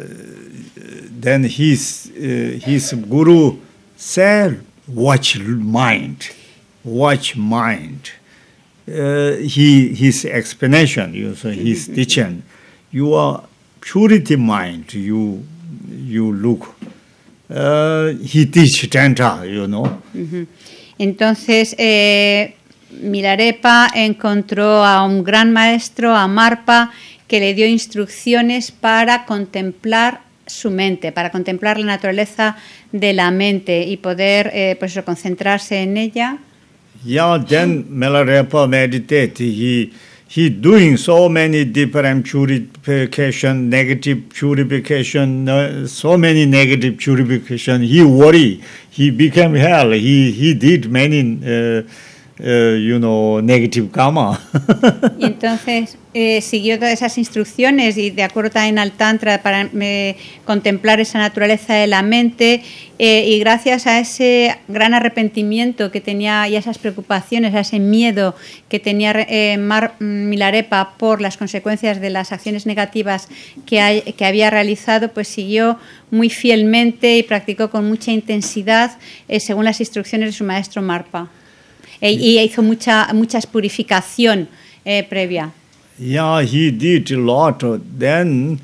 then 1.20 1.44
his, 1.44 2.10
uh, 2.16 2.58
his 2.64 2.94
guru 3.06 3.58
said, 3.98 4.64
watch 4.88 5.38
mind, 5.38 6.30
watch 6.82 7.36
mind. 7.36 8.12
Uh, 8.88 9.32
he, 9.42 9.94
his 9.94 10.24
explanation, 10.24 11.12
you 11.12 11.34
so 11.34 11.50
his 11.50 11.86
teaching, 11.86 12.42
your 12.90 13.42
purity 13.80 14.36
mind, 14.36 14.92
you, 14.92 15.42
you 15.88 16.32
look. 16.32 16.74
Uh, 17.48 18.12
he 18.22 18.46
teach 18.46 18.88
Tanta, 18.90 19.44
you 19.44 19.66
know. 19.66 20.00
Entonces, 20.98 21.74
eh, 21.78 22.54
Milarepa 23.02 23.88
encontró 23.94 24.84
a 24.84 25.02
un 25.04 25.24
gran 25.24 25.52
maestro, 25.52 26.14
a 26.14 26.28
Marpa, 26.28 26.92
que 27.26 27.40
le 27.40 27.54
dio 27.54 27.66
instrucciones 27.66 28.70
para 28.70 29.24
contemplar 29.24 30.20
su 30.46 30.70
mente, 30.70 31.12
para 31.12 31.30
contemplar 31.30 31.78
la 31.78 31.86
naturaleza 31.86 32.56
de 32.92 33.12
la 33.12 33.30
mente 33.30 33.82
y 33.82 33.96
poder 33.96 34.50
eh, 34.52 34.76
pues, 34.78 34.98
concentrarse 35.04 35.82
en 35.82 35.96
ella. 35.96 36.38
Yeah, 37.04 37.38
then 37.38 37.86
Milarepa. 37.88 38.68
He 38.68 39.90
he 40.30 40.48
doing 40.48 40.96
so 40.96 41.28
many 41.28 41.64
different 41.64 42.24
purification, 42.24 43.68
negative 43.68 44.28
purification, 44.28 45.88
so 45.88 46.16
many 46.16 46.46
negative 46.46 46.98
purification. 46.98 47.82
He 47.82 48.04
worry. 48.04 48.62
He 48.90 49.10
became 49.10 49.54
hell. 49.56 49.90
He 49.90 50.30
he 50.30 50.54
did 50.54 50.88
many, 50.88 51.20
uh, 51.44 51.82
uh, 52.43 52.76
you 52.76 52.99
know, 52.99 53.41
negative 53.43 53.88
karma. 53.91 54.41
Y 55.18 55.24
entonces 55.26 55.97
eh, 56.14 56.41
siguió 56.41 56.78
todas 56.78 56.95
esas 56.95 57.18
instrucciones 57.18 57.97
y 57.99 58.11
de 58.11 58.22
acuerdo 58.22 58.51
también 58.51 58.78
al 58.78 58.93
Tantra 58.93 59.43
para 59.43 59.68
eh, 59.80 60.16
contemplar 60.45 60.99
esa 61.01 61.18
naturaleza 61.18 61.74
de 61.74 61.86
la 61.86 62.03
mente 62.03 62.62
eh, 62.99 63.26
y 63.28 63.38
gracias 63.38 63.86
a 63.86 63.99
ese 64.01 64.57
gran 64.68 64.95
arrepentimiento 64.95 65.91
que 65.91 66.01
tenía 66.01 66.49
y 66.49 66.57
a 66.57 66.59
esas 66.59 66.78
preocupaciones, 66.78 67.55
a 67.55 67.61
ese 67.61 67.78
miedo 67.78 68.34
que 68.68 68.78
tenía 68.80 69.12
eh, 69.28 69.57
Mar 69.59 69.95
Milarepa 70.01 70.95
por 70.97 71.20
las 71.20 71.36
consecuencias 71.36 72.01
de 72.01 72.11
las 72.11 72.32
acciones 72.32 72.66
negativas 72.66 73.28
que, 73.66 73.80
hay- 73.80 74.01
que 74.03 74.24
había 74.24 74.51
realizado, 74.51 75.09
pues 75.12 75.28
siguió 75.28 75.78
muy 76.11 76.30
fielmente 76.30 77.16
y 77.18 77.22
practicó 77.22 77.70
con 77.70 77.86
mucha 77.88 78.11
intensidad 78.11 78.97
eh, 79.28 79.38
según 79.41 79.64
las 79.66 79.80
instrucciones 79.80 80.28
de 80.30 80.32
su 80.32 80.45
maestro 80.45 80.80
Marpa. 80.82 81.28
E- 82.01 82.12
y 82.12 82.38
hizo 82.38 82.62
mucha, 82.62 83.09
mucha 83.12 83.40
purificación 83.40 84.48
eh, 84.84 85.05
previa. 85.09 85.53
yeah, 85.98 86.40
he 86.42 86.70
did 86.70 87.11
a 87.12 87.18
lot. 87.18 87.62
Then, 87.98 88.61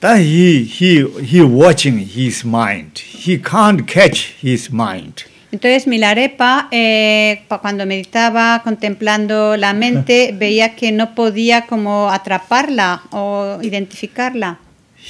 that 0.00 0.18
he 0.20 0.64
he 0.64 1.04
he 1.22 1.42
watching 1.42 1.98
his 1.98 2.44
mind. 2.44 2.98
He 2.98 3.38
can't 3.38 3.86
catch 3.86 4.34
his 4.42 4.70
mind. 4.70 5.24
Entonces 5.52 5.86
Milarepa, 5.86 6.68
eh, 6.70 7.44
cuando 7.60 7.86
meditaba 7.86 8.62
contemplando 8.64 9.56
la 9.56 9.72
mente, 9.72 10.34
veía 10.38 10.74
que 10.74 10.92
no 10.92 11.14
podía 11.14 11.66
como 11.66 12.10
atraparla 12.10 13.02
o 13.10 13.58
identificarla. 13.62 14.58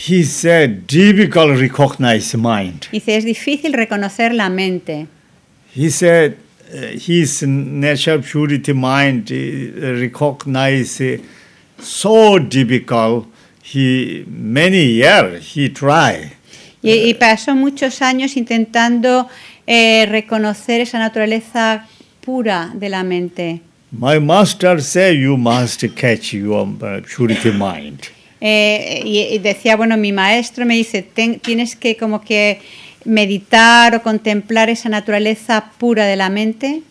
He 0.08 0.24
said, 0.24 0.86
difficult 0.86 1.58
recognize 1.58 2.36
mind. 2.36 2.86
Dice, 2.92 3.16
es 3.16 3.24
difícil 3.24 3.72
reconocer 3.72 4.34
la 4.34 4.50
mente. 4.50 5.06
He 5.74 5.90
said 5.90 6.34
his 6.72 7.42
natural 7.42 8.20
purity 8.22 8.72
mind 8.72 9.30
uh, 9.30 10.00
recognize 10.00 11.00
uh, 11.00 11.18
so 11.80 12.38
difficult. 12.38 13.26
He 13.62 14.24
many 14.28 14.84
years 14.84 15.54
he 15.56 15.68
tried. 15.68 16.32
Y, 16.82 16.92
y 17.08 17.14
pasó 17.14 17.54
muchos 17.56 18.00
años 18.02 18.36
intentando 18.36 19.28
eh, 19.66 20.06
reconocer 20.06 20.80
esa 20.80 20.98
naturaleza 20.98 21.86
pura 22.20 22.70
de 22.74 22.88
la 22.88 23.02
mente. 23.02 23.60
My 23.92 24.18
master 24.20 24.80
said 24.82 25.16
you 25.16 25.36
must 25.36 25.82
catch 25.94 26.32
your 26.34 26.62
uh, 26.66 27.00
purity 27.02 27.50
mind. 27.52 28.00
Eh, 28.40 29.00
y, 29.04 29.20
y 29.34 29.38
decía, 29.38 29.76
bueno, 29.76 29.96
mi 29.96 30.12
maestro 30.12 30.66
me 30.66 30.74
dice, 30.76 31.02
"Ten- 31.02 31.40
tienes 31.40 31.74
que 31.74 31.96
como 31.96 32.20
que 32.22 32.60
meditar 33.06 33.94
o 33.94 34.02
contemplar 34.02 34.68
esa 34.68 34.88
naturaleza 34.88 35.70
pura 35.78 36.04
de 36.04 36.16
la 36.16 36.28
mente. 36.28 36.82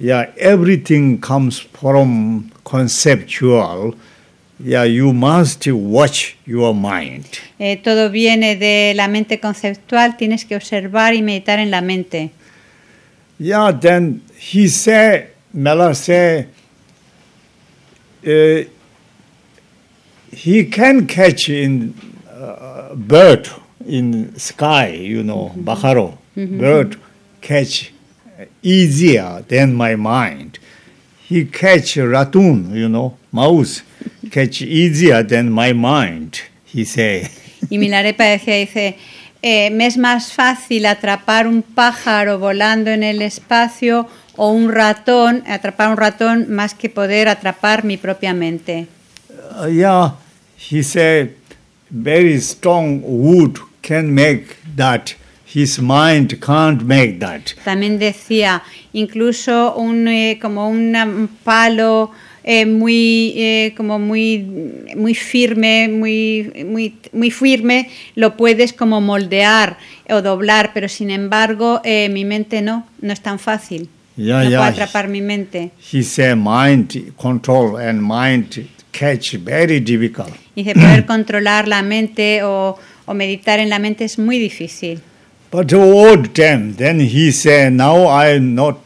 Yeah, 0.00 0.30
everything 0.36 1.18
comes 1.18 1.60
from 1.60 2.50
conceptual. 2.62 3.94
Yeah, 4.60 4.84
you 4.84 5.12
must 5.12 5.66
watch 5.68 6.36
your 6.44 6.74
mind. 6.74 7.26
Eh, 7.58 7.76
todo 7.76 8.10
viene 8.10 8.56
de 8.56 8.92
la 8.94 9.08
mente 9.08 9.38
conceptual, 9.38 10.16
tienes 10.16 10.44
que 10.44 10.56
observar 10.56 11.14
y 11.14 11.22
meditar 11.22 11.60
en 11.60 11.70
la 11.70 11.80
mente. 11.80 12.30
Yeah, 13.38 13.72
then 13.72 14.22
he 14.36 14.68
said, 14.68 15.30
Mela 15.52 15.94
said, 15.94 16.48
uh, 18.26 18.64
he 20.32 20.64
can 20.64 21.06
catch 21.06 21.48
in 21.48 21.94
uh, 22.28 22.94
bird 22.94 23.48
in 23.86 24.38
sky, 24.38 24.88
you 24.88 25.22
know, 25.22 25.52
bajaro. 25.56 26.18
Bird 26.36 26.96
catch 27.40 27.92
easier 28.62 29.44
than 29.48 29.74
my 29.74 29.96
mind. 29.96 30.58
He 31.28 31.44
catch 31.44 31.96
ratoon, 31.96 32.74
you 32.74 32.88
know, 32.88 33.16
mouse 33.32 33.82
catch 34.30 34.62
easier 34.62 35.22
than 35.22 35.50
my 35.50 35.72
mind. 35.72 36.40
He 36.64 36.84
say. 36.84 37.28
Y 37.70 37.78
Milarepa 37.78 38.24
decía, 38.24 38.56
dice, 38.56 38.96
eh, 39.42 39.70
me 39.70 39.86
es 39.86 39.96
más 39.96 40.32
fácil 40.32 40.86
atrapar 40.86 41.46
un 41.46 41.62
pájaro 41.62 42.38
volando 42.38 42.90
en 42.90 43.02
el 43.02 43.22
espacio 43.22 44.06
o 44.36 44.50
un 44.50 44.70
ratón, 44.72 45.42
atrapar 45.46 45.90
un 45.90 45.96
ratón, 45.96 46.46
más 46.50 46.74
que 46.74 46.88
poder 46.88 47.28
atrapar 47.28 47.84
mi 47.84 47.96
propia 47.96 48.32
mente. 48.32 48.86
Uh, 49.60 49.66
yeah, 49.66 50.14
he 50.56 50.82
said, 50.82 51.30
very 51.90 52.40
strong 52.40 53.02
wood 53.02 53.58
can 53.82 54.14
make 54.14 54.56
that. 54.76 55.14
His 55.44 55.80
mind 55.80 56.40
can't 56.40 56.82
make 56.84 57.20
that. 57.20 57.54
También 57.64 57.98
decía, 57.98 58.62
incluso 58.92 59.74
un, 59.76 60.06
eh, 60.06 60.38
como 60.40 60.68
un 60.68 61.28
palo 61.42 62.10
eh, 62.50 62.64
muy, 62.64 63.34
eh, 63.36 63.74
como 63.76 63.98
muy, 63.98 64.38
muy 64.96 65.14
firme, 65.14 65.88
muy, 65.88 66.50
muy, 66.66 66.94
muy 67.12 67.30
firme, 67.30 67.90
lo 68.14 68.38
puedes 68.38 68.72
como 68.72 69.02
moldear 69.02 69.76
o 70.08 70.22
doblar, 70.22 70.70
pero 70.72 70.88
sin 70.88 71.10
embargo 71.10 71.82
eh, 71.84 72.08
mi 72.10 72.24
mente 72.24 72.62
no, 72.62 72.86
no 73.02 73.12
es 73.12 73.20
tan 73.20 73.38
fácil. 73.38 73.90
Yeah, 74.16 74.44
no 74.44 74.48
yeah. 74.48 74.58
puedo 74.60 74.70
atrapar 74.70 75.08
mi 75.08 75.20
mente. 75.20 75.72
He 75.92 76.02
said 76.02 76.36
mind 76.36 77.12
control 77.18 77.76
and 77.76 78.00
mind 78.00 78.66
catch 78.92 79.34
very 79.38 79.80
difficult. 79.80 80.30
Dice, 80.54 80.74
poder 80.74 81.04
controlar 81.06 81.68
la 81.68 81.82
mente 81.82 82.42
o, 82.42 82.76
o 83.06 83.14
meditar 83.14 83.60
en 83.60 83.68
la 83.70 83.78
mente 83.78 84.04
es 84.04 84.18
muy 84.18 84.38
difícil. 84.38 85.00
But 85.50 85.72
old 85.72 86.34
time, 86.34 86.74
then 86.76 87.00
he 87.00 87.32
said, 87.32 87.72
now 87.72 88.06
I'm 88.08 88.54
not 88.54 88.76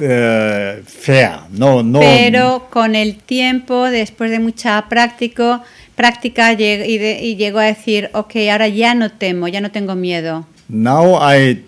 uh, 0.00 0.82
fair. 0.86 1.40
No, 1.50 1.82
no. 1.82 2.00
Pero 2.00 2.68
con 2.70 2.94
el 2.94 3.16
tiempo, 3.16 3.90
después 3.90 4.30
de 4.30 4.38
mucha 4.38 4.88
práctico, 4.88 5.62
práctica 5.94 6.52
lleg- 6.54 6.86
y, 6.86 6.98
de- 6.98 7.20
y 7.22 7.36
llegó 7.36 7.58
a 7.58 7.64
decir, 7.64 8.08
ok, 8.14 8.36
ahora 8.50 8.68
ya 8.68 8.94
no 8.94 9.10
temo, 9.10 9.48
ya 9.48 9.60
no 9.60 9.70
tengo 9.70 9.94
miedo. 9.94 10.46
Now 10.68 11.18
I 11.20 11.62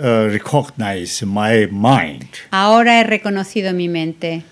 uh, 0.00 0.28
recognize 0.28 1.24
my 1.24 1.68
mind. 1.70 2.26
Ahora 2.50 2.98
he 3.00 3.04
reconocido 3.04 3.72
mi 3.72 3.88
mente. 3.88 4.42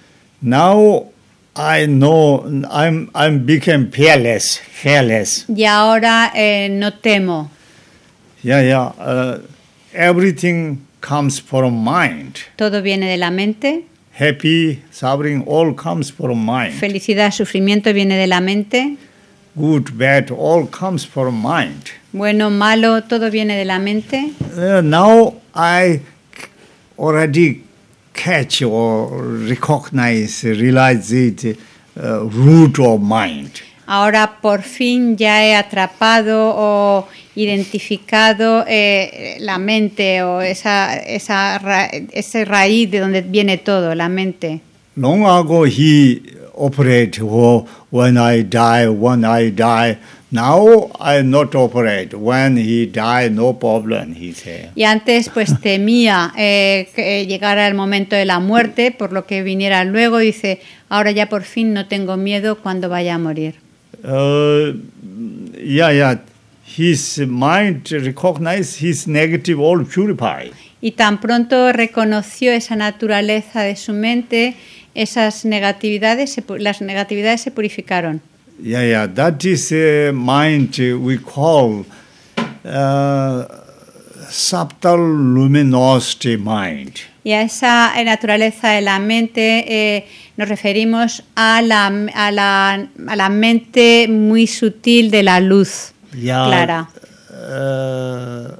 Now 0.40 1.09
I 1.56 1.86
know 1.86 2.44
I'm 2.70 3.10
I'm 3.14 3.44
became 3.44 3.90
fearless, 3.90 4.58
fearless. 4.58 5.46
Y 5.48 5.64
ahora 5.64 6.30
eh, 6.34 6.68
no 6.70 6.92
temo. 6.92 7.50
Yeah, 8.42 8.62
yeah. 8.62 8.92
Uh, 8.98 9.40
everything 9.92 10.86
comes 11.00 11.40
from 11.40 11.74
mind. 11.84 12.40
Todo 12.56 12.80
viene 12.82 13.06
de 13.06 13.16
la 13.16 13.30
mente. 13.30 13.86
Happy, 14.12 14.82
suffering, 14.90 15.44
all 15.46 15.74
comes 15.74 16.10
from 16.12 16.44
mind. 16.44 16.74
Felicidad, 16.74 17.32
sufrimiento 17.32 17.92
viene 17.92 18.16
de 18.16 18.26
la 18.26 18.40
mente. 18.40 18.96
Good, 19.56 19.96
bad, 19.98 20.30
all 20.30 20.66
comes 20.66 21.04
from 21.04 21.42
mind. 21.42 21.90
Bueno, 22.12 22.50
malo, 22.50 23.02
todo 23.02 23.30
viene 23.30 23.56
de 23.56 23.64
la 23.64 23.78
mente. 23.78 24.32
Uh, 24.56 24.80
now 24.82 25.34
I 25.54 26.00
already 26.98 27.64
catch 28.22 28.62
or 28.62 29.08
recognize, 29.48 30.44
realize 30.44 31.10
it, 31.12 31.56
uh, 31.96 32.24
root 32.28 32.78
of 32.78 33.00
mind. 33.00 33.50
Ahora 33.86 34.38
por 34.40 34.62
fin 34.62 35.16
ya 35.16 35.42
he 35.42 35.54
atrapado 35.56 36.52
o 36.54 37.08
identificado 37.34 38.64
eh, 38.68 39.36
la 39.40 39.58
mente 39.58 40.22
o 40.22 40.40
esa, 40.40 40.96
esa 40.96 41.58
ra- 41.58 41.90
ese 42.12 42.44
raíz 42.44 42.90
de 42.90 43.00
donde 43.00 43.22
viene 43.22 43.58
todo, 43.58 43.94
la 43.94 44.08
mente. 44.08 44.60
Long 44.96 45.24
ago 45.24 45.64
he 45.66 46.20
operate 46.54 47.20
oh, 47.22 47.66
when 47.90 48.16
I 48.16 48.42
die, 48.42 48.88
when 48.88 49.24
I 49.24 49.50
die. 49.50 49.98
Now 50.32 50.92
I 51.00 51.22
not 51.24 51.56
operate. 51.56 52.14
When 52.16 52.56
he 52.56 52.86
die, 52.86 53.30
no 53.30 53.58
problem, 53.58 54.14
he 54.14 54.32
said. 54.32 54.70
Y 54.76 54.84
antes 54.84 55.28
pues 55.28 55.60
temía 55.60 56.32
eh, 56.36 56.88
que 56.94 57.26
llegara 57.26 57.66
el 57.66 57.74
momento 57.74 58.14
de 58.14 58.24
la 58.24 58.38
muerte, 58.38 58.92
por 58.92 59.12
lo 59.12 59.26
que 59.26 59.42
viniera 59.42 59.84
luego, 59.84 60.18
dice, 60.18 60.60
ahora 60.88 61.10
ya 61.10 61.28
por 61.28 61.42
fin 61.42 61.72
no 61.72 61.86
tengo 61.86 62.16
miedo 62.16 62.58
cuando 62.58 62.88
vaya 62.88 63.16
a 63.16 63.18
morir. 63.18 63.56
Uh, 64.04 64.78
yeah, 65.58 65.92
yeah. 65.92 66.20
His 66.78 67.18
mind 67.18 67.90
recognize 67.90 68.80
his 68.80 69.08
negative 69.08 69.60
all 69.60 69.84
purified. 69.84 70.52
Y 70.80 70.92
tan 70.92 71.20
pronto 71.20 71.72
reconoció 71.72 72.52
esa 72.52 72.76
naturaleza 72.76 73.62
de 73.62 73.74
su 73.74 73.92
mente, 73.92 74.54
esas 74.94 75.44
negatividades, 75.44 76.40
las 76.58 76.80
negatividades 76.80 77.40
se 77.40 77.50
purificaron. 77.50 78.22
Yeah, 78.62 78.82
yeah. 78.82 79.06
That 79.06 79.44
is 79.44 79.72
a 79.72 80.12
mind 80.12 80.76
we 80.78 81.18
call 81.18 81.84
uh, 82.64 83.44
subtle 84.28 84.98
luminosity 84.98 86.36
mind. 86.36 87.00
Y 87.22 87.32
a 87.32 87.42
esa 87.42 87.92
eh, 87.96 88.04
naturaleza 88.04 88.68
de 88.70 88.80
la 88.80 88.98
mente 88.98 89.64
eh, 89.68 90.06
nos 90.36 90.48
referimos 90.48 91.22
a 91.36 91.60
la, 91.62 91.86
a, 92.14 92.30
la, 92.30 92.88
a 93.08 93.16
la 93.16 93.28
mente 93.28 94.08
muy 94.08 94.46
sutil 94.46 95.10
de 95.10 95.22
la 95.22 95.38
luz 95.40 95.92
Yeah. 96.16 96.46
clara. 96.46 96.88
Uh, 97.30 98.56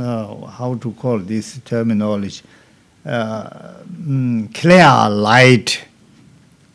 uh, 0.00 0.46
how 0.46 0.74
to 0.76 0.92
call 0.92 1.18
this 1.18 1.58
terminology? 1.64 2.40
Uh, 3.04 3.48
mm, 4.06 4.54
clear 4.54 5.10
light, 5.10 5.84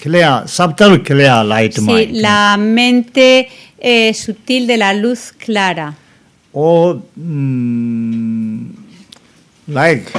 clear, 0.02 0.48
subtle 0.48 1.00
clear 1.04 1.44
light 1.44 1.74
Sí, 1.74 1.82
mind. 1.82 2.16
la 2.22 2.58
mente 2.58 3.50
eh, 3.80 4.14
sutil 4.14 4.68
de 4.68 4.78
la 4.78 4.94
luz 4.94 5.32
clara. 5.32 5.96
or 6.52 7.02
mm, 7.16 8.72
like 9.68 10.12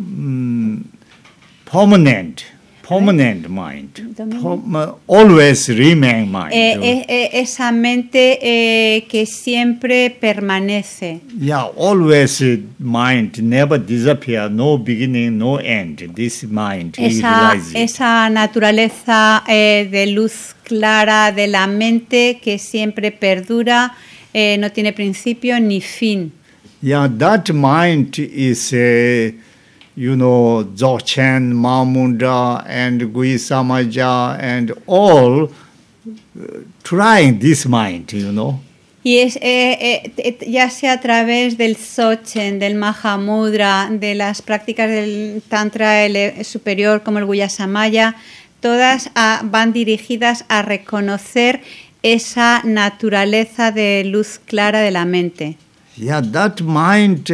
mm, 0.00 0.80
permanent, 1.66 2.44
permanent 2.86 3.48
mind, 3.48 4.00
always 5.08 5.68
remain 5.68 6.30
mind. 6.30 6.52
Eh, 6.52 6.78
eh, 6.80 7.04
eh, 7.08 7.30
esa 7.32 7.72
mente 7.72 8.38
eh, 8.40 9.04
que 9.08 9.26
siempre 9.26 10.10
permanece. 10.10 11.20
yeah, 11.36 11.64
always 11.76 12.40
mind, 12.78 13.42
never 13.42 13.78
disappear, 13.78 14.48
no 14.48 14.78
beginning, 14.78 15.36
no 15.36 15.58
end. 15.58 16.14
This 16.14 16.44
mind, 16.44 16.94
Esa, 16.98 17.54
esa 17.74 18.30
naturaleza 18.30 19.42
de 19.46 20.06
luz 20.06 20.54
clara 20.62 21.32
de 21.32 21.48
la 21.48 21.66
mente 21.66 22.38
que 22.40 22.58
siempre 22.58 23.10
perdura, 23.10 23.96
no 24.32 24.70
tiene 24.70 24.92
principio 24.92 25.58
ni 25.58 25.80
fin. 25.80 26.32
Yeah, 26.82 27.08
that 27.08 27.50
mind 27.52 28.18
is, 28.18 28.72
you 29.96 30.14
know, 30.14 30.62
Dzogchen, 30.62 31.52
Mahmunda, 31.52 32.64
and 32.66 33.12
Gui 33.12 33.36
Samaja, 33.36 34.38
and 34.38 34.72
all 34.86 35.44
uh, 35.44 35.48
trying 36.84 37.38
this 37.38 37.66
mind, 37.66 38.12
you 38.12 38.30
know. 38.30 38.60
Y 39.06 39.18
es 39.18 39.36
eh, 39.36 39.78
eh, 39.80 40.12
eh, 40.16 40.50
ya 40.50 40.68
sea 40.68 40.94
a 40.94 41.00
través 41.00 41.56
del 41.56 41.76
Sochen, 41.76 42.58
del 42.58 42.74
Mahamudra, 42.74 43.88
de 43.88 44.16
las 44.16 44.42
prácticas 44.42 44.90
del 44.90 45.44
Tantra 45.48 46.08
superior 46.42 47.04
como 47.04 47.20
el 47.20 47.24
Guyasamaya, 47.24 48.16
todas 48.58 49.10
ah, 49.14 49.42
van 49.44 49.72
dirigidas 49.72 50.44
a 50.48 50.62
reconocer 50.62 51.62
esa 52.02 52.62
naturaleza 52.64 53.70
de 53.70 54.02
luz 54.04 54.40
clara 54.44 54.80
de 54.80 54.90
la 54.90 55.04
mente. 55.04 55.56
Yeah, 55.96 56.20
that 56.20 56.60
mind, 56.60 57.30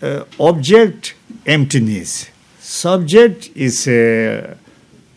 uh, 0.00 0.24
object, 0.38 1.14
emptiness. 1.44 2.30
Subject 2.60 3.50
is 3.54 3.86
a 3.88 4.56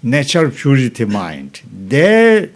natural 0.03 0.51
purity 0.51 1.05
mind. 1.05 1.61
There, 1.72 2.49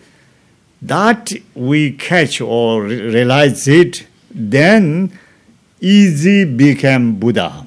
that 0.82 1.34
we 1.56 1.92
catch 1.94 2.42
or 2.42 2.84
re- 2.84 3.02
realize 3.02 3.68
it, 3.68 4.06
then 4.30 5.12
easy 5.80 6.46
become 6.46 7.16
Buddha. 7.20 7.66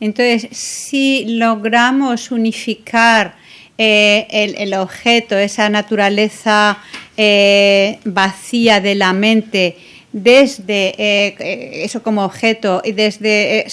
Entonces, 0.00 0.56
si 0.56 1.24
logramos 1.38 2.30
unificar 2.30 3.34
eh, 3.76 4.26
el, 4.30 4.54
el 4.56 4.74
objeto, 4.74 5.36
esa 5.36 5.68
naturaleza 5.68 6.78
eh, 7.16 7.98
vacía 8.04 8.80
de 8.80 8.94
la 8.94 9.12
mente, 9.12 9.76
desde 10.22 10.94
eh, 10.98 11.84
eso 11.84 12.02
como 12.02 12.24
objeto 12.24 12.82
y 12.84 12.92
desde 12.92 13.66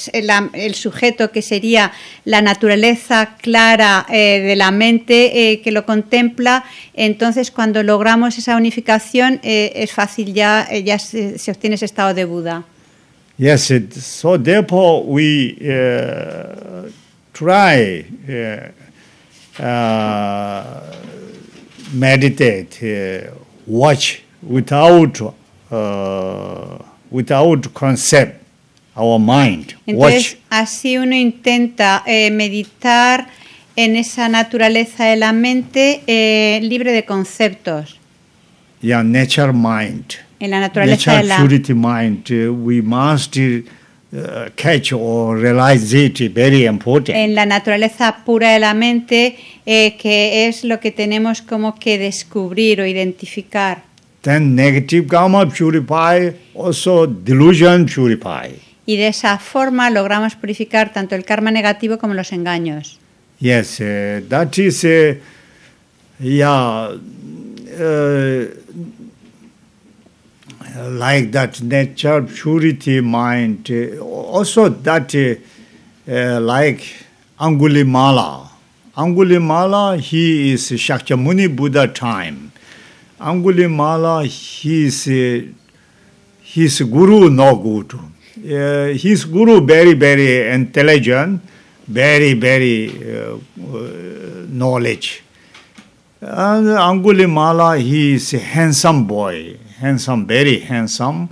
el 0.54 0.76
sujeto 0.76 1.32
que 1.32 1.42
sería 1.42 1.92
la 2.24 2.42
naturaleza 2.42 3.36
clara 3.42 4.06
de 4.10 4.56
la 4.56 4.72
mente 4.72 5.62
que 5.64 5.72
lo 5.72 5.86
contempla, 5.86 6.64
entonces 6.94 7.52
cuando 7.52 7.84
logramos 7.84 8.38
esa 8.38 8.56
unificación 8.56 9.40
es 9.44 9.92
fácil 9.92 10.34
ya, 10.34 10.68
ya 10.84 11.00
se, 11.00 11.38
se, 11.38 11.52
obtiene 11.52 11.76
ese 11.76 11.86
estado 11.86 12.14
de 12.14 12.26
Buda. 12.26 12.64
Yes, 13.38 13.70
it, 13.70 13.94
so 13.94 14.38
therefore 14.38 15.04
we 15.04 15.58
uh, 15.60 16.90
try 17.34 18.06
uh, 18.30 19.62
uh, 19.62 20.82
meditate, 21.94 23.30
watch 23.68 24.22
without 24.42 25.20
uh, 25.72 26.78
without 27.12 27.68
concept 27.74 28.42
our 28.96 29.20
mind. 29.20 29.76
Entonces, 29.86 30.38
así 30.50 30.98
uno 30.98 31.16
intenta 31.16 32.04
eh, 32.06 32.32
meditar 32.32 33.28
en 33.76 33.96
esa 33.96 34.30
naturaleza 34.30 35.06
de 35.06 35.18
la 35.18 35.34
mente 35.34 36.02
eh, 36.08 36.60
libre 36.64 36.92
de 36.92 37.04
conceptos. 37.06 38.00
Yeah, 38.82 39.04
nature 39.04 39.52
mind. 39.52 40.16
En 40.40 40.52
la 40.52 40.60
naturaleza 40.60 41.14
nature 41.14 41.24
de 41.24 41.28
la 41.28 41.38
purity 41.38 41.74
mind. 41.74 42.32
Uh, 42.32 42.54
we 42.54 42.82
must 42.82 43.36
uh, 43.38 44.50
catch 44.56 44.94
or 44.94 45.38
realize 45.38 45.94
it. 45.94 46.20
Very 46.34 46.66
important. 46.66 47.18
en 47.18 47.36
la 47.36 47.46
naturaleza 47.46 48.24
pura 48.26 48.52
de 48.52 48.60
la 48.60 48.74
mente, 48.74 49.38
eh, 49.66 49.98
que 49.98 50.48
es 50.48 50.64
lo 50.64 50.80
que 50.80 50.92
tenemos 50.92 51.42
como 51.42 51.76
que 51.76 51.98
descubrir 51.98 52.80
o 52.82 52.86
identificar. 52.86 53.84
Then 54.26 54.56
negative 54.56 55.08
karma 55.08 55.46
purify, 55.46 56.32
also 56.56 57.06
delusion 57.06 57.86
purify. 57.86 58.50
Y 58.88 58.98
de 58.98 59.08
esa 59.08 59.38
forma 59.38 59.92
logramos 59.92 60.36
purificar 60.36 60.92
tanto 60.92 61.14
el 61.14 61.24
karma 61.26 61.52
negativo 61.52 62.00
como 62.00 62.16
los 62.16 62.32
engaños. 62.32 62.98
Yes, 63.40 63.80
uh, 63.80 64.22
that 64.28 64.58
is, 64.58 64.84
uh, 64.84 65.14
yeah, 66.20 66.90
uh, 66.90 68.46
like 70.90 71.32
that 71.32 71.62
nature 71.62 72.24
purity 72.24 73.02
mind. 73.02 73.70
Also 74.02 74.70
that, 74.70 75.14
like 76.08 76.84
Angulimala. 77.40 78.50
Angulimala, 78.98 80.00
he 80.00 80.54
is 80.54 80.72
Shakyamuni 80.72 81.56
Buddha 81.56 81.88
time. 81.88 82.45
Angulimala, 83.20 84.26
he 84.26 84.86
is, 84.86 85.06
he 85.06 85.54
is 86.66 86.82
guru 86.82 87.30
no 87.30 87.56
good. 87.56 87.94
Uh, 87.94 88.94
his 88.94 89.26
guru 89.26 89.66
very, 89.66 89.94
very 89.94 90.50
intelligent, 90.52 91.42
very, 91.88 92.34
very 92.34 92.90
uh, 92.90 93.38
knowledge. 94.50 95.24
And 96.22 96.68
Angulimala, 96.68 97.80
he 97.80 98.16
is 98.16 98.34
a 98.34 98.40
handsome 98.40 99.06
boy, 99.06 99.58
handsome, 99.78 100.26
very 100.26 100.60
handsome, 100.60 101.30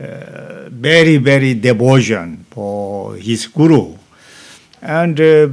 uh, 0.00 0.68
very, 0.68 1.18
very 1.18 1.54
devotion 1.54 2.44
for 2.50 3.14
his 3.16 3.46
guru. 3.46 3.96
And 4.82 5.20
uh, 5.20 5.48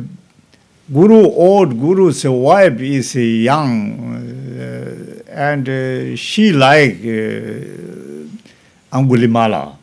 guru 0.91 1.25
old, 1.25 1.77
guru's 1.77 2.23
wife 2.25 2.79
is 2.79 3.15
young, 3.15 4.15
uh, 4.15 4.36
and 5.37 5.69
uh, 5.69 6.15
she 6.15 6.51
like 6.51 6.97
uh, 7.01 8.97
Angulimala. 8.97 9.75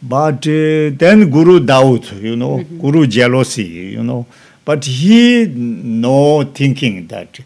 But 0.00 0.46
uh, 0.46 0.90
then 1.02 1.28
Guru 1.30 1.58
doubt, 1.60 2.12
you 2.12 2.36
know, 2.36 2.58
mm-hmm. 2.58 2.78
Guru 2.80 3.06
jealousy, 3.06 3.64
you 3.64 4.02
know. 4.04 4.26
But 4.64 4.84
he 4.84 5.46
no 5.46 6.44
thinking 6.44 7.06
that 7.08 7.40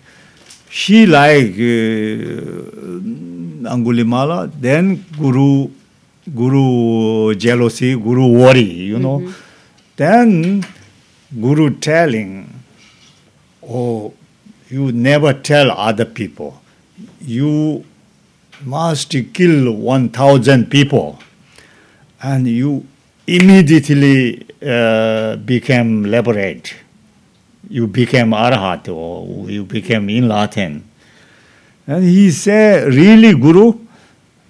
she 0.68 1.06
like 1.06 1.54
uh, 1.54 2.60
Angulimala, 3.74 4.52
then 4.60 5.04
Guru 5.18 5.68
Guru 6.34 7.34
jealousy, 7.36 7.96
Guru 7.96 8.26
worry, 8.26 8.60
you 8.60 8.98
know. 8.98 9.20
Mm-hmm. 9.20 9.32
Then 9.96 10.64
Guru 11.40 11.70
telling, 11.76 12.62
oh, 13.66 14.12
you 14.68 14.92
never 14.92 15.32
tell 15.32 15.70
other 15.70 16.04
people. 16.04 16.59
You 17.20 17.84
must 18.64 19.14
kill 19.32 19.72
1,000 19.72 20.70
people. 20.70 21.18
And 22.22 22.46
you 22.46 22.86
immediately 23.26 24.46
uh, 24.62 25.36
became 25.36 26.04
liberate. 26.04 26.74
You 27.68 27.86
became 27.86 28.30
arhat 28.30 28.88
or 28.94 29.50
you 29.50 29.64
became 29.64 30.10
enlightened. 30.10 30.84
And 31.86 32.04
he 32.04 32.30
said, 32.30 32.92
really, 32.92 33.34
Guru? 33.34 33.78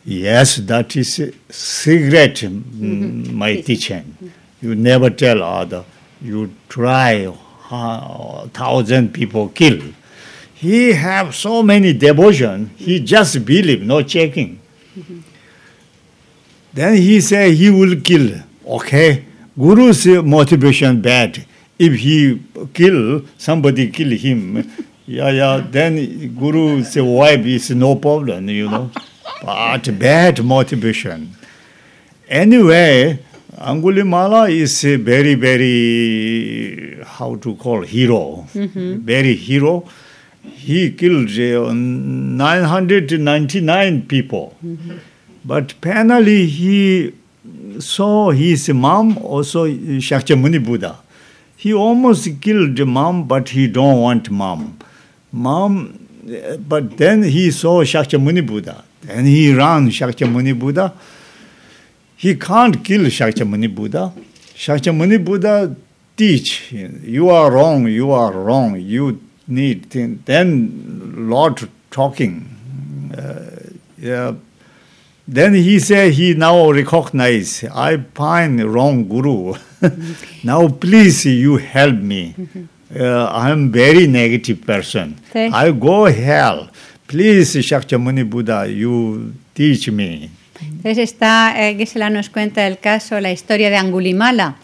Yes, 0.04 0.56
that 0.56 0.96
is 0.96 1.32
secret, 1.48 2.36
mm, 2.36 3.32
my 3.32 3.60
teaching. 3.60 4.16
You 4.60 4.74
never 4.74 5.10
tell 5.10 5.42
other. 5.42 5.84
You 6.20 6.54
try 6.68 7.32
uh, 7.70 8.46
thousand 8.48 9.14
people 9.14 9.48
kill. 9.50 9.80
He 10.60 10.92
have 10.92 11.34
so 11.34 11.62
many 11.62 11.94
devotion. 11.94 12.70
He 12.76 13.00
just 13.00 13.42
believe, 13.46 13.80
no 13.82 14.02
checking. 14.02 14.60
Mm-hmm. 14.94 15.20
Then 16.74 16.96
he 16.96 17.22
say 17.22 17.54
he 17.54 17.70
will 17.70 17.98
kill. 18.02 18.42
Okay, 18.66 19.24
Guru's 19.58 20.06
motivation 20.06 21.00
bad. 21.00 21.42
If 21.78 21.94
he 21.94 22.42
kill 22.74 23.22
somebody, 23.38 23.90
kill 23.90 24.10
him. 24.10 24.70
Yeah, 25.06 25.30
yeah. 25.30 25.66
Then 25.68 25.96
Guru's 26.38 26.94
wife 26.94 27.44
is 27.44 27.70
no 27.70 27.96
problem, 27.96 28.48
you 28.48 28.68
know. 28.70 28.92
But 29.42 29.98
bad 29.98 30.44
motivation. 30.44 31.34
Anyway, 32.28 33.18
Angulimala 33.58 34.48
is 34.52 34.84
a 34.84 34.94
very, 34.96 35.34
very, 35.34 37.02
how 37.04 37.34
to 37.36 37.56
call, 37.56 37.82
hero. 37.82 38.46
Mm-hmm. 38.54 38.98
Very 38.98 39.34
hero. 39.34 39.82
He 40.54 40.92
killed 40.92 41.30
uh, 41.30 41.72
999 41.72 44.02
people. 44.06 44.54
But 45.44 45.72
finally, 45.82 46.46
he 46.46 47.12
saw 47.78 48.30
his 48.30 48.68
mom, 48.70 49.18
also 49.18 49.66
Shakyamuni 49.66 50.64
Buddha. 50.64 50.96
He 51.56 51.74
almost 51.74 52.28
killed 52.40 52.78
mom, 52.86 53.26
but 53.26 53.48
he 53.50 53.66
don't 53.68 54.00
want 54.00 54.30
mom. 54.30 54.78
Mom, 55.32 56.06
but 56.68 56.96
then 56.96 57.22
he 57.22 57.50
saw 57.50 57.82
Shakyamuni 57.82 58.46
Buddha. 58.46 58.84
Then 59.02 59.26
he 59.26 59.54
ran 59.54 59.88
Shakyamuni 59.88 60.58
Buddha. 60.58 60.94
He 62.16 62.34
can't 62.34 62.84
kill 62.84 63.02
Shakyamuni 63.02 63.74
Buddha. 63.74 64.12
Shakyamuni 64.54 65.24
Buddha 65.24 65.74
teach, 66.16 66.72
you 66.72 67.30
are 67.30 67.50
wrong, 67.50 67.88
you 67.88 68.10
are 68.10 68.32
wrong, 68.32 68.78
you 68.78 69.20
need, 69.50 69.90
then 70.24 71.28
Lord 71.28 71.68
talking. 71.90 73.12
Uh, 73.16 73.70
yeah. 73.98 74.34
Then 75.26 75.54
he 75.54 75.78
said 75.78 76.12
he 76.14 76.34
now 76.34 76.70
recognize, 76.70 77.64
I 77.64 77.98
find 78.14 78.64
wrong 78.64 79.08
guru. 79.08 79.54
now 80.44 80.68
please 80.68 81.24
you 81.26 81.56
help 81.56 81.94
me. 81.94 82.34
Uh, 82.98 83.26
I 83.26 83.50
am 83.50 83.70
very 83.70 84.08
negative 84.08 84.66
person. 84.66 85.20
Okay. 85.30 85.48
I 85.52 85.70
go 85.70 86.06
hell. 86.06 86.68
Please 87.06 87.54
Shakyamuni 87.54 88.28
Buddha, 88.28 88.66
you 88.68 89.32
teach 89.54 89.90
me. 89.90 90.30
Entonces 90.60 90.98
está, 90.98 91.54
eh, 91.56 91.76
Gisela 91.76 92.10
nos 92.10 92.28
cuenta 92.30 92.66
el 92.66 92.78
caso, 92.78 93.20
la 93.20 93.32
historia 93.32 93.70
de 93.70 93.76
Angulimala. 93.76 94.56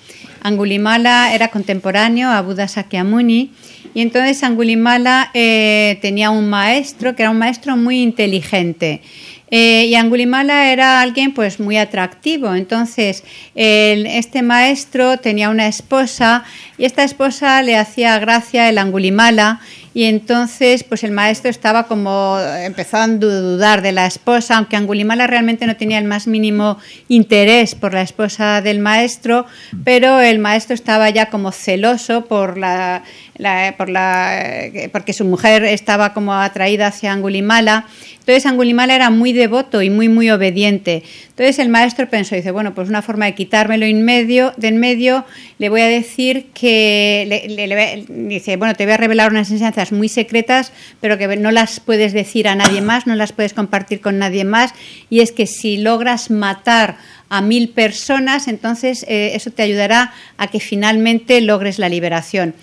Angulimala 0.42 1.34
era 1.34 1.48
contemporáneo 1.48 2.30
a 2.30 2.42
Buda 2.42 2.68
Sakyamuni 2.68 3.52
y 3.96 4.02
entonces 4.02 4.42
Angulimala 4.42 5.30
eh, 5.32 5.98
tenía 6.02 6.28
un 6.28 6.50
maestro 6.50 7.16
que 7.16 7.22
era 7.22 7.30
un 7.30 7.38
maestro 7.38 7.78
muy 7.78 8.02
inteligente. 8.02 9.00
Eh, 9.50 9.86
y 9.86 9.94
Angulimala 9.94 10.70
era 10.72 11.00
alguien 11.00 11.32
pues 11.32 11.60
muy 11.60 11.76
atractivo. 11.78 12.52
Entonces, 12.54 13.22
el- 13.54 14.04
este 14.06 14.42
maestro 14.42 15.16
tenía 15.18 15.48
una 15.50 15.66
esposa 15.68 16.42
y 16.76 16.84
esta 16.84 17.04
esposa 17.04 17.62
le 17.62 17.76
hacía 17.76 18.18
gracia 18.18 18.68
el 18.68 18.76
Angulimala 18.76 19.60
y 19.94 20.04
entonces 20.04 20.84
pues 20.84 21.04
el 21.04 21.12
maestro 21.12 21.48
estaba 21.50 21.84
como 21.86 22.38
empezando 22.64 23.30
a 23.30 23.34
dudar 23.40 23.80
de 23.80 23.92
la 23.92 24.04
esposa, 24.06 24.58
aunque 24.58 24.76
Angulimala 24.76 25.26
realmente 25.26 25.66
no 25.66 25.76
tenía 25.76 25.96
el 25.98 26.04
más 26.04 26.26
mínimo 26.26 26.76
interés 27.08 27.74
por 27.74 27.94
la 27.94 28.02
esposa 28.02 28.60
del 28.60 28.78
maestro, 28.80 29.46
pero 29.84 30.20
el 30.20 30.38
maestro 30.38 30.74
estaba 30.74 31.08
ya 31.08 31.30
como 31.30 31.50
celoso 31.50 32.26
por 32.26 32.58
la, 32.58 33.04
la- 33.38 33.74
por 33.76 33.88
la, 33.88 34.64
eh, 34.66 34.88
porque 34.92 35.12
su 35.12 35.24
mujer 35.24 35.64
estaba 35.64 36.12
como 36.14 36.32
atraída 36.34 36.88
hacia 36.88 37.12
Angulimala. 37.12 37.86
Entonces 38.20 38.46
Angulimala 38.46 38.94
era 38.94 39.10
muy 39.10 39.32
devoto 39.32 39.82
y 39.82 39.90
muy, 39.90 40.08
muy 40.08 40.30
obediente. 40.30 41.02
Entonces 41.28 41.58
el 41.60 41.68
maestro 41.68 42.08
pensó, 42.08 42.34
dice, 42.34 42.50
bueno, 42.50 42.74
pues 42.74 42.88
una 42.88 43.02
forma 43.02 43.26
de 43.26 43.34
quitármelo 43.34 43.86
en 43.86 44.04
medio, 44.04 44.52
de 44.56 44.68
en 44.68 44.78
medio, 44.78 45.24
le 45.58 45.68
voy 45.68 45.82
a 45.82 45.86
decir 45.86 46.46
que, 46.52 47.24
le- 47.28 47.48
le- 47.48 47.66
le 47.68 48.04
dice, 48.08 48.56
bueno, 48.56 48.74
te 48.74 48.84
voy 48.84 48.94
a 48.94 48.96
revelar 48.96 49.30
unas 49.30 49.50
enseñanzas 49.50 49.92
muy 49.92 50.08
secretas, 50.08 50.72
pero 51.00 51.18
que 51.18 51.28
no 51.36 51.52
las 51.52 51.78
puedes 51.78 52.12
decir 52.12 52.48
a 52.48 52.54
nadie 52.56 52.80
más, 52.80 53.06
no 53.06 53.14
las 53.14 53.32
puedes 53.32 53.54
compartir 53.54 54.00
con 54.00 54.18
nadie 54.18 54.44
más, 54.44 54.72
y 55.08 55.20
es 55.20 55.30
que 55.30 55.46
si 55.46 55.76
logras 55.76 56.30
matar 56.30 56.96
a 57.28 57.40
mil 57.42 57.68
personas, 57.70 58.46
entonces 58.48 59.04
eh, 59.08 59.32
eso 59.34 59.50
te 59.50 59.62
ayudará 59.62 60.12
a 60.38 60.46
que 60.48 60.60
finalmente 60.60 61.40
logres 61.40 61.78
la 61.78 61.88
liberación. 61.88 62.54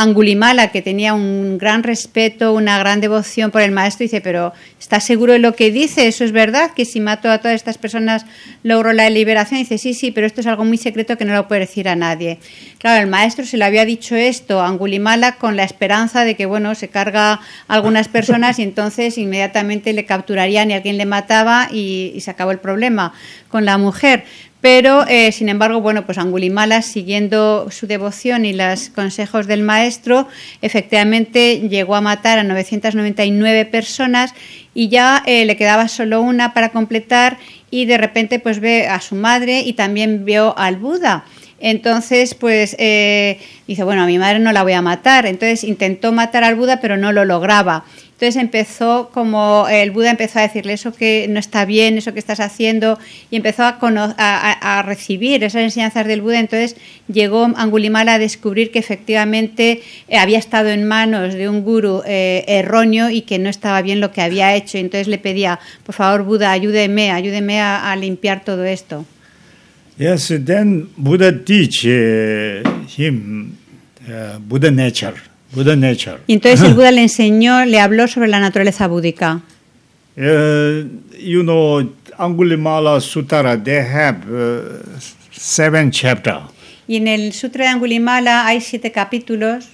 Angulimala, 0.00 0.70
que 0.70 0.80
tenía 0.80 1.12
un 1.12 1.58
gran 1.58 1.82
respeto, 1.82 2.54
una 2.54 2.78
gran 2.78 3.00
devoción 3.00 3.50
por 3.50 3.62
el 3.62 3.72
maestro, 3.72 4.04
dice, 4.04 4.20
pero 4.20 4.52
¿estás 4.78 5.02
seguro 5.02 5.32
de 5.32 5.40
lo 5.40 5.56
que 5.56 5.72
dice? 5.72 6.06
¿Eso 6.06 6.22
es 6.22 6.30
verdad? 6.30 6.70
Que 6.70 6.84
si 6.84 7.00
mato 7.00 7.28
a 7.28 7.38
todas 7.38 7.56
estas 7.56 7.78
personas 7.78 8.24
logro 8.62 8.92
la 8.92 9.10
liberación. 9.10 9.58
dice, 9.58 9.76
sí, 9.76 9.94
sí, 9.94 10.12
pero 10.12 10.28
esto 10.28 10.40
es 10.40 10.46
algo 10.46 10.64
muy 10.64 10.78
secreto 10.78 11.18
que 11.18 11.24
no 11.24 11.34
lo 11.34 11.48
puede 11.48 11.62
decir 11.62 11.88
a 11.88 11.96
nadie. 11.96 12.38
Claro, 12.78 13.02
el 13.02 13.08
maestro 13.08 13.44
se 13.44 13.56
le 13.56 13.64
había 13.64 13.84
dicho 13.84 14.14
esto 14.14 14.60
a 14.60 14.68
Angulimala 14.68 15.32
con 15.34 15.56
la 15.56 15.64
esperanza 15.64 16.24
de 16.24 16.36
que, 16.36 16.46
bueno, 16.46 16.76
se 16.76 16.86
carga 16.86 17.32
a 17.32 17.40
algunas 17.66 18.06
personas 18.06 18.60
y 18.60 18.62
entonces 18.62 19.18
inmediatamente 19.18 19.92
le 19.92 20.04
capturarían 20.04 20.70
y 20.70 20.74
alguien 20.74 20.96
le 20.96 21.06
mataba 21.06 21.70
y, 21.72 22.12
y 22.14 22.20
se 22.20 22.30
acabó 22.30 22.52
el 22.52 22.60
problema 22.60 23.14
con 23.48 23.64
la 23.64 23.78
mujer. 23.78 24.24
Pero, 24.60 25.06
eh, 25.06 25.30
sin 25.30 25.48
embargo, 25.48 25.80
bueno, 25.80 26.04
pues 26.04 26.18
Angulimala, 26.18 26.82
siguiendo 26.82 27.70
su 27.70 27.86
devoción 27.86 28.44
y 28.44 28.52
los 28.52 28.90
consejos 28.90 29.46
del 29.46 29.62
maestro, 29.62 30.26
efectivamente 30.62 31.68
llegó 31.68 31.94
a 31.94 32.00
matar 32.00 32.40
a 32.40 32.42
999 32.42 33.66
personas 33.66 34.34
y 34.74 34.88
ya 34.88 35.22
eh, 35.26 35.44
le 35.44 35.56
quedaba 35.56 35.86
solo 35.86 36.22
una 36.22 36.54
para 36.54 36.70
completar 36.70 37.38
y 37.70 37.84
de 37.84 37.98
repente 37.98 38.40
pues 38.40 38.58
ve 38.58 38.88
a 38.88 39.00
su 39.00 39.14
madre 39.14 39.60
y 39.60 39.74
también 39.74 40.24
vio 40.24 40.58
al 40.58 40.76
Buda. 40.76 41.24
Entonces, 41.60 42.34
pues 42.34 42.76
eh, 42.78 43.38
dice, 43.66 43.82
bueno, 43.84 44.02
a 44.02 44.06
mi 44.06 44.18
madre 44.18 44.38
no 44.38 44.52
la 44.52 44.62
voy 44.62 44.72
a 44.74 44.82
matar. 44.82 45.26
Entonces 45.26 45.64
intentó 45.64 46.12
matar 46.12 46.44
al 46.44 46.54
Buda, 46.54 46.80
pero 46.80 46.96
no 46.96 47.12
lo 47.12 47.24
lograba. 47.24 47.84
Entonces 48.20 48.42
empezó 48.42 49.10
como 49.14 49.66
el 49.70 49.92
Buda 49.92 50.10
empezó 50.10 50.40
a 50.40 50.42
decirle 50.42 50.72
eso 50.72 50.92
que 50.92 51.26
no 51.30 51.38
está 51.38 51.64
bien, 51.64 51.96
eso 51.98 52.12
que 52.12 52.18
estás 52.18 52.40
haciendo, 52.40 52.98
y 53.30 53.36
empezó 53.36 53.62
a, 53.62 53.78
a- 53.78 54.82
recibir 54.82 55.44
esas 55.44 55.62
enseñanzas 55.62 56.04
del 56.04 56.20
Buda. 56.22 56.40
Entonces 56.40 56.74
llegó 57.06 57.44
Angulimala 57.56 58.14
a 58.14 58.18
descubrir 58.18 58.72
que 58.72 58.80
efectivamente 58.80 59.82
eh, 60.08 60.18
había 60.18 60.38
estado 60.38 60.70
en 60.70 60.84
manos 60.86 61.34
de 61.34 61.48
un 61.48 61.62
gurú 61.62 62.02
eh, 62.06 62.44
erróneo 62.48 63.08
y 63.08 63.22
que 63.22 63.38
no 63.38 63.48
estaba 63.50 63.82
bien 63.82 64.00
lo 64.00 64.10
que 64.10 64.20
había 64.20 64.54
hecho. 64.56 64.78
Entonces 64.78 65.06
le 65.06 65.18
pedía, 65.18 65.60
por 65.84 65.94
favor, 65.94 66.24
Buda, 66.24 66.50
ayúdeme, 66.50 67.12
ayúdeme 67.12 67.60
a 67.60 67.94
limpiar 67.94 68.42
todo 68.44 68.64
esto. 68.64 69.04
Yes, 69.98 70.28
then 70.28 70.90
Buddha 70.96 71.32
teach 71.32 71.84
uh, 71.84 72.62
him 72.86 73.58
uh, 74.08 74.38
Buddha 74.38 74.70
nature, 74.70 75.14
Buddha 75.52 75.74
nature. 75.74 76.18
Y 76.26 76.34
entonces 76.34 76.62
el 76.68 76.74
Buda 76.76 76.92
le 76.92 77.02
enseñó, 77.02 77.64
le 77.64 77.80
habló 77.80 78.06
sobre 78.06 78.28
la 78.28 78.38
naturaleza 78.38 78.86
búdica. 78.86 79.42
Uh, 80.16 80.88
you 81.18 81.42
know, 81.42 81.82
Angulimala 82.16 83.00
Sutara, 83.00 83.56
they 83.56 83.82
have 83.82 84.28
uh, 84.30 85.00
seven 85.30 85.90
chapter. 85.90 86.40
Y 86.86 86.96
en 86.96 87.08
el 87.08 87.32
Sutra 87.32 87.64
de 87.64 87.70
Angulimala 87.70 88.46
hay 88.46 88.60
siete 88.60 88.92
capítulos 88.92 89.68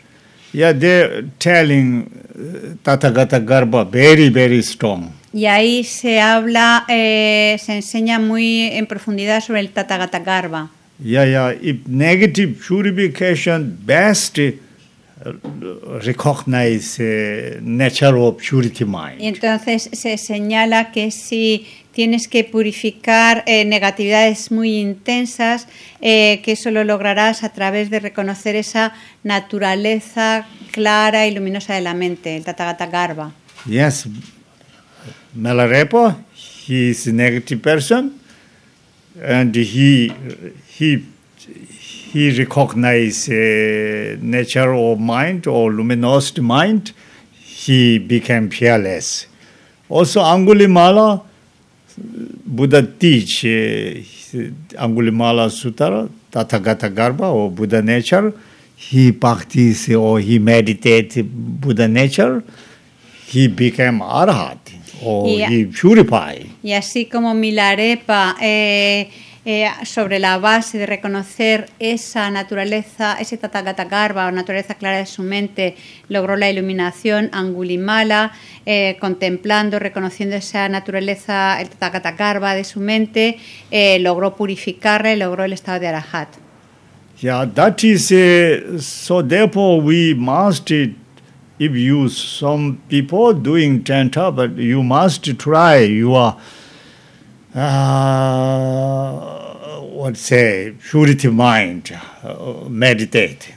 Yeah, 0.55 0.73
they're 0.73 1.23
telling 1.41 2.07
uh, 2.07 2.77
Tathagata 2.85 3.45
Garbha 3.45 3.85
very, 3.91 4.29
very 4.29 4.63
strong. 4.63 5.13
Y 5.35 5.47
ahí 5.47 5.83
se 5.83 6.21
habla, 6.21 6.85
eh, 6.89 7.57
se 7.59 7.75
enseña 7.75 8.21
muy 8.21 8.69
en 8.73 8.87
profundidad 8.87 9.43
sobre 9.43 9.61
el 9.61 9.71
Tathagata 9.71 10.21
Garbha. 10.21 10.71
Yeah, 11.03 11.27
yeah. 11.27 11.53
If 11.61 11.87
negative 11.89 12.55
purification, 12.67 13.77
best 13.85 14.39
uh, 14.39 14.53
recognize 16.05 17.01
uh, 17.03 17.59
nature 17.61 18.17
of 18.17 18.37
purity 18.37 18.85
Y 18.85 18.87
mind. 18.87 19.21
entonces 19.21 19.91
se 19.93 20.17
señala 20.19 20.93
que 20.93 21.11
si 21.11 21.67
tienes 21.91 22.29
que 22.29 22.45
purificar 22.45 23.43
eh, 23.47 23.65
negatividades 23.65 24.53
muy 24.53 24.79
intensas, 24.79 25.67
eh, 26.01 26.43
que 26.45 26.53
eso 26.53 26.71
lo 26.71 26.85
lograrás 26.85 27.43
a 27.43 27.49
través 27.53 27.91
de 27.91 27.99
reconocer 27.99 28.55
esa 28.55 28.93
naturaleza 29.25 30.47
clara 30.71 31.27
y 31.27 31.35
luminosa 31.35 31.75
de 31.75 31.81
la 31.81 31.95
mente, 31.95 32.37
el 32.37 32.45
Tathagata 32.45 32.87
Garbha. 32.87 33.33
Yes, 33.67 34.07
Malarepa, 35.37 36.17
he 36.33 36.91
is 36.91 37.07
a 37.07 37.13
negative 37.13 37.61
person, 37.63 38.19
and 39.21 39.55
he 39.55 40.13
he 40.67 41.05
he 42.15 42.31
recognize 42.39 43.29
uh, 43.29 44.17
nature 44.21 44.73
or 44.73 44.97
mind 44.97 45.47
or 45.47 45.73
luminous 45.73 46.39
mind. 46.39 46.93
He 47.33 47.99
became 47.99 48.51
fearless. 48.51 49.27
Also, 49.89 50.21
Angulimala, 50.21 51.23
Buddha 51.99 52.83
teach 52.83 53.45
uh, 53.45 53.49
Angulimala 54.79 55.51
Sutra, 55.51 56.09
Tathagata 56.31 56.89
Garba 56.95 57.33
or 57.33 57.51
Buddha 57.51 57.83
nature. 57.83 58.33
He 58.77 59.13
practice 59.13 59.91
or 59.91 60.21
he 60.21 60.39
meditate 60.39 61.23
Buddha 61.25 61.89
nature. 61.89 62.43
He 63.27 63.49
became 63.49 64.01
arhat 64.01 64.64
he 65.27 65.67
purified. 65.67 66.47
Y 66.63 66.73
así 66.73 67.07
como 67.07 67.35
Milarepa, 67.35 68.37
eh, 68.41 69.11
eh, 69.47 69.69
sobre 69.85 70.19
la 70.19 70.39
base 70.39 70.79
de 70.79 70.87
reconocer 70.87 71.69
esa 71.79 72.31
naturaleza, 72.31 73.19
ese 73.21 73.37
Tathagata 73.37 73.85
o 74.27 74.31
naturaleza 74.31 74.75
clara 74.77 74.97
de 74.97 75.05
su 75.05 75.23
mente, 75.23 75.77
logró 76.09 76.37
la 76.37 76.49
iluminación, 76.49 77.29
Angulimala, 77.31 78.33
eh, 78.65 78.97
contemplando, 79.01 79.79
reconociendo 79.79 80.35
esa 80.35 80.67
naturaleza, 80.71 81.61
el 81.61 81.69
Tathagata 81.69 82.55
de 82.55 82.65
su 82.65 82.81
mente, 82.81 83.37
eh, 83.71 83.99
logró 83.99 84.35
purificarla 84.35 85.13
y 85.13 85.17
logró 85.17 85.45
el 85.45 85.53
estado 85.53 85.79
de 85.79 85.89
Arahat. 85.89 86.29
Yeah, 87.21 87.45
that 87.55 87.85
is 87.85 88.11
uh, 88.11 88.81
so. 88.81 89.23
Therefore, 89.23 89.83
we 89.83 90.15
must, 90.15 90.71
uh, 90.71 90.89
if 91.59 91.73
you 91.73 92.09
some 92.09 92.83
people 92.89 93.33
doing 93.33 93.85
tantra, 93.85 94.33
but 94.33 94.57
you 94.57 94.83
must 94.83 95.25
try 95.39 95.79
your 95.79 96.37
uh, 97.55 99.35
what 99.81 100.17
say 100.17 100.75
purity 100.91 101.29
mind, 101.29 101.97
uh, 102.23 102.69
meditate. 102.69 103.55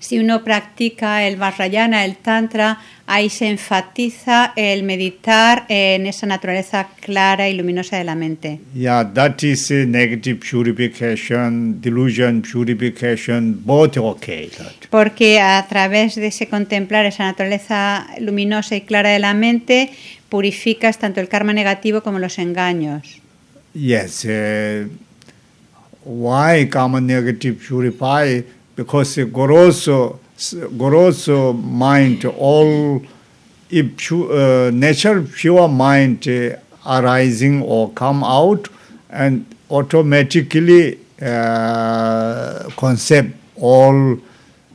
Si 0.00 0.18
uno 0.18 0.42
practica 0.42 1.22
el 1.26 1.36
Vajrayana, 1.36 2.04
el 2.04 2.16
Tantra, 2.16 2.78
ahí 3.08 3.30
se 3.30 3.48
enfatiza 3.48 4.52
el 4.54 4.82
meditar 4.82 5.64
en 5.68 6.06
esa 6.06 6.26
naturaleza 6.26 6.88
clara 7.00 7.48
y 7.48 7.54
luminosa 7.54 7.96
de 7.96 8.04
la 8.04 8.14
mente. 8.14 8.60
Yeah, 8.74 9.02
that 9.14 9.42
is 9.42 9.70
negative 9.70 10.40
purification, 10.48 11.80
delusion 11.80 12.42
purification, 12.42 13.62
both 13.64 13.96
okay. 13.96 14.50
That. 14.50 14.88
Porque 14.90 15.40
a 15.40 15.66
través 15.68 16.16
de 16.16 16.26
ese 16.26 16.48
contemplar 16.48 17.06
esa 17.06 17.24
naturaleza 17.24 18.06
luminosa 18.20 18.76
y 18.76 18.82
clara 18.82 19.08
de 19.08 19.18
la 19.18 19.32
mente, 19.32 19.90
purificas 20.28 20.98
tanto 20.98 21.20
el 21.20 21.28
karma 21.28 21.54
negativo 21.54 22.02
como 22.02 22.18
los 22.18 22.38
engaños. 22.38 23.22
Yes. 23.72 24.26
Uh, 24.26 24.88
why 26.04 26.68
karma 26.68 27.00
negative 27.00 27.56
purify? 27.66 28.44
Because 28.76 29.18
uh, 29.18 29.26
grosso, 30.38 30.68
grosso 30.76 31.52
mind, 31.52 32.24
all 32.38 33.02
if 33.70 34.12
uh, 34.12 34.70
nature 34.72 35.22
pure 35.22 35.68
mind 35.68 36.26
uh, 36.28 36.56
arising 36.86 37.62
or 37.62 37.90
come 37.92 38.24
out, 38.24 38.68
and 39.10 39.44
automatically 39.70 40.98
uh, 41.20 42.68
concept 42.76 43.34
all 43.56 44.18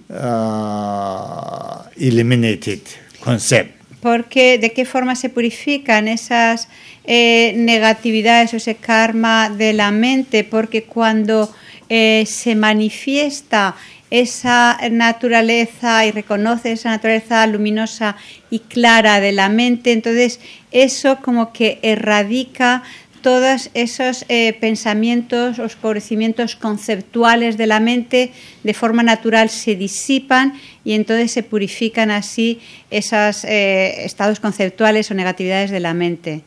uh, 0.09 1.83
eliminated 1.97 2.81
concept. 3.21 3.71
Porque 4.01 4.57
de 4.57 4.73
qué 4.73 4.83
forma 4.83 5.15
se 5.15 5.29
purifican 5.29 6.09
esas 6.09 6.67
eh, 7.05 7.53
negatividades 7.55 8.53
o 8.53 8.57
ese 8.57 8.75
karma 8.75 9.49
de 9.49 9.71
la 9.71 9.91
mente, 9.91 10.43
porque 10.43 10.83
cuando 10.83 11.49
eh, 11.87 12.25
se 12.27 12.55
manifiesta 12.55 13.75
esa 14.13 14.77
naturaleza 14.91 16.05
y 16.05 16.11
reconoce 16.11 16.71
esa 16.71 16.91
naturaleza 16.91 17.47
luminosa 17.47 18.15
y 18.51 18.59
clara 18.59 19.19
de 19.19 19.31
la 19.31 19.49
mente, 19.49 19.91
entonces 19.91 20.39
eso 20.71 21.17
como 21.19 21.51
que 21.51 21.79
erradica 21.81 22.83
todos 23.23 23.71
esos 23.73 24.23
eh, 24.29 24.53
pensamientos, 24.53 25.57
oscurecimientos 25.57 26.55
conceptuales 26.55 27.57
de 27.57 27.65
la 27.65 27.79
mente, 27.79 28.31
de 28.63 28.73
forma 28.75 29.01
natural 29.01 29.49
se 29.49 29.75
disipan 29.75 30.53
y 30.85 30.93
entonces 30.93 31.31
se 31.31 31.41
purifican 31.41 32.11
así 32.11 32.59
esos 32.91 33.45
eh, 33.45 34.05
estados 34.05 34.39
conceptuales 34.39 35.09
o 35.09 35.15
negatividades 35.15 35.71
de 35.71 35.79
la 35.79 35.95
mente. 35.95 36.43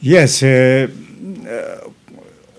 Yes, 0.00 0.42
uh, 0.42 0.46
uh, 0.86 1.92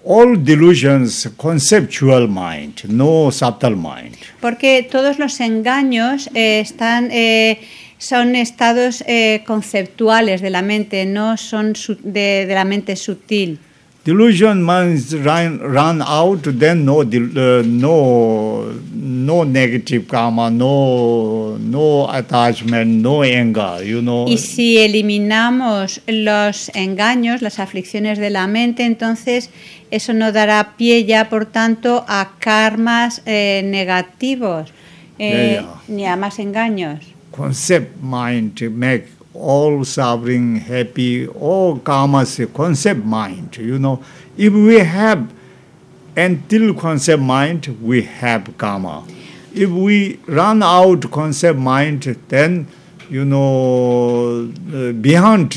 all 0.08 0.38
delusions, 0.38 1.30
conceptual 1.36 2.28
mind, 2.28 2.86
no 2.88 3.30
subtle 3.32 3.76
mind. 3.76 4.16
Porque 4.39 4.88
todos 4.89 5.20
los 5.20 5.39
engaños 5.41 6.30
eh, 6.34 6.62
están, 6.62 7.10
eh, 7.12 7.60
son 7.97 8.36
estados 8.36 9.03
eh, 9.05 9.43
conceptuales 9.45 10.41
de 10.41 10.49
la 10.49 10.62
mente, 10.62 11.05
no 11.05 11.36
son 11.36 11.74
de, 12.03 12.45
de 12.45 12.53
la 12.53 12.64
mente 12.64 12.95
sutil. 12.95 13.60
Delusion 14.08 14.66
means 14.66 15.14
run, 15.14 15.60
run 15.60 16.01
out, 16.01 16.41
then 16.58 16.86
no, 16.86 16.99
uh, 16.99 17.62
no, 17.66 18.64
no 18.93 19.43
negative 19.43 20.08
karma, 20.08 20.49
no, 20.49 21.58
no 21.58 22.10
attachment, 22.10 23.03
no 23.03 23.22
anger. 23.22 23.84
You 23.84 23.99
know. 24.01 24.26
Y 24.26 24.38
si 24.38 24.78
eliminamos 24.78 25.99
los 26.08 26.72
engaños, 26.74 27.41
las 27.41 27.60
aflicciones 27.60 28.18
de 28.18 28.30
la 28.30 28.47
mente, 28.47 28.86
entonces 28.86 29.49
eso 29.91 30.13
no 30.13 30.31
dará 30.31 30.75
pie 30.77 31.05
ya, 31.05 31.29
por 31.29 31.45
tanto, 31.45 32.03
a 32.07 32.29
karmas 32.39 33.21
eh, 33.25 33.61
negativos, 33.65 34.71
eh, 35.19 35.55
Ya, 35.55 35.61
ya. 35.61 35.67
ni 35.88 36.05
a 36.05 36.15
más 36.15 36.39
engaños. 36.39 36.99
concept 37.31 38.01
mind 38.01 38.59
make 38.71 39.05
all 39.33 39.85
suffering 39.85 40.55
happy 40.59 41.27
all 41.39 41.77
karmas 41.79 42.39
concept 42.53 43.05
mind 43.05 43.55
you 43.57 43.77
know 43.77 43.99
if 44.38 44.51
we 44.51 44.79
have 44.79 45.27
until 46.15 46.73
concept 46.73 47.21
mind 47.21 47.67
we 47.83 48.01
have 48.01 48.43
karma 48.57 49.03
if 49.53 49.69
we 49.69 50.17
run 50.27 50.63
out 50.63 51.11
concept 51.11 51.59
mind 51.59 52.01
then 52.29 52.65
you 53.11 53.23
know 53.23 54.49
uh, 54.73 54.91
beyond 54.93 55.55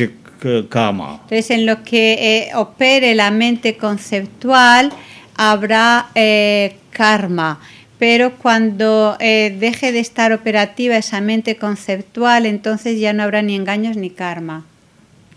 karma 0.68 1.20
Entonces, 1.22 1.50
en 1.50 1.66
lo 1.66 1.82
que 1.82 2.12
eh, 2.48 2.54
opere 2.54 3.14
la 3.14 3.30
mente 3.30 3.76
conceptual, 3.76 4.92
habrá 5.36 6.08
eh, 6.14 6.76
karma. 6.90 7.60
Pero 7.98 8.36
cuando 8.36 9.16
eh, 9.20 9.54
deje 9.58 9.92
de 9.92 10.00
estar 10.00 10.32
operativa 10.32 10.96
esa 10.96 11.20
mente 11.20 11.56
conceptual, 11.56 12.46
entonces 12.46 12.98
ya 12.98 13.12
no 13.12 13.22
habrá 13.22 13.42
ni 13.42 13.54
engaños 13.54 13.96
ni 13.96 14.10
karma. 14.10 14.64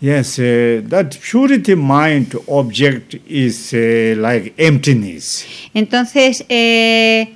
yes 0.00 0.38
uh, 0.38 0.82
that 0.88 1.16
purity 1.30 1.74
mind 1.74 2.36
object 2.46 3.14
is 3.26 3.72
uh, 3.72 4.14
like 4.20 4.52
emptiness 4.58 5.46
Entonces, 5.72 6.44
eh, 6.48 7.34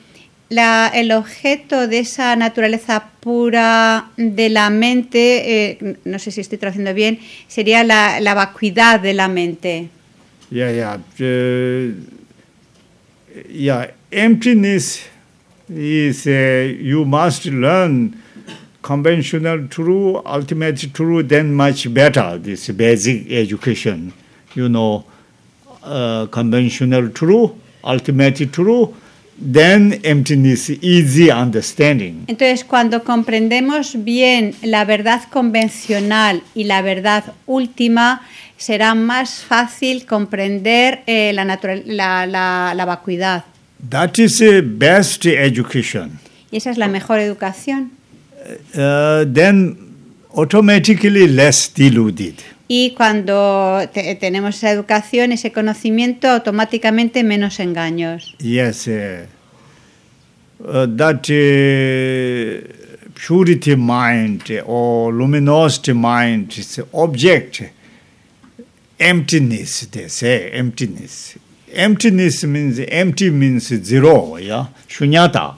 la- 0.50 0.90
el 0.94 1.12
objeto 1.12 1.86
de 1.88 2.00
esa 2.00 2.34
naturaleza 2.36 3.10
pura 3.20 4.10
de 4.16 4.48
la 4.48 4.70
mente, 4.70 5.70
eh, 5.70 5.96
no 6.04 6.18
sé 6.18 6.30
si 6.30 6.40
estoy 6.40 6.58
traduciendo 6.58 6.94
bien, 6.94 7.18
sería 7.48 7.84
la, 7.84 8.34
vacuidad 8.34 9.00
de 9.00 9.14
la 9.14 9.28
mente. 9.28 9.88
Yeah, 10.50 10.72
yeah. 10.72 10.98
Uh, 11.20 11.92
yeah, 13.50 13.90
emptiness 14.10 15.02
is 15.68 16.24
you 16.24 17.04
must 17.04 17.44
learn 17.46 18.14
conventional 18.80 19.68
true, 19.68 20.22
ultimate 20.24 20.78
true, 20.94 21.22
then 21.22 21.54
much 21.54 21.92
better. 21.92 22.38
This 22.38 22.70
basic 22.70 23.30
education, 23.30 24.14
you 24.54 24.68
know, 24.70 25.04
uh, 25.82 26.26
conventional 26.30 27.10
true, 27.10 27.54
ultimate 27.84 28.50
true, 28.50 28.94
then 29.40 30.00
emptiness, 30.02 30.68
easy 30.82 31.30
understanding. 31.30 32.24
Entonces, 32.26 32.64
cuando 32.64 33.04
comprendemos 33.04 34.02
bien 34.04 34.54
la 34.62 34.84
verdad 34.84 35.22
convencional 35.30 36.42
y 36.54 36.64
la 36.64 36.82
verdad 36.82 37.24
última, 37.46 38.22
será 38.56 38.94
más 38.94 39.40
fácil 39.44 40.04
comprender 40.06 41.02
eh, 41.06 41.32
la, 41.32 41.44
la, 41.44 42.26
la- 42.26 42.74
la 42.74 42.84
vacuidad. 42.84 43.44
That 43.90 44.18
is 44.18 44.42
a 44.42 44.60
best 44.62 45.24
education. 45.26 46.18
Y 46.50 46.56
esa 46.56 46.70
es 46.70 46.78
la 46.78 46.88
mejor 46.88 47.20
educación. 47.20 47.92
Uh, 48.74 49.24
then 49.32 49.76
automatically 50.34 51.28
less 51.28 51.70
deluded. 51.74 52.34
Y 52.70 52.90
cuando 52.94 53.80
te- 53.92 54.14
tenemos 54.16 54.56
esa 54.56 54.70
educación, 54.70 55.32
ese 55.32 55.50
conocimiento, 55.52 56.28
automáticamente 56.28 57.24
menos 57.24 57.60
engaños. 57.60 58.34
Yes, 58.40 58.86
uh, 58.86 59.24
uh, 60.62 60.86
that 60.96 61.30
uh, 61.30 63.10
purity 63.14 63.74
mind 63.74 64.42
or 64.66 65.12
luminosity 65.14 65.94
mind 65.94 66.52
is 66.58 66.78
object 66.92 67.62
emptiness. 68.98 69.86
They 69.90 70.08
say 70.08 70.50
emptiness. 70.52 71.38
Emptiness 71.72 72.44
means 72.44 72.78
empty 72.88 73.30
means 73.30 73.68
zero. 73.68 74.36
Yeah, 74.38 74.66
shunyata. 74.88 75.54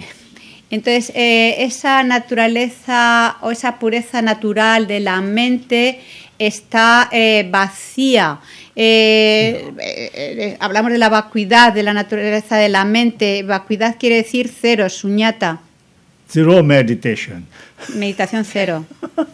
Entonces, 0.70 1.10
eh, 1.16 1.64
esa 1.64 2.04
naturaleza 2.04 3.36
o 3.42 3.50
esa 3.50 3.78
pureza 3.80 4.22
natural 4.22 4.86
de 4.86 5.00
la 5.00 5.20
mente 5.20 6.00
está 6.40 7.08
eh, 7.12 7.46
vacía. 7.50 8.40
Eh, 8.74 9.70
eh, 9.78 10.10
eh, 10.14 10.56
hablamos 10.58 10.90
de 10.90 10.98
la 10.98 11.10
vacuidad 11.10 11.72
de 11.74 11.82
la 11.82 11.92
naturaleza 11.92 12.56
de 12.56 12.70
la 12.70 12.84
mente. 12.84 13.42
Vacuidad 13.42 13.96
quiere 13.98 14.16
decir 14.16 14.48
cero, 14.48 14.88
suñata, 14.88 15.60
Zero 16.32 16.62
meditation. 16.62 17.44
meditación 17.94 18.44
cero. 18.44 18.86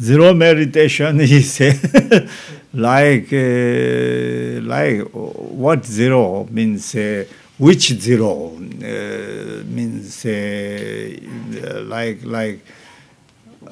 zero 0.00 0.34
meditation 0.34 1.20
is 1.20 1.60
like 2.72 3.32
like 4.62 5.02
what 5.12 5.84
zero 5.84 6.46
means 6.50 6.94
which 7.58 7.92
zero 7.98 8.52
means 9.66 10.24
like 11.88 12.24
like 12.24 12.60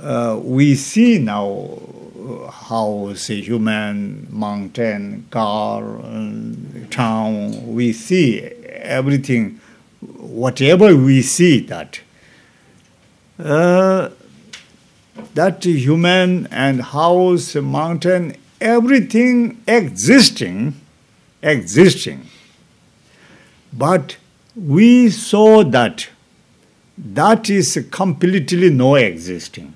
uh, 0.04 0.38
we 0.42 0.74
see 0.74 1.18
now 1.18 1.78
house 2.50 3.26
human 3.26 4.26
mountain 4.30 5.26
car 5.30 5.82
town 6.90 7.74
we 7.74 7.92
see 7.92 8.40
everything 9.00 9.60
whatever 10.18 10.96
we 10.96 11.20
see 11.20 11.60
that 11.60 12.00
uh, 13.38 14.10
that 15.34 15.64
human 15.64 16.46
and 16.48 16.82
house, 16.82 17.54
mountain, 17.56 18.36
everything 18.60 19.62
existing, 19.66 20.80
existing. 21.42 22.28
But 23.72 24.16
we 24.54 25.10
saw 25.10 25.64
that 25.64 26.08
that 26.96 27.50
is 27.50 27.86
completely 27.90 28.70
no 28.70 28.94
existing. 28.94 29.74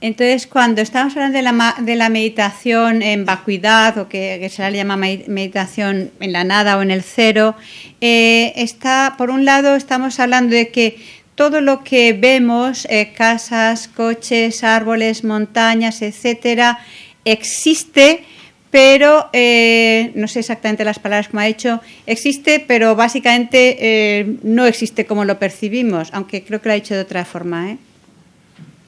Entonces, 0.00 0.46
cuando 0.46 0.82
estamos 0.82 1.14
hablando 1.16 1.38
de 1.38 1.42
la, 1.42 1.74
de 1.80 1.96
la 1.96 2.08
meditación 2.10 3.00
en 3.02 3.24
vacuidad, 3.24 3.96
o 3.96 4.08
que, 4.08 4.46
se 4.50 4.62
la 4.62 4.70
llama 4.70 4.96
me- 4.96 5.24
meditación 5.26 6.10
en 6.20 6.32
la 6.32 6.44
nada 6.44 6.76
o 6.76 6.82
en 6.82 6.90
el 6.90 7.02
cero, 7.02 7.54
eh, 8.02 8.52
está, 8.56 9.14
por 9.16 9.30
un 9.30 9.44
lado, 9.46 9.74
estamos 9.74 10.20
hablando 10.20 10.54
de 10.54 10.68
que 10.68 10.98
todo 11.34 11.60
lo 11.62 11.82
que 11.82 12.12
vemos, 12.12 12.86
eh, 12.90 13.12
casas, 13.16 13.88
coches, 13.88 14.62
árboles, 14.64 15.24
montañas, 15.24 16.02
etcétera, 16.02 16.78
existe, 17.24 18.22
pero 18.70 19.30
eh, 19.32 20.12
no 20.14 20.28
sé 20.28 20.40
exactamente 20.40 20.84
las 20.84 20.98
palabras 20.98 21.28
como 21.28 21.40
ha 21.40 21.44
dicho, 21.44 21.80
existe, 22.06 22.60
pero 22.60 22.96
básicamente 22.96 23.78
eh, 23.80 24.36
no 24.42 24.66
existe 24.66 25.06
como 25.06 25.24
lo 25.24 25.38
percibimos, 25.38 26.10
aunque 26.12 26.42
creo 26.44 26.60
que 26.60 26.68
lo 26.68 26.72
ha 26.72 26.76
dicho 26.76 26.94
de 26.94 27.00
otra 27.00 27.24
forma. 27.24 27.70
¿eh? 27.72 27.78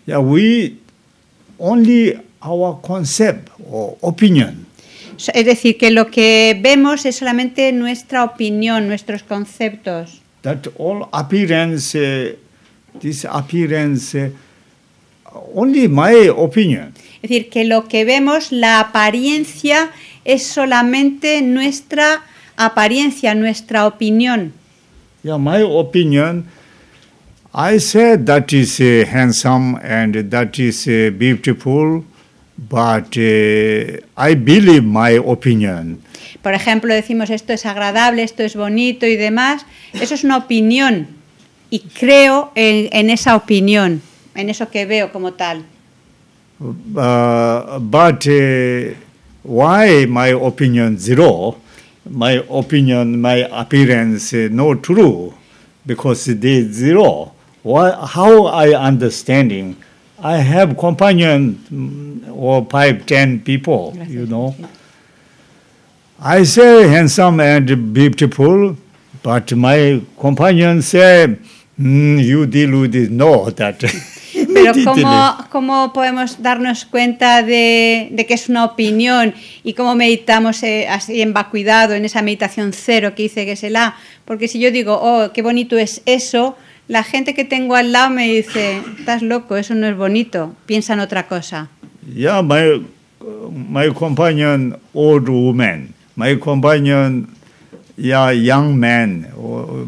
Yeah, 0.06 0.18
only 1.58 2.20
our 2.40 2.80
concept 2.82 3.50
or 3.70 3.96
opinion. 4.02 4.66
Es 5.34 5.44
decir, 5.44 5.78
que 5.78 5.90
lo 5.90 6.10
que 6.10 6.56
vemos 6.60 7.04
es 7.04 7.16
solamente 7.16 7.72
nuestra 7.72 8.22
opinión, 8.22 8.86
nuestros 8.86 9.24
conceptos. 9.24 10.20
That 10.42 10.68
all 10.78 11.08
appearance, 11.12 11.98
uh, 11.98 12.36
this 13.00 13.24
appearance, 13.24 14.14
uh, 14.14 14.30
only 15.54 15.88
my 15.88 16.28
opinion. 16.28 16.94
Es 17.20 17.30
decir, 17.30 17.48
que 17.48 17.64
lo 17.64 17.88
que 17.88 18.04
vemos, 18.04 18.52
la 18.52 18.78
apariencia, 18.78 19.90
es 20.24 20.46
solamente 20.46 21.42
nuestra 21.42 22.22
apariencia, 22.56 23.34
nuestra 23.34 23.86
opinión. 23.86 24.52
Yeah, 25.24 25.36
my 25.36 25.62
opinion. 25.62 26.46
I 27.54 27.78
say 27.78 28.16
that 28.16 28.52
is 28.52 28.78
uh, 28.78 29.06
handsome 29.08 29.76
and 29.82 30.14
that 30.14 30.58
is 30.58 30.86
uh, 30.86 31.10
beautiful, 31.16 32.04
but 32.58 33.16
uh, 33.16 34.00
I 34.16 34.34
believe 34.34 34.84
my 34.84 35.12
opinion. 35.12 36.02
Por 36.42 36.52
ejemplo, 36.52 36.92
decimos 36.92 37.30
esto 37.30 37.54
es 37.54 37.64
agradable, 37.64 38.22
esto 38.22 38.42
es 38.42 38.54
bonito 38.54 39.06
y 39.06 39.16
demás. 39.16 39.64
Eso 39.94 40.14
es 40.14 40.24
una 40.24 40.36
opinión 40.36 41.08
y 41.70 41.80
creo 41.80 42.52
en, 42.54 42.90
en 42.92 43.10
esa 43.10 43.34
opinión, 43.34 44.02
en 44.34 44.50
eso 44.50 44.68
que 44.68 44.84
veo 44.84 45.10
como 45.10 45.32
tal. 45.32 45.64
Uh, 46.60 47.78
but 47.80 48.26
uh, 48.26 48.94
why 49.42 50.06
my 50.06 50.32
opinion 50.32 50.98
zero? 50.98 51.56
My 52.10 52.42
opinion, 52.48 53.20
my 53.20 53.46
appearance 53.50 54.34
uh, 54.34 54.48
no 54.50 54.74
true 54.74 55.32
because 55.86 56.26
they 56.26 56.62
zero. 56.70 57.32
Why, 57.62 57.90
how 57.90 58.46
I 58.46 58.74
understanding? 58.74 59.76
I 60.20 60.38
have 60.38 60.76
companion 60.76 61.54
mm, 61.70 62.36
or 62.36 62.64
five, 62.66 63.06
ten 63.06 63.40
people, 63.40 63.96
you 64.06 64.26
know. 64.26 64.54
I 66.20 66.42
say 66.44 66.88
handsome 66.88 67.38
and 67.40 67.94
beautiful, 67.94 68.76
but 69.22 69.52
my 69.54 70.02
companion 70.18 70.82
say, 70.82 71.36
mm, 71.78 72.24
you 72.24 72.46
deal 72.46 72.80
with 72.80 72.94
it. 72.94 73.10
No, 73.10 73.50
that. 73.50 73.78
Pero 74.54 74.72
¿cómo, 74.84 75.36
¿cómo 75.50 75.92
podemos 75.92 76.42
darnos 76.42 76.84
cuenta 76.84 77.42
de, 77.42 78.08
de, 78.10 78.26
que 78.26 78.34
es 78.34 78.48
una 78.48 78.64
opinión 78.64 79.34
y 79.64 79.74
cómo 79.74 79.94
meditamos 79.94 80.62
eh, 80.62 80.86
así 80.88 81.22
en 81.22 81.32
vacuidad, 81.32 81.92
en 81.92 82.04
esa 82.04 82.22
meditación 82.22 82.72
cero 82.72 83.14
que 83.14 83.24
dice 83.24 83.44
que 83.44 83.52
es 83.52 83.64
el 83.64 83.76
A? 83.76 83.96
Porque 84.24 84.48
si 84.48 84.58
yo 84.58 84.70
digo, 84.70 84.98
oh, 85.00 85.32
qué 85.32 85.42
bonito 85.42 85.78
es 85.78 86.02
eso, 86.06 86.56
la 86.88 87.04
gente 87.04 87.34
que 87.34 87.44
tengo 87.44 87.76
al 87.76 87.92
lado 87.92 88.10
me 88.10 88.26
dice, 88.26 88.82
estás 88.98 89.22
loco, 89.22 89.56
eso 89.56 89.74
no 89.74 89.86
es 89.86 89.96
bonito, 89.96 90.54
piensa 90.66 90.94
en 90.94 91.00
otra 91.00 91.28
cosa. 91.28 91.68
Yeah, 92.14 92.40
my, 92.42 92.82
my 93.68 93.92
companion, 93.92 94.78
old 94.94 95.28
woman, 95.28 95.94
my 96.16 96.38
companion, 96.38 97.28
yeah, 97.96 98.32
young 98.32 98.78
man, 98.78 99.28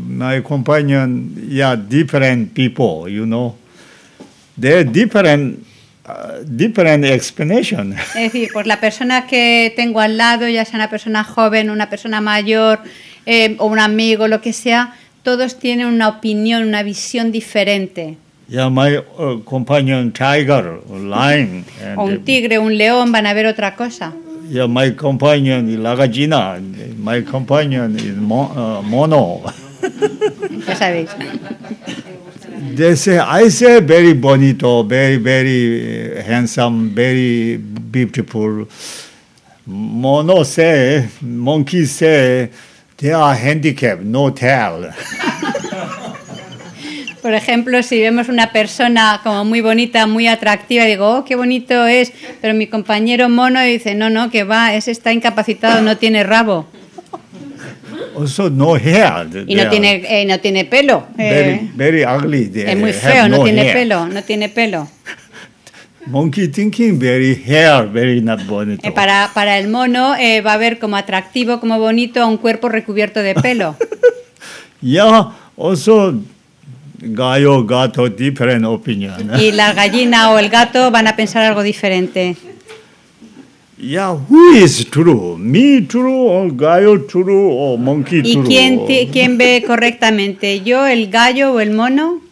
my 0.06 0.42
companion, 0.42 1.34
yeah, 1.48 1.74
different 1.74 2.52
people, 2.52 3.08
you 3.08 3.24
know. 3.24 3.56
They're 4.58 4.84
different, 4.84 5.64
uh, 6.06 6.44
different 6.44 7.06
explanation. 7.06 7.94
Es 8.14 8.32
decir, 8.32 8.50
pues 8.52 8.66
la 8.66 8.78
persona 8.78 9.26
que 9.26 9.72
tengo 9.74 10.00
al 10.00 10.18
lado, 10.18 10.46
ya 10.48 10.66
sea 10.66 10.76
una 10.76 10.90
persona 10.90 11.24
joven, 11.24 11.70
una 11.70 11.88
persona 11.88 12.20
mayor, 12.20 12.80
eh, 13.24 13.56
o 13.58 13.66
un 13.66 13.78
amigo, 13.78 14.28
lo 14.28 14.42
que 14.42 14.52
sea, 14.52 14.94
todos 15.22 15.58
tienen 15.58 15.86
una 15.86 16.08
opinión, 16.08 16.62
una 16.64 16.82
visión 16.82 17.32
diferente. 17.32 18.16
Yeah, 18.48 18.68
my 18.68 18.96
uh, 18.96 19.42
companion 19.44 20.10
tiger, 20.12 20.80
lion, 20.90 21.64
and 21.82 21.98
O 21.98 22.04
un 22.04 22.24
tigre, 22.24 22.58
un 22.58 22.76
león, 22.76 23.12
van 23.12 23.26
a 23.26 23.32
ver 23.34 23.46
otra 23.46 23.76
cosa. 23.76 24.12
yeah, 24.48 24.66
my 24.66 24.90
companion 24.90 25.68
is 25.68 25.76
lagajina, 25.78 26.58
my 26.98 27.20
companion 27.22 27.94
is 27.96 28.16
mo, 28.16 28.50
uh, 28.50 28.82
mono. 28.82 29.42
Ya 30.66 30.74
sabéis. 30.76 31.08
They 32.76 32.94
say, 32.96 33.18
I 33.18 33.48
say 33.48 33.80
very 33.80 34.12
bonito, 34.12 34.82
very, 34.82 35.16
very 35.16 36.18
uh, 36.18 36.22
handsome, 36.22 36.90
very 36.94 37.56
beautiful. 37.56 38.66
Mono 39.66 40.42
say, 40.42 41.08
monkey 41.22 41.86
say, 41.86 42.50
they 43.00 43.12
are 43.12 43.34
handicapped, 43.34 44.02
no 44.02 44.32
tail. 44.32 44.90
Por 47.22 47.34
ejemplo, 47.34 47.82
si 47.82 48.00
vemos 48.00 48.28
una 48.30 48.50
persona 48.50 49.20
como 49.22 49.44
muy 49.44 49.60
bonita, 49.60 50.06
muy 50.06 50.26
atractiva, 50.26 50.84
digo, 50.86 51.18
oh, 51.18 51.24
qué 51.24 51.36
bonito 51.36 51.86
es, 51.86 52.12
pero 52.40 52.54
mi 52.54 52.66
compañero 52.66 53.28
mono 53.28 53.60
dice, 53.60 53.94
no, 53.94 54.08
no, 54.08 54.30
que 54.30 54.44
va, 54.44 54.74
ese 54.74 54.90
está 54.90 55.12
incapacitado, 55.12 55.82
no 55.82 55.98
tiene 55.98 56.24
rabo 56.24 56.66
Also, 58.18 58.48
no 58.48 58.74
hair. 58.76 59.44
y 59.46 59.54
no 59.54 59.68
tiene, 59.68 60.02
eh, 60.08 60.24
no 60.24 60.40
tiene 60.40 60.64
pelo. 60.64 61.06
eh, 61.18 61.68
Very, 61.76 62.00
very 62.00 62.04
ugly. 62.04 62.46
They 62.46 62.70
es 62.70 62.76
muy 62.78 62.92
feo, 62.94 63.28
no, 63.28 63.36
no 63.38 63.44
tiene 63.44 63.62
hair. 63.62 63.72
pelo, 63.74 64.06
no 64.08 64.22
tiene 64.24 64.48
pelo. 64.48 64.88
Monkey 66.10 66.48
thinking 66.48 66.98
very 66.98 67.34
hair, 67.34 67.86
very 67.86 68.20
not 68.20 68.44
bonito. 68.46 68.86
Eh, 68.86 68.90
para, 68.92 69.30
para 69.32 69.58
el 69.58 69.68
mono 69.68 70.14
eh, 70.16 70.40
va 70.40 70.54
a 70.54 70.56
ver 70.58 70.78
como 70.78 70.96
atractivo, 70.96 71.60
como 71.60 71.78
bonito 71.78 72.20
a 72.20 72.26
un 72.26 72.36
cuerpo 72.36 72.68
recubierto 72.68 73.22
de 73.22 73.34
pelo. 73.34 73.76
Yeah, 74.82 75.32
also, 75.58 76.14
gayo, 77.02 77.64
gato, 77.66 78.08
different 78.08 78.64
opinion. 78.64 79.30
Y 79.38 79.52
la 79.52 79.74
gallina 79.74 80.30
o 80.32 80.38
el 80.38 80.48
gato 80.48 80.90
van 80.90 81.06
a 81.06 81.14
pensar 81.16 81.42
algo 81.44 81.62
diferente. 81.62 82.34
Yeah, 83.76 84.12
who 84.12 84.54
is 84.54 84.86
true? 84.90 85.36
Me 85.38 85.82
true 85.82 86.28
or 86.30 86.50
gayo 86.56 87.06
true 87.06 87.50
or 87.52 87.78
monkey 87.78 88.22
¿Y 88.24 88.32
true? 88.36 88.44
quién, 88.46 88.86
ti- 88.86 89.10
quién 89.12 89.36
ve 89.36 89.62
correctamente? 89.66 90.62
¿Yo, 90.62 90.86
el 90.86 91.10
gallo 91.10 91.52
o 91.52 91.60
el 91.60 91.72
mono? 91.72 92.22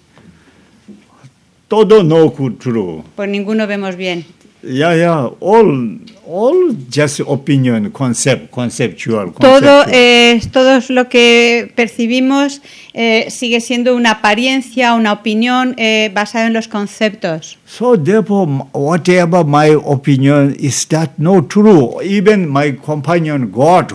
Todo 1.68 2.02
no 2.02 2.32
true. 2.58 3.02
Pues 3.14 3.28
ninguno 3.28 3.66
vemos 3.66 3.96
bien. 3.96 4.24
Yeah, 4.62 4.96
yeah, 4.96 5.30
all, 5.38 6.00
all 6.26 6.74
just 6.90 7.20
opinion, 7.20 7.92
concept, 7.92 8.50
conceptual. 8.50 9.32
Todo, 9.32 9.84
conceptual. 9.84 10.50
todo 10.50 10.76
es 10.78 10.90
lo 10.90 11.08
que 11.08 11.72
percibimos 11.76 12.60
eh, 12.92 13.30
sigue 13.30 13.60
siendo 13.60 13.94
una 13.94 14.12
apariencia, 14.12 14.94
una 14.94 15.12
opinión 15.12 15.74
eh, 15.78 16.10
basada 16.12 16.48
en 16.48 16.54
los 16.54 16.66
conceptos. 16.66 17.56
So 17.66 17.96
therefore, 17.96 18.64
whatever 18.72 19.44
my 19.44 19.76
opinion 19.84 20.56
is 20.58 20.88
that 20.88 21.10
no 21.18 21.42
true. 21.42 22.02
Even 22.02 22.48
my 22.48 22.72
companion 22.72 23.52
God, 23.52 23.92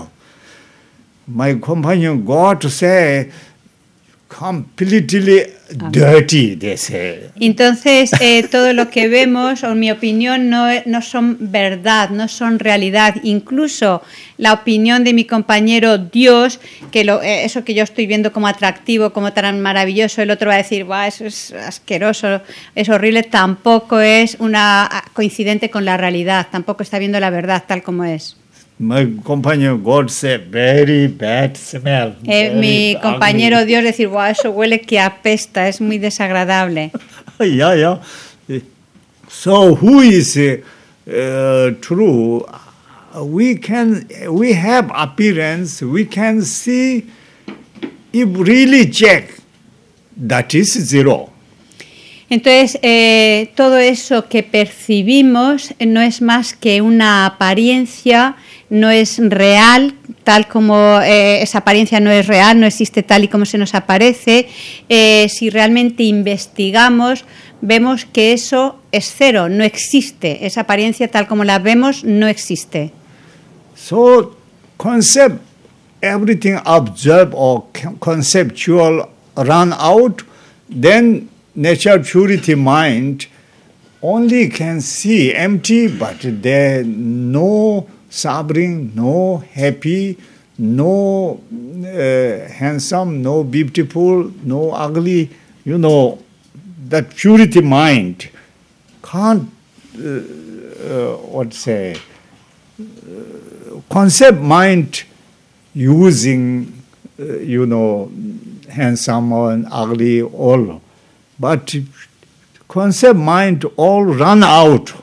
my 1.27 1.59
companion 1.59 2.23
God 2.23 2.63
say 2.69 3.29
completely 4.29 5.47
dirty. 5.91 6.55
They 6.55 6.77
say. 6.77 7.29
Entonces, 7.39 8.11
eh, 8.19 8.43
todo 8.51 8.73
lo 8.73 8.89
que 8.89 9.07
vemos, 9.07 9.63
o 9.63 9.71
en 9.71 9.79
mi 9.79 9.91
opinión, 9.91 10.49
no, 10.49 10.67
no 10.85 11.01
son 11.01 11.37
verdad, 11.39 12.09
no 12.09 12.27
son 12.27 12.59
realidad. 12.59 13.15
Incluso 13.23 14.01
la 14.37 14.53
opinión 14.53 15.03
de 15.03 15.13
mi 15.13 15.25
compañero 15.25 15.97
Dios, 15.97 16.59
que 16.91 17.03
lo- 17.03 17.21
eh, 17.21 17.45
eso 17.45 17.63
que 17.63 17.73
yo 17.73 17.83
estoy 17.83 18.05
viendo 18.07 18.31
como 18.31 18.47
atractivo, 18.47 19.11
como 19.13 19.33
tan 19.33 19.61
maravilloso, 19.61 20.21
el 20.21 20.31
otro 20.31 20.49
va 20.49 20.55
a 20.55 20.57
decir, 20.57 20.83
"Buah, 20.85 21.07
eso 21.07 21.25
es 21.25 21.51
asqueroso, 21.53 22.41
es 22.75 22.89
horrible, 22.89 23.23
tampoco 23.23 23.99
es 23.99 24.37
una 24.39 24.85
ah, 24.85 25.03
coincidente 25.13 25.69
con 25.69 25.85
la 25.85 25.97
realidad, 25.97 26.47
tampoco 26.51 26.83
está 26.83 26.99
viendo 26.99 27.19
la 27.19 27.29
verdad 27.29 27.63
tal 27.67 27.83
como 27.83 28.03
es. 28.05 28.37
My 28.79 29.05
companion 29.23 29.83
God 29.83 30.09
say 30.09 30.37
very 30.37 31.07
bad 31.07 31.55
smell. 31.55 32.15
Eh, 32.25 32.49
very 32.49 32.55
mi 32.59 32.95
ugly." 32.95 33.01
compañero 33.01 33.65
Dios 33.65 33.83
decir, 33.83 34.09
"Buah, 34.09 34.31
eso 34.31 34.51
huele 34.51 34.81
que 34.81 34.99
apesta, 34.99 35.67
es 35.67 35.79
muy 35.79 35.99
desagradable. 35.99 36.91
yeah, 37.39 37.75
yeah. 37.75 37.99
So 39.29 39.75
who 39.75 40.01
is 40.01 40.37
uh, 40.37 41.71
true? 41.81 42.45
We 43.15 43.55
can 43.55 44.07
we 44.29 44.53
have 44.53 44.91
appearance. 44.93 45.81
We 45.81 46.05
can 46.05 46.43
see 46.43 47.05
if 48.11 48.29
really 48.37 48.89
check 48.89 49.41
that 50.17 50.53
is 50.53 50.73
zero. 50.73 51.29
Entonces, 52.29 52.79
eh, 52.81 53.51
todo 53.55 53.77
eso 53.77 54.27
que 54.27 54.41
percibimos 54.41 55.73
no 55.85 56.01
es 56.01 56.21
más 56.21 56.53
que 56.53 56.81
una 56.81 57.25
apariencia, 57.25 58.35
no 58.73 58.89
es 58.89 59.19
real, 59.19 59.93
tal 60.23 60.47
como 60.47 60.99
eh, 61.01 61.43
esa 61.43 61.59
apariencia 61.59 61.99
no 61.99 62.09
es 62.09 62.25
real, 62.25 62.59
no 62.59 62.65
existe 62.65 63.03
tal 63.03 63.23
y 63.23 63.27
como 63.27 63.45
se 63.45 63.59
nos 63.59 63.75
aparece. 63.75 64.47
Eh, 64.89 65.27
si 65.29 65.51
realmente 65.51 66.01
investigamos, 66.01 67.23
vemos 67.61 68.05
que 68.05 68.33
eso 68.33 68.79
es 68.91 69.13
cero, 69.15 69.47
no 69.47 69.63
existe. 69.63 70.47
Esa 70.47 70.61
apariencia 70.61 71.07
tal 71.07 71.27
como 71.27 71.43
la 71.43 71.59
vemos 71.59 72.03
no 72.03 72.27
existe. 72.27 72.91
So 73.75 74.35
concept 74.77 75.39
everything 76.01 76.55
observed 76.65 77.33
or 77.35 77.65
con- 77.79 77.97
conceptual 77.97 79.07
run 79.35 79.71
out, 79.73 80.23
then 80.67 81.29
nature 81.53 81.99
purity 81.99 82.55
mind 82.55 83.27
only 84.01 84.49
can 84.49 84.81
see 84.81 85.31
empty, 85.31 85.87
but 85.87 86.17
there 86.41 86.83
no 86.83 87.85
suffering, 88.13 88.91
no 88.95 89.37
happy, 89.37 90.17
no 90.57 91.41
uh, 91.85 92.49
handsome, 92.49 93.21
no 93.21 93.43
beautiful, 93.43 94.31
no 94.43 94.71
ugly. 94.71 95.29
You 95.65 95.77
know, 95.77 96.19
that 96.89 97.15
purity 97.15 97.61
mind 97.61 98.29
can't 99.01 99.49
uh, 99.97 100.07
uh, 100.07 101.15
what 101.17 101.53
say 101.53 101.95
concept 103.89 104.39
mind 104.39 105.03
using, 105.73 106.81
uh, 107.19 107.23
you 107.37 107.65
know, 107.65 108.11
handsome 108.69 109.31
and 109.33 109.67
ugly, 109.71 110.21
all. 110.21 110.81
But 111.39 111.75
concept 112.67 113.19
mind 113.19 113.65
all 113.77 114.03
run 114.03 114.43
out. 114.43 114.93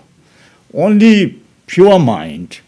Only 0.73 1.41
pure 1.67 1.99
mind, 1.99 2.61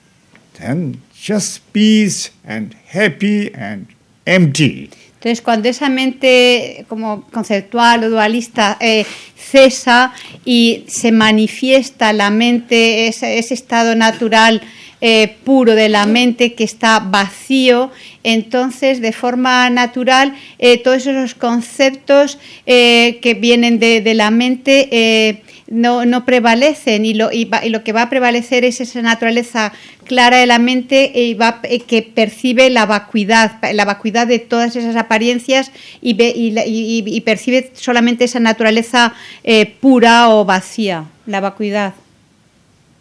then 0.62 1.02
just 1.14 1.60
peace 1.72 2.30
and 2.44 2.74
happy 2.92 3.50
and 3.54 3.86
empty. 4.26 4.90
Entonces, 5.14 5.40
cuando 5.40 5.68
esa 5.68 5.88
mente 5.88 6.84
como 6.88 7.22
conceptual 7.30 8.02
o 8.02 8.10
dualista 8.10 8.76
eh, 8.80 9.06
cesa 9.36 10.12
y 10.44 10.84
se 10.88 11.12
manifiesta 11.12 12.12
la 12.12 12.30
mente, 12.30 13.06
ese, 13.06 13.38
estado 13.38 13.94
natural 13.94 14.62
eh, 15.00 15.36
puro 15.44 15.76
de 15.76 15.88
la 15.88 16.06
mente 16.06 16.54
que 16.54 16.64
está 16.64 16.98
vacío, 16.98 17.92
entonces 18.24 19.00
de 19.00 19.12
forma 19.12 19.70
natural 19.70 20.34
eh, 20.58 20.78
todos 20.78 21.06
esos 21.06 21.36
conceptos 21.36 22.38
que 22.64 23.38
vienen 23.40 23.78
de, 23.78 24.14
la 24.14 24.32
mente 24.32 25.42
no, 25.72 26.04
no 26.04 26.24
prevalecen 26.26 27.06
y 27.06 27.14
lo, 27.14 27.30
va- 27.50 27.64
y 27.64 27.70
lo 27.70 27.82
que 27.82 27.92
va 27.92 28.02
a 28.02 28.10
prevalecer 28.10 28.64
es 28.64 28.80
esa 28.80 29.00
naturaleza 29.00 29.72
clara 30.04 30.36
de 30.36 30.46
la 30.46 30.58
mente 30.58 31.10
y 31.14 31.32
va, 31.34 31.60
eh, 31.62 31.80
que 31.80 32.02
percibe 32.02 32.68
la 32.68 32.84
vacuidad, 32.84 33.52
la 33.72 33.84
vacuidad 33.86 34.26
de 34.26 34.38
todas 34.38 34.76
esas 34.76 34.96
apariencias 34.96 35.72
y, 36.02 36.12
ve- 36.14 36.34
y 36.36 37.20
percibe 37.22 37.70
solamente 37.74 38.24
esa 38.24 38.38
naturaleza 38.38 39.14
eh, 39.44 39.64
pura 39.80 40.28
o 40.28 40.44
vacía, 40.44 41.06
la 41.26 41.40
vacuidad. 41.40 41.94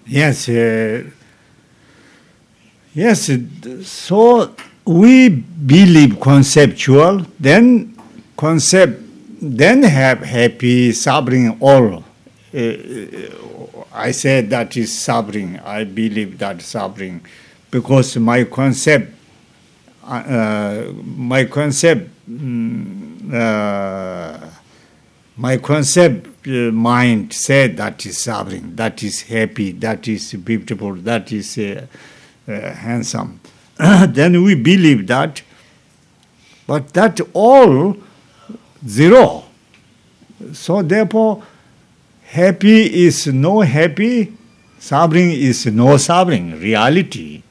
Yes, 0.08 0.48
uh, 0.48 1.04
yes. 2.96 3.32
So 3.84 4.56
we 4.86 5.30
believe 5.30 6.20
conceptual, 6.20 7.28
then 7.40 7.96
concept, 8.36 9.02
then 9.42 9.84
have 9.84 10.24
happy, 10.24 10.92
suffering, 10.94 11.56
all. 11.60 12.04
I 12.54 14.12
said 14.12 14.50
that 14.50 14.76
is 14.78 14.98
suffering. 14.98 15.60
I 15.60 15.84
believe 15.84 16.38
that 16.40 16.62
suffering, 16.62 17.26
because 17.70 18.18
my 18.18 18.44
concept, 18.44 19.14
uh, 20.04 20.86
my 21.04 21.46
concept. 21.46 22.10
mm, 22.30 23.34
uh, 23.34 24.50
my 25.38 25.58
concept 25.58 26.48
uh, 26.48 26.72
mind 26.72 27.34
said 27.34 27.78
that 27.78 28.06
is 28.06 28.22
suffering, 28.22 28.76
that 28.76 29.02
is 29.02 29.24
happy, 29.24 29.72
that 29.72 30.08
is 30.08 30.34
beautiful, 30.34 30.94
that 30.96 31.32
is 31.32 31.58
uh, 31.58 31.88
uh, 32.48 32.52
handsome. 32.74 33.40
then 34.10 34.44
we 34.44 34.54
believe 34.56 35.08
that, 35.08 35.42
but 36.68 36.94
that 36.94 37.20
all 37.34 37.98
zero. 38.86 39.46
So 40.54 40.82
therefore, 40.82 41.44
happy 42.32 43.06
is 43.06 43.28
no 43.28 43.62
happy, 43.62 44.32
suffering 44.80 45.32
is 45.32 45.66
no 45.68 45.98
suffering, 45.98 46.60
reality. 46.60 47.44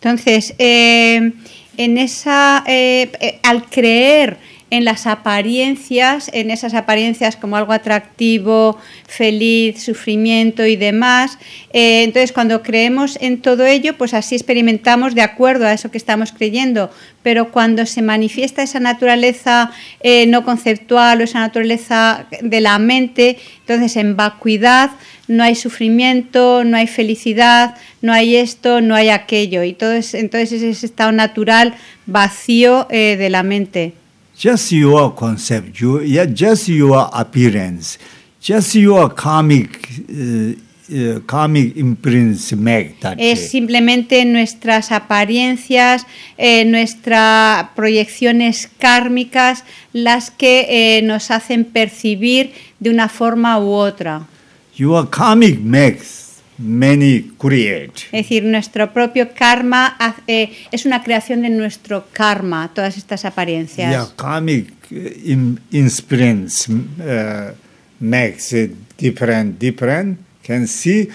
Entonces, 0.00 0.54
eh, 0.58 1.32
en 1.76 1.98
esa, 1.98 2.62
eh, 2.66 3.10
eh, 3.20 3.40
al 3.42 3.68
creer 3.68 4.38
en 4.72 4.86
las 4.86 5.06
apariencias, 5.06 6.30
en 6.32 6.50
esas 6.50 6.72
apariencias 6.72 7.36
como 7.36 7.58
algo 7.58 7.74
atractivo, 7.74 8.78
feliz, 9.06 9.82
sufrimiento 9.82 10.64
y 10.64 10.76
demás, 10.76 11.36
eh, 11.74 12.04
entonces 12.04 12.32
cuando 12.32 12.62
creemos 12.62 13.18
en 13.20 13.42
todo 13.42 13.66
ello, 13.66 13.98
pues 13.98 14.14
así 14.14 14.34
experimentamos 14.34 15.14
de 15.14 15.20
acuerdo 15.20 15.66
a 15.66 15.74
eso 15.74 15.90
que 15.90 15.98
estamos 15.98 16.32
creyendo. 16.32 16.90
Pero 17.22 17.52
cuando 17.52 17.84
se 17.84 18.00
manifiesta 18.00 18.62
esa 18.62 18.80
naturaleza 18.80 19.72
eh, 20.00 20.26
no 20.26 20.42
conceptual 20.42 21.20
o 21.20 21.24
esa 21.24 21.40
naturaleza 21.40 22.24
de 22.40 22.62
la 22.62 22.78
mente, 22.78 23.36
entonces 23.60 23.94
en 23.96 24.16
vacuidad 24.16 24.92
no 25.28 25.44
hay 25.44 25.54
sufrimiento, 25.54 26.64
no 26.64 26.78
hay 26.78 26.86
felicidad, 26.86 27.76
no 28.00 28.14
hay 28.14 28.36
esto, 28.36 28.80
no 28.80 28.94
hay 28.94 29.10
aquello. 29.10 29.64
Y 29.64 29.74
todo 29.74 29.92
es, 29.92 30.14
entonces 30.14 30.52
es 30.52 30.62
ese 30.62 30.86
estado 30.86 31.12
natural 31.12 31.74
vacío 32.06 32.86
eh, 32.90 33.16
de 33.18 33.28
la 33.28 33.42
mente. 33.42 33.92
Just 34.36 34.72
your 34.72 35.14
concept, 35.14 35.78
you, 35.80 36.00
yeah, 36.00 36.26
just 36.26 36.68
your 36.68 37.08
appearance, 37.12 37.98
just 38.40 38.74
your 38.74 39.14
karmic, 39.14 39.88
uh, 40.10 40.54
uh, 40.90 41.20
karmic 41.26 41.76
imprints 41.76 42.52
make 42.52 42.98
that. 43.00 43.18
Es 43.18 43.50
simplemente 43.50 44.24
nuestras 44.24 44.90
apariencias, 44.90 46.06
eh, 46.38 46.64
nuestras 46.64 47.68
proyecciones 47.76 48.68
kármicas 48.78 49.64
las 49.92 50.30
que 50.30 50.66
eh, 50.98 51.02
nos 51.02 51.30
hacen 51.30 51.64
percibir 51.64 52.52
de 52.80 52.90
una 52.90 53.08
forma 53.08 53.58
u 53.58 53.70
otra. 53.70 54.26
your 54.74 55.06
karmic 55.08 55.60
makes 55.60 56.21
many 56.62 57.32
create. 57.38 58.04
Es 58.12 58.22
decir, 58.24 58.44
nuestro 58.44 58.92
propio 58.92 59.30
karma 59.34 59.96
eh, 60.26 60.52
es 60.70 60.86
una 60.86 61.02
creación 61.02 61.42
de 61.42 61.50
nuestro 61.50 62.06
karma, 62.12 62.70
todas 62.74 62.96
estas 62.96 63.24
apariencias. 63.24 63.90
Yeah, 63.90 64.06
karmic 64.16 64.72
im- 64.90 65.58
imprints 65.70 66.68
uh, 66.68 67.52
makes 68.00 68.52
it 68.52 68.72
different, 68.98 69.58
different. 69.58 70.18
Can 70.42 70.66
see, 70.66 71.08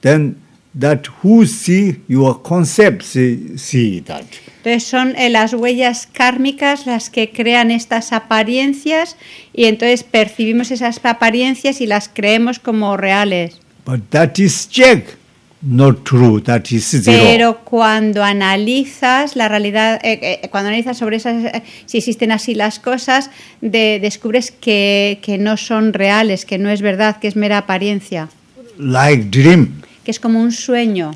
then 0.00 0.36
that 0.78 1.06
who 1.22 1.44
see 1.46 2.02
your 2.08 2.42
concept 2.42 3.02
see, 3.02 3.56
see 3.58 4.00
that. 4.02 4.24
Entonces 4.58 4.84
son 4.84 5.14
eh, 5.16 5.30
las 5.30 5.54
huellas 5.54 6.06
kármicas 6.06 6.86
las 6.86 7.10
que 7.10 7.30
crean 7.30 7.70
estas 7.70 8.12
apariencias 8.12 9.16
y 9.52 9.64
entonces 9.66 10.02
percibimos 10.02 10.70
esas 10.70 11.00
apariencias 11.04 11.80
y 11.80 11.86
las 11.86 12.08
creemos 12.08 12.58
como 12.58 12.96
reales. 12.96 13.60
But 13.88 14.10
that 14.10 14.38
is 14.38 14.68
check, 14.68 15.16
not 15.62 16.04
true. 16.04 16.42
That 16.42 16.70
is 16.70 16.90
zero. 16.90 17.22
Pero 17.24 17.64
cuando 17.64 18.22
analizas 18.22 19.34
la 19.34 19.48
realidad, 19.48 19.98
eh, 20.04 20.40
eh, 20.42 20.48
cuando 20.50 20.68
analizas 20.68 20.98
sobre 20.98 21.16
esas, 21.16 21.42
eh, 21.42 21.62
si 21.86 21.96
existen 21.96 22.30
así 22.30 22.54
las 22.54 22.80
cosas, 22.80 23.30
de- 23.62 23.98
descubres 23.98 24.50
que, 24.50 25.20
que 25.22 25.38
no 25.38 25.56
son 25.56 25.94
reales, 25.94 26.44
que 26.44 26.58
no 26.58 26.68
es 26.68 26.82
verdad, 26.82 27.18
que 27.18 27.28
es 27.28 27.34
mera 27.36 27.56
apariencia, 27.56 28.28
like 28.76 29.24
dream. 29.30 29.80
que 30.04 30.10
es 30.10 30.20
como 30.20 30.38
un 30.38 30.52
sueño. 30.52 31.12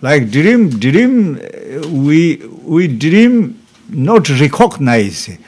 Like 0.00 0.26
dream, 0.26 0.70
dream, 0.70 1.40
we, 1.90 2.38
we 2.64 2.86
dream 2.86 3.56
not 3.88 4.28
recognize. 4.28 5.38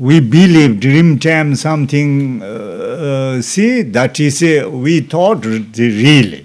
We 0.00 0.18
believe 0.20 0.80
dream 0.80 1.18
time 1.18 1.54
something, 1.54 2.40
uh, 2.42 2.46
uh, 3.38 3.42
see, 3.42 3.82
that 3.82 4.18
is, 4.18 4.42
uh, 4.42 4.66
we 4.70 5.00
thought 5.02 5.42
the 5.42 5.88
real. 5.90 6.40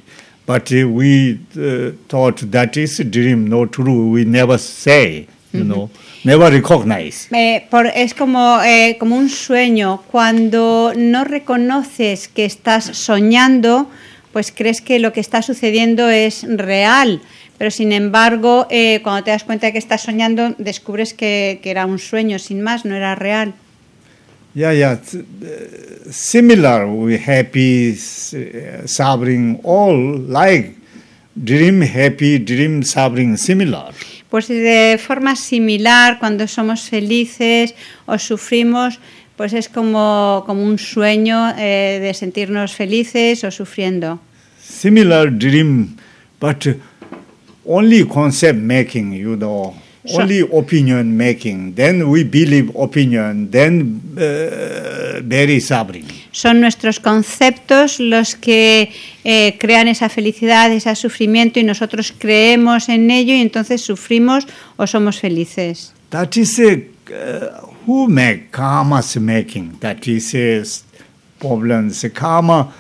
But 0.46 0.70
uh, 0.74 0.90
we 0.90 1.40
uh, 1.58 1.92
thought 2.10 2.52
that 2.52 2.76
is 2.76 2.98
dream, 3.10 3.48
not 3.48 3.72
true. 3.72 4.10
We 4.12 4.26
never 4.26 4.58
say, 4.58 5.28
you 5.54 5.64
know, 5.64 5.90
never 6.26 6.52
recognize. 6.52 7.30
Eh, 7.32 7.66
por- 7.72 7.88
es 7.96 8.14
como, 8.14 8.60
eh, 8.62 8.98
como 9.00 9.16
un 9.16 9.30
sueño. 9.30 10.02
Cuando 10.12 10.92
no 10.94 11.24
reconoces 11.24 12.28
que 12.28 12.44
estás 12.44 12.84
soñando, 12.98 13.90
pues 14.34 14.52
crees 14.52 14.82
que 14.82 15.00
lo 15.00 15.14
que 15.14 15.22
está 15.22 15.42
sucediendo 15.42 16.10
es 16.10 16.46
real. 16.58 17.22
Pero 17.58 17.72
sin 17.72 17.92
embargo, 17.92 18.68
eh, 18.70 19.00
cuando 19.04 19.24
te 19.24 19.32
das 19.32 19.44
cuenta 19.44 19.68
de 19.68 19.74
que 19.74 19.80
estás 19.80 20.02
soñando, 20.02 20.56
descubres 20.58 21.14
que, 21.14 21.60
que 21.64 21.72
era 21.72 21.86
un 21.86 22.00
sueño, 22.00 22.40
sin 22.40 22.62
más, 22.62 22.86
no 22.86 22.96
era 22.96 23.16
real. 23.16 23.54
Yeah, 24.56 24.74
yeah. 24.74 24.98
similar, 26.10 26.86
we 26.86 27.18
happy, 27.18 27.92
uh, 27.92 28.88
suffering, 28.88 29.60
all 29.64 30.18
like 30.30 30.78
dream, 31.36 31.82
happy, 31.82 32.40
dream, 32.40 32.82
suffering, 32.82 33.38
similar. 33.38 33.94
Pues 34.30 34.48
de 34.48 34.98
forma 34.98 35.36
similar, 35.36 36.20
cuando 36.20 36.48
somos 36.48 36.90
felices 36.90 37.76
o 38.06 38.18
sufrimos, 38.18 39.00
pues 39.36 39.52
es 39.54 39.68
como, 39.68 40.44
como 40.46 40.64
un 40.64 40.80
sueño 40.80 41.54
eh, 41.58 42.00
de 42.02 42.14
sentirnos 42.14 42.74
felices 42.74 43.44
o 43.44 43.52
sufriendo. 43.52 44.20
Similar 44.62 45.38
dream, 45.38 45.98
but 46.40 46.66
only 47.66 48.06
concept 48.06 48.60
making, 48.60 49.14
you 49.14 49.36
know, 49.36 49.74
only 50.14 50.42
opinion 50.42 51.18
making. 51.18 51.74
Then 51.74 52.10
we 52.10 52.24
believe 52.24 52.76
opinion, 52.76 53.50
then 53.52 54.02
uh, 54.18 55.22
very 55.24 55.60
suffering. 55.60 56.06
Son 56.32 56.62
nuestros 56.62 57.00
conceptos 57.00 58.00
los 58.00 58.36
que 58.36 58.92
eh, 59.24 59.58
crean 59.58 59.88
esa 59.88 60.10
felicidad, 60.10 60.72
ese 60.72 60.96
sufrimiento 60.96 61.60
y 61.60 61.64
nosotros 61.64 62.14
creemos 62.18 62.90
en 62.90 63.10
ello 63.10 63.34
y 63.34 63.42
entonces 63.42 63.82
sufrimos 63.82 64.46
o 64.78 64.86
somos 64.86 65.20
felices. 65.20 65.94
That 66.10 66.38
is 66.38 66.60
a 66.60 66.76
uh, 66.76 67.68
who 67.86 68.08
make 68.08 68.52
karma's 68.52 69.18
making. 69.18 69.80
That 69.80 70.08
is 70.08 70.36
a 70.36 70.64
problems. 71.40 72.06
Karma, 72.14 72.74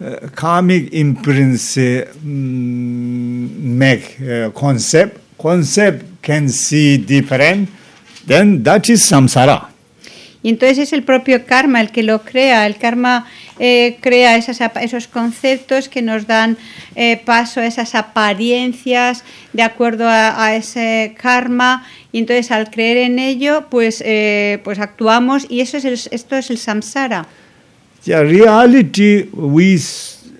uh, 0.00 0.28
karmic 0.34 0.92
imprints 0.92 1.76
uh, 1.76 2.06
mm, 2.24 3.76
make 3.78 4.20
uh, 4.20 4.50
concept. 4.50 5.20
Concept 5.38 6.22
can 6.22 6.48
see 6.48 6.96
different. 6.96 7.68
Then 8.26 8.62
that 8.62 8.88
is 8.88 9.04
samsara. 9.04 9.76
Y 10.46 10.50
entonces 10.50 10.78
es 10.78 10.92
el 10.92 11.02
propio 11.02 11.44
karma 11.44 11.80
el 11.80 11.90
que 11.90 12.04
lo 12.04 12.22
crea. 12.22 12.66
El 12.66 12.76
karma 12.76 13.26
eh, 13.58 13.98
crea 14.00 14.36
esas, 14.36 14.60
esos 14.80 15.08
conceptos 15.08 15.88
que 15.88 16.02
nos 16.02 16.28
dan 16.28 16.56
eh, 16.94 17.20
paso 17.24 17.60
a 17.60 17.66
esas 17.66 17.96
apariencias 17.96 19.24
de 19.52 19.62
acuerdo 19.62 20.06
a, 20.08 20.54
ese 20.54 21.16
karma 21.20 21.84
y 22.12 22.18
entonces 22.18 22.52
al 22.52 22.70
creer 22.70 22.98
en 22.98 23.18
ello 23.18 23.66
pues, 23.70 24.00
eh, 24.06 24.60
pues 24.62 24.78
actuamos 24.78 25.46
y 25.48 25.62
eso 25.62 25.78
es 25.78 25.84
el, 25.84 25.94
esto 25.94 26.36
es 26.36 26.50
el 26.50 26.58
samsara. 26.58 27.26
Yeah, 28.06 28.20
reality 28.20 29.24
we, 29.24 29.78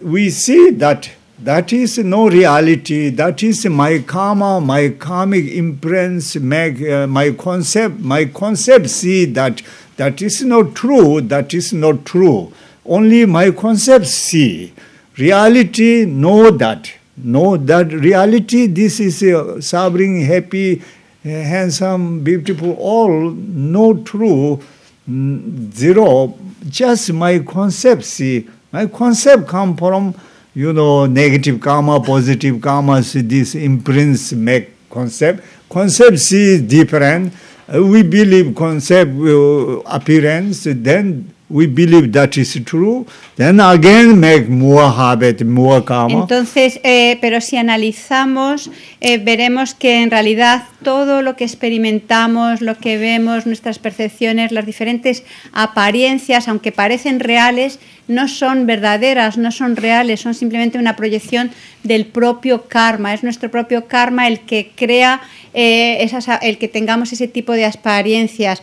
we 0.03 0.31
see 0.31 0.71
that 0.71 1.11
that 1.39 1.73
is 1.73 1.99
no 1.99 2.29
reality 2.31 3.11
that 3.11 3.43
is 3.43 3.67
my 3.67 3.99
karma 3.99 4.59
my 4.59 4.89
karmic 4.89 5.45
imprints 5.45 6.35
make 6.37 6.81
uh, 6.81 7.07
my 7.07 7.33
concept 7.33 7.99
my 7.99 8.25
concept 8.25 8.89
see 8.89 9.27
that 9.27 9.61
that 9.97 10.23
is 10.23 10.43
not 10.43 10.75
true 10.75 11.21
that 11.21 11.53
is 11.53 11.75
not 11.75 12.07
true 12.07 12.53
only 12.89 13.27
my 13.27 13.51
concept 13.51 14.07
see. 14.07 14.73
Reality, 15.19 16.05
know 16.05 16.51
that. 16.51 16.93
Know 17.17 17.57
that 17.57 17.93
reality, 17.93 18.67
this 18.67 19.01
is 19.01 19.23
a 19.23 19.61
suffering, 19.63 20.21
happy, 20.21 20.83
handsome, 21.25 22.23
beautiful, 22.23 22.75
all 22.75 23.31
no 23.31 24.03
true, 24.05 24.61
zero 25.09 26.37
just 26.69 27.13
my 27.13 27.39
concept 27.41 28.05
see 28.05 28.49
my 28.73 28.87
concept 28.87 29.47
come 29.47 29.77
from 29.77 30.15
you 30.55 30.73
know 30.73 31.07
negative 31.07 31.61
karma 31.61 32.01
positive 32.01 32.61
karma 32.61 33.03
see 33.03 33.21
this 33.21 33.55
imprints 33.55 34.33
make 34.33 34.77
concept. 34.97 35.45
Concept 35.69 36.19
see 36.19 36.61
different. 36.63 37.33
Uh, 37.69 37.83
we 37.83 38.03
believe 38.03 38.55
concept 38.55 39.11
uh, 39.13 39.81
appearance 39.99 40.65
then 40.65 41.33
we 41.49 41.67
believe 41.67 42.13
that 42.13 42.37
is 42.37 42.59
true, 42.65 43.07
then 43.37 43.61
again 43.61 44.19
make 44.19 44.49
more 44.49 44.91
habit. 44.91 45.41
Entonces, 45.41 46.81
eh, 46.83 47.19
pero 47.21 47.41
si 47.41 47.57
analizamos, 47.57 48.71
eh, 49.01 49.19
veremos 49.19 49.75
que 49.75 50.03
en 50.03 50.11
realidad 50.11 50.65
todo 50.83 51.23
lo 51.23 51.37
que 51.37 51.45
experimentamos, 51.45 52.61
lo 52.61 52.77
que 52.79 52.99
vemos, 52.99 53.47
nuestras 53.47 53.79
percepciones, 53.79 54.53
las 54.53 54.67
diferentes 54.67 55.25
apariencias, 55.53 56.49
aunque 56.49 56.73
parecen 56.73 57.21
reales, 57.21 57.79
no 58.09 58.29
son 58.29 58.67
verdaderas, 58.67 59.37
no 59.37 59.51
son 59.51 59.77
reales, 59.77 60.21
son 60.21 60.35
simplemente 60.35 60.79
una 60.79 60.97
proyección 60.97 61.51
del 61.83 62.07
propio 62.07 62.63
karma. 62.69 63.15
Es 63.15 63.23
nuestro 63.23 63.51
propio 63.51 63.87
karma 63.87 64.29
el 64.29 64.41
que 64.41 64.73
crea 64.75 65.21
eh, 65.55 65.99
esas, 66.01 66.27
el 66.43 66.59
que 66.59 66.69
tengamos 66.69 67.13
ese 67.13 67.29
tipo 67.29 67.53
de 67.53 67.67
apariencias. 67.67 68.63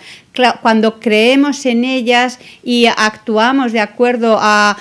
Cuando 0.61 0.99
creemos 0.99 1.65
en 1.65 1.85
ellas 1.85 2.39
y 2.63 2.85
actuamos 2.85 3.71
de 3.71 3.81
acuerdo 3.81 4.39
a, 4.41 4.77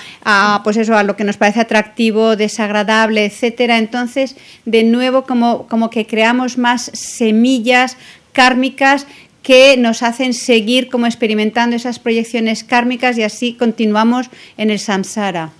pues 0.63 0.77
eso, 0.77 0.95
a 0.95 1.03
lo 1.03 1.15
que 1.15 1.23
nos 1.23 1.37
parece 1.37 1.59
atractivo, 1.59 2.35
desagradable, 2.35 3.25
etcétera, 3.25 3.77
entonces 3.77 4.35
de 4.65 4.83
nuevo 4.83 5.25
como, 5.25 5.67
como 5.67 5.89
que 5.89 6.07
creamos 6.07 6.57
más 6.57 6.89
semillas 6.93 7.97
kármicas 8.31 9.05
que 9.43 9.77
nos 9.77 10.01
hacen 10.01 10.33
seguir 10.33 10.89
como 10.89 11.05
experimentando 11.05 11.75
esas 11.75 11.99
proyecciones 11.99 12.63
kármicas 12.63 13.17
y 13.17 13.23
así 13.23 13.53
continuamos 13.53 14.29
en 14.57 14.71
el 14.71 14.79
samsara. 14.79 15.51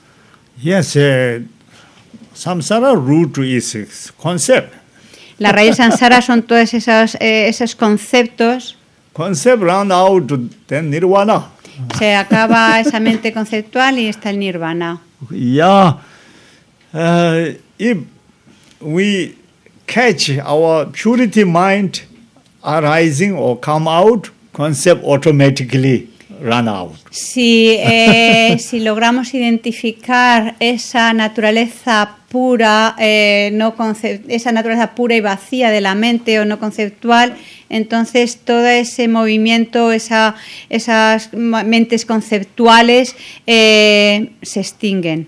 Yes, 0.61 0.95
uh, 0.95 1.43
samsara 2.33 2.93
root 2.93 3.37
is 3.39 4.13
concept. 4.17 4.73
La 5.37 5.51
raíz 5.51 5.75
samsara 5.75 6.21
son 6.21 6.43
todos 6.43 6.73
esos, 6.73 7.15
eh, 7.15 7.47
esos 7.49 7.75
conceptos. 7.75 8.77
Concept 9.11 9.61
run 9.61 9.91
out, 9.91 10.31
then 10.67 10.89
nirvana. 10.89 11.49
Se 11.97 12.15
acaba 12.15 12.79
esa 12.79 12.99
mente 12.99 13.33
conceptual 13.33 13.99
y 13.99 14.07
está 14.07 14.29
el 14.29 14.39
nirvana. 14.39 15.01
Yeah, 15.31 15.97
uh, 16.93 17.53
if 17.77 17.97
we 18.79 19.35
catch 19.87 20.29
our 20.45 20.91
purity 20.91 21.43
mind 21.43 22.01
arising 22.63 23.33
or 23.33 23.59
come 23.59 23.87
out, 23.87 24.29
concept 24.53 25.03
automatically 25.03 26.09
run 26.41 26.67
out. 26.67 26.93
Si, 27.11 27.75
eh, 27.79 28.57
si 28.59 28.79
logramos 28.79 29.33
identificar 29.33 30.55
esa 30.59 31.13
naturaleza 31.13 32.17
pura, 32.29 32.95
eh, 32.99 33.51
no 33.53 33.75
esa 34.27 34.51
naturaleza 34.51 34.95
pura 34.95 35.15
y 35.15 35.21
vacía 35.21 35.69
de 35.69 35.81
la 35.81 35.95
mente 35.95 36.39
o 36.39 36.45
no 36.45 36.59
conceptual, 36.59 37.35
entonces 37.69 38.37
todo 38.37 38.67
ese 38.67 39.07
movimiento, 39.07 39.91
esa, 39.91 40.35
esas 40.69 41.31
mentes 41.33 42.05
conceptuales 42.05 43.15
eh, 43.45 44.31
se 44.41 44.59
extinguen. 44.59 45.27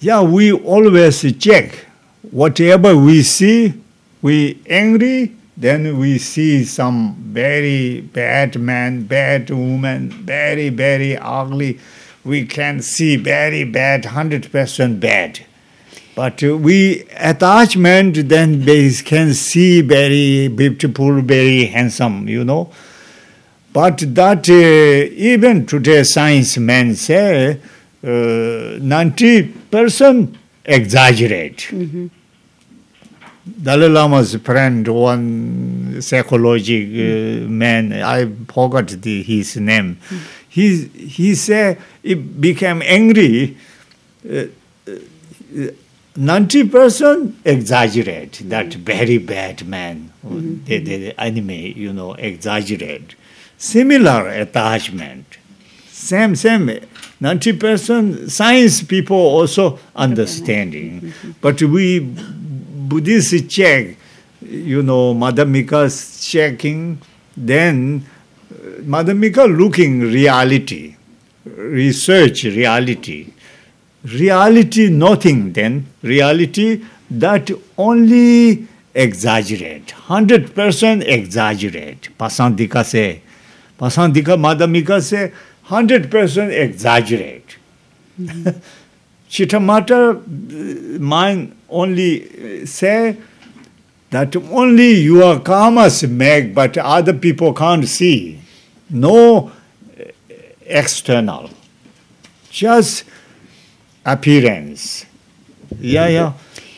Yeah, 0.00 0.20
we 0.20 0.50
always 0.50 1.24
check 1.38 1.86
whatever 2.32 2.96
we 2.96 3.22
see, 3.22 3.74
we 4.20 4.58
angry, 4.68 5.32
then 5.56 5.98
we 5.98 6.18
see 6.18 6.64
some 6.64 7.14
very 7.18 8.00
bad 8.00 8.58
man, 8.58 9.04
bad 9.04 9.50
woman, 9.50 10.10
very, 10.10 10.70
very 10.70 11.16
ugly. 11.16 11.78
We 12.24 12.46
can 12.46 12.80
see 12.80 13.16
very 13.16 13.64
bad, 13.64 14.04
100% 14.04 15.00
bad. 15.00 15.40
But 16.14 16.42
we 16.42 17.04
attachment 17.16 18.28
then 18.28 18.64
can 19.02 19.34
see 19.34 19.80
very 19.80 20.48
beautiful, 20.48 21.20
very 21.22 21.66
handsome, 21.66 22.28
you 22.28 22.44
know. 22.44 22.70
But 23.72 23.98
that 24.14 24.48
uh, 24.48 24.52
even 24.52 25.66
today 25.66 26.02
science 26.02 26.58
men 26.58 26.94
say 26.94 27.58
uh, 28.04 28.06
90% 28.06 30.36
exaggerate. 30.64 31.68
Mm-hmm. 31.70 32.06
Dalai 33.44 33.88
Lama's 33.88 34.36
friend, 34.36 34.86
one 34.86 36.00
psychologic 36.00 36.86
uh, 36.86 37.48
man, 37.48 37.92
I 37.92 38.26
forgot 38.46 38.86
the, 38.88 39.22
his 39.22 39.56
name. 39.56 39.98
Mm. 40.08 40.18
He 40.48 40.84
he 40.86 41.34
said 41.34 41.78
he 42.02 42.14
became 42.14 42.82
angry. 42.84 43.56
Uh, 44.24 44.44
uh, 44.86 45.66
ninety 46.14 46.68
percent 46.68 47.34
exaggerate 47.44 48.42
that 48.44 48.66
mm. 48.66 48.76
very 48.76 49.18
bad 49.18 49.66
man, 49.66 50.12
mm-hmm. 50.24 50.64
the, 50.64 50.78
the 50.78 51.20
anime, 51.20 51.50
you 51.50 51.92
know, 51.92 52.14
exaggerate. 52.14 53.16
Similar 53.58 54.28
attachment, 54.28 55.38
same 55.88 56.36
same. 56.36 56.78
Ninety 57.18 57.52
percent 57.52 58.30
science 58.30 58.82
people 58.84 59.16
also 59.16 59.80
understanding, 59.96 61.00
mm-hmm. 61.00 61.30
but 61.40 61.60
we 61.62 62.00
Buddhist 62.92 63.48
check, 63.48 63.96
you 64.42 64.82
know, 64.82 65.14
Madhamika's 65.14 66.20
checking, 66.26 67.00
then 67.34 68.04
uh, 68.50 68.82
Madhamika 68.82 69.46
looking 69.56 70.00
reality, 70.00 70.96
research 71.46 72.44
reality. 72.44 73.32
Reality 74.04 74.90
nothing 74.90 75.52
then, 75.52 75.86
reality 76.02 76.84
that 77.10 77.50
only 77.78 78.66
exaggerate, 78.94 79.86
100% 79.86 81.06
exaggerate. 81.06 82.08
Pasandika 82.18 82.84
say, 82.84 83.22
Pasandika 83.78 84.36
Madhamika 84.36 85.00
say, 85.00 85.32
100% 85.66 86.50
exaggerate. 86.52 87.56
Mm-hmm. 88.20 88.50
Chittamatra 89.32 90.10
uh, 90.10 90.98
mind 91.00 91.56
only 91.70 92.22
uh, 92.22 92.66
say 92.66 93.16
that 94.10 94.36
only 94.36 95.00
your 95.00 95.40
karmas 95.40 96.06
make, 96.06 96.54
but 96.54 96.76
other 96.76 97.14
people 97.14 97.54
can't 97.54 97.88
see. 97.88 98.38
No 98.90 99.50
uh, 99.98 100.04
external, 100.66 101.48
just 102.50 103.04
appearance. 104.04 105.06
Yeah, 105.80 106.08
yeah. 106.08 106.32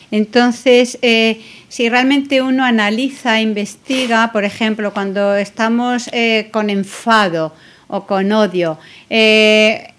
Entonces, 0.09 0.97
eh, 1.01 1.41
si 1.67 1.89
realmente 1.89 2.41
uno 2.41 2.63
analiza, 2.63 3.41
investiga, 3.41 4.31
por 4.31 4.45
ejemplo, 4.45 4.93
cuando 4.93 5.35
estamos 5.35 6.09
eh, 6.13 6.47
con 6.53 6.69
enfado, 6.69 7.53
o 7.87 8.05
con 8.05 8.31
odio. 8.31 8.77
Eh, 9.09 9.91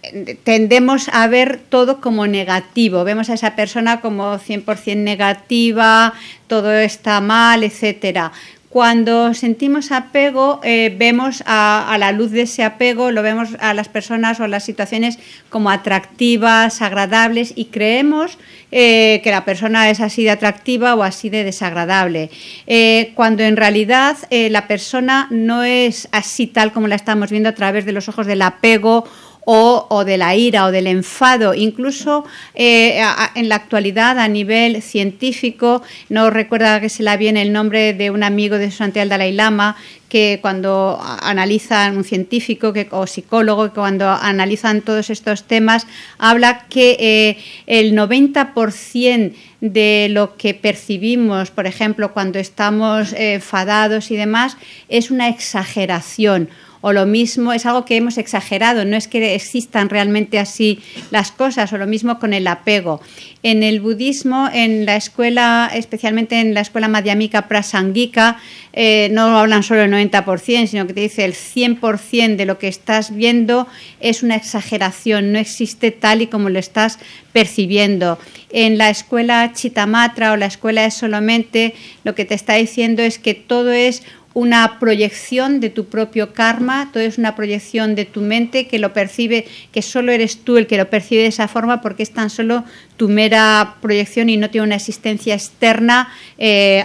tendemos 0.44 1.08
a 1.12 1.26
ver 1.26 1.60
todo 1.68 2.00
como 2.00 2.26
negativo, 2.26 3.04
vemos 3.04 3.30
a 3.30 3.34
esa 3.34 3.56
persona 3.56 4.00
como 4.00 4.38
100% 4.38 4.96
negativa, 4.96 6.14
todo 6.46 6.72
está 6.72 7.20
mal, 7.20 7.64
etcétera. 7.64 8.32
Cuando 8.76 9.32
sentimos 9.32 9.90
apego, 9.90 10.60
eh, 10.62 10.94
vemos 10.98 11.42
a, 11.46 11.96
la 11.98 12.12
luz 12.12 12.30
de 12.30 12.42
ese 12.42 12.62
apego, 12.62 13.10
lo 13.10 13.22
vemos 13.22 13.56
a 13.58 13.72
las 13.72 13.88
personas 13.88 14.38
o 14.38 14.44
a 14.44 14.48
las 14.48 14.66
situaciones 14.66 15.18
como 15.48 15.70
atractivas, 15.70 16.82
agradables 16.82 17.54
y 17.56 17.64
creemos 17.72 18.36
eh, 18.72 19.22
que 19.24 19.30
la 19.30 19.46
persona 19.46 19.88
es 19.88 20.00
así 20.00 20.24
de 20.24 20.30
atractiva 20.30 20.94
o 20.94 21.04
así 21.04 21.30
de 21.30 21.42
desagradable. 21.42 22.28
Eh, 22.66 23.12
cuando 23.14 23.44
en 23.44 23.56
realidad 23.56 24.18
la 24.30 24.68
persona 24.68 25.26
no 25.30 25.64
es 25.64 26.06
así 26.12 26.46
tal 26.46 26.70
como 26.72 26.86
la 26.86 26.96
estamos 26.96 27.30
viendo 27.30 27.48
a 27.48 27.54
través 27.54 27.86
de 27.86 27.92
los 27.92 28.10
ojos 28.10 28.26
del 28.26 28.42
apego 28.42 29.06
o, 29.48 30.04
de 30.04 30.18
la 30.18 30.34
ira 30.34 30.66
o 30.66 30.72
del 30.72 30.88
enfado. 30.88 31.54
Incluso 31.54 32.24
eh, 32.54 33.00
en 33.34 33.48
la 33.48 33.54
actualidad, 33.54 34.18
a 34.18 34.28
nivel 34.28 34.82
científico, 34.82 35.82
no 36.08 36.30
recuerda 36.30 36.80
que 36.80 36.88
se 36.88 37.04
la 37.04 37.16
viene 37.16 37.42
el 37.42 37.52
nombre 37.52 37.94
de 37.94 38.10
un 38.10 38.24
amigo 38.24 38.58
de 38.58 38.70
su 38.70 38.78
santidad 38.78 39.04
el 39.04 39.08
Dalai 39.08 39.32
Lama, 39.32 39.76
que 40.08 40.38
cuando 40.42 41.00
analizan 41.22 41.96
un 41.96 42.04
científico 42.04 42.72
que, 42.72 42.88
o 42.90 43.06
psicólogo, 43.06 43.68
que 43.68 43.74
cuando 43.74 44.08
analizan 44.08 44.82
todos 44.82 45.10
estos 45.10 45.44
temas, 45.44 45.86
habla 46.18 46.66
que 46.68 46.96
eh, 46.98 47.38
el 47.66 47.94
90% 47.94 49.34
de 49.60 50.08
lo 50.10 50.36
que 50.36 50.54
percibimos, 50.54 51.50
por 51.50 51.66
ejemplo, 51.66 52.12
cuando 52.12 52.38
estamos 52.38 53.12
eh, 53.12 53.34
enfadados 53.34 54.10
y 54.10 54.16
demás, 54.16 54.56
es 54.88 55.10
una 55.10 55.28
exageración. 55.28 56.48
O 56.88 56.92
lo 56.92 57.04
mismo 57.04 57.52
es 57.52 57.66
algo 57.66 57.84
que 57.84 57.96
hemos 57.96 58.16
exagerado, 58.16 58.84
no 58.84 58.96
es 58.96 59.08
que 59.08 59.34
existan 59.34 59.88
realmente 59.88 60.38
así 60.38 60.78
las 61.10 61.32
cosas, 61.32 61.72
o 61.72 61.78
lo 61.78 61.88
mismo 61.88 62.20
con 62.20 62.32
el 62.32 62.46
apego. 62.46 63.00
En 63.42 63.64
el 63.64 63.80
budismo, 63.80 64.48
en 64.52 64.86
la 64.86 64.94
escuela, 64.94 65.68
especialmente 65.74 66.38
en 66.38 66.54
la 66.54 66.60
escuela 66.60 66.86
madhyamika 66.86 67.48
prasangika, 67.48 68.38
eh, 68.72 69.08
no 69.10 69.36
hablan 69.36 69.64
solo 69.64 69.80
del 69.80 69.90
90%, 69.90 70.68
sino 70.68 70.86
que 70.86 70.94
te 70.94 71.00
dice 71.00 71.24
el 71.24 71.34
100% 71.34 72.36
de 72.36 72.46
lo 72.46 72.60
que 72.60 72.68
estás 72.68 73.12
viendo 73.12 73.66
es 73.98 74.22
una 74.22 74.36
exageración, 74.36 75.32
no 75.32 75.40
existe 75.40 75.90
tal 75.90 76.22
y 76.22 76.28
como 76.28 76.50
lo 76.50 76.60
estás 76.60 77.00
percibiendo. 77.32 78.16
En 78.50 78.78
la 78.78 78.90
escuela 78.90 79.52
Chitamatra 79.52 80.30
o 80.30 80.36
la 80.36 80.46
escuela 80.46 80.84
es 80.84 80.94
solamente, 80.94 81.74
lo 82.04 82.14
que 82.14 82.24
te 82.24 82.34
está 82.34 82.54
diciendo 82.54 83.02
es 83.02 83.18
que 83.18 83.34
todo 83.34 83.72
es 83.72 84.04
una 84.36 84.78
proyección 84.78 85.60
de 85.60 85.70
tu 85.70 85.86
propio 85.86 86.34
karma, 86.34 86.90
todo 86.92 87.02
es 87.02 87.16
una 87.16 87.34
proyección 87.34 87.94
de 87.94 88.04
tu 88.04 88.20
mente 88.20 88.68
que 88.68 88.78
lo 88.78 88.92
percibe, 88.92 89.46
que 89.72 89.80
solo 89.80 90.12
eres 90.12 90.44
tú 90.44 90.58
el 90.58 90.66
que 90.66 90.76
lo 90.76 90.90
percibe 90.90 91.22
de 91.22 91.28
esa 91.28 91.48
forma 91.48 91.80
porque 91.80 92.02
es 92.02 92.10
tan 92.10 92.28
solo 92.28 92.62
tu 92.98 93.08
mera 93.08 93.76
proyección 93.80 94.28
y 94.28 94.36
no 94.36 94.50
tiene 94.50 94.66
una 94.66 94.76
existencia 94.76 95.34
externa 95.34 96.12
eh, 96.36 96.84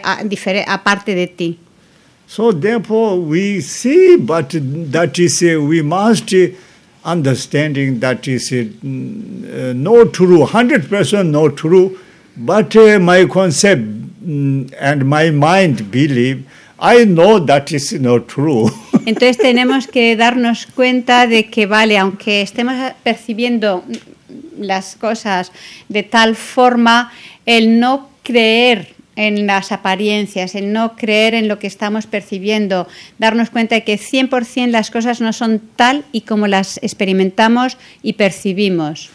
aparte 0.66 1.14
de 1.14 1.28
ti. 1.28 1.60
So 2.26 2.54
therefore, 2.54 3.20
we 3.20 3.60
see, 3.60 4.16
but 4.16 4.56
that 4.94 5.20
is 5.20 5.44
uh, 5.44 5.62
we 5.62 5.82
must 5.82 6.34
understanding 7.04 8.00
that 8.00 8.26
is 8.30 8.54
uh, 8.54 8.64
mm, 8.82 9.44
uh, 9.44 9.74
no 9.74 10.06
true, 10.06 10.46
hundred 10.46 10.88
percent 10.88 11.32
no 11.32 11.50
true. 11.50 12.00
But 12.38 12.74
my 13.02 13.26
concept 13.26 13.82
mm, 14.24 14.74
and 14.80 15.06
my 15.06 15.32
mind 15.32 15.92
believe, 15.92 16.46
I 16.82 17.06
know 17.06 17.46
that 17.46 17.72
is 17.72 17.94
not 18.00 18.28
true. 18.28 18.72
Entonces 19.06 19.38
tenemos 19.38 19.88
que 19.88 20.16
darnos 20.16 20.66
cuenta 20.66 21.28
de 21.28 21.50
que, 21.50 21.68
vale, 21.68 21.98
aunque 21.98 22.42
estemos 22.42 22.94
percibiendo 23.04 23.84
las 24.60 24.96
cosas 24.96 25.52
de 25.90 26.02
tal 26.02 26.36
forma, 26.36 27.12
el 27.46 27.80
no 27.80 28.10
creer 28.24 28.96
en 29.16 29.46
las 29.46 29.72
apariencias, 29.72 30.56
el 30.56 30.74
no 30.74 30.96
creer 30.96 31.36
en 31.36 31.48
lo 31.48 31.60
que 31.60 31.68
estamos 31.68 32.08
percibiendo, 32.08 32.88
darnos 33.20 33.52
cuenta 33.52 33.76
de 33.76 33.84
que 33.84 34.00
100% 34.00 34.68
las 34.68 34.90
cosas 34.90 35.22
no 35.22 35.34
son 35.34 35.62
tal 35.76 36.06
y 36.12 36.22
como 36.22 36.48
las 36.48 36.80
experimentamos 36.82 37.78
y 38.02 38.14
percibimos. 38.14 39.12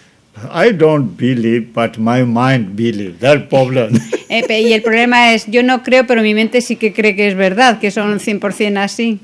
I 0.50 0.72
don't 0.72 1.16
believe, 1.16 1.72
but 1.72 1.98
my 1.98 2.22
mind 2.22 2.76
believe. 2.76 3.20
That 3.20 3.48
problem. 3.48 3.98
Eh, 4.28 4.60
y 4.60 4.72
el 4.72 4.82
problema 4.82 5.32
es, 5.34 5.46
yo 5.46 5.62
no 5.62 5.84
creo, 5.84 6.04
pero 6.04 6.20
mi 6.20 6.34
mente 6.34 6.60
sí 6.60 6.74
que 6.74 6.92
cree 6.92 7.14
que 7.14 7.28
es 7.28 7.36
verdad, 7.36 7.78
que 7.78 7.92
son 7.92 8.18
100% 8.18 8.76
así. 8.76 9.20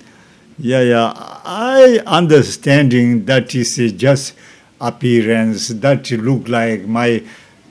Yeah, 0.58 0.84
yeah. 0.84 1.12
I 1.44 2.00
understanding 2.06 3.24
that 3.24 3.52
is 3.52 3.76
just 3.98 4.36
appearance 4.80 5.74
that 5.80 6.08
look 6.12 6.48
like 6.48 6.86
my 6.86 7.20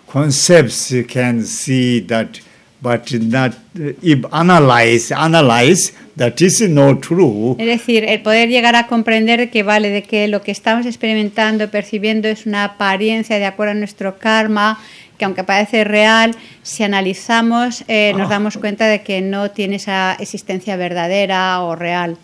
concepts 0.07 0.91
you 0.91 1.05
can 1.05 1.43
see 1.43 2.01
that, 2.01 2.41
but 2.81 3.11
not 3.13 3.53
if 3.73 4.25
analyze 4.31 5.11
analyze 5.11 5.93
that 6.17 6.41
is 6.41 6.61
not 6.67 7.01
true. 7.01 7.55
Es 7.59 7.67
decir, 7.67 8.03
el 8.05 8.21
poder 8.21 8.49
llegar 8.49 8.75
a 8.75 8.87
comprender 8.87 9.49
que 9.49 9.63
vale, 9.63 9.89
de 9.89 10.03
que 10.03 10.27
lo 10.27 10.41
que 10.41 10.51
estamos 10.51 10.85
experimentando, 10.85 11.69
percibiendo 11.69 12.27
es 12.27 12.45
una 12.45 12.63
apariencia 12.63 13.37
de 13.37 13.45
acuerdo 13.45 13.71
a 13.71 13.75
nuestro 13.75 14.17
karma, 14.17 14.79
que 15.17 15.25
aunque 15.25 15.43
parece 15.43 15.83
real, 15.83 16.35
si 16.63 16.83
analizamos 16.83 17.83
eh, 17.87 18.13
nos 18.17 18.29
damos 18.29 18.57
cuenta 18.57 18.87
de 18.87 19.03
que 19.03 19.21
no 19.21 19.51
tiene 19.51 19.75
esa 19.75 20.15
existencia 20.19 20.75
verdadera 20.75 21.61
o 21.61 21.75
real. 21.75 22.17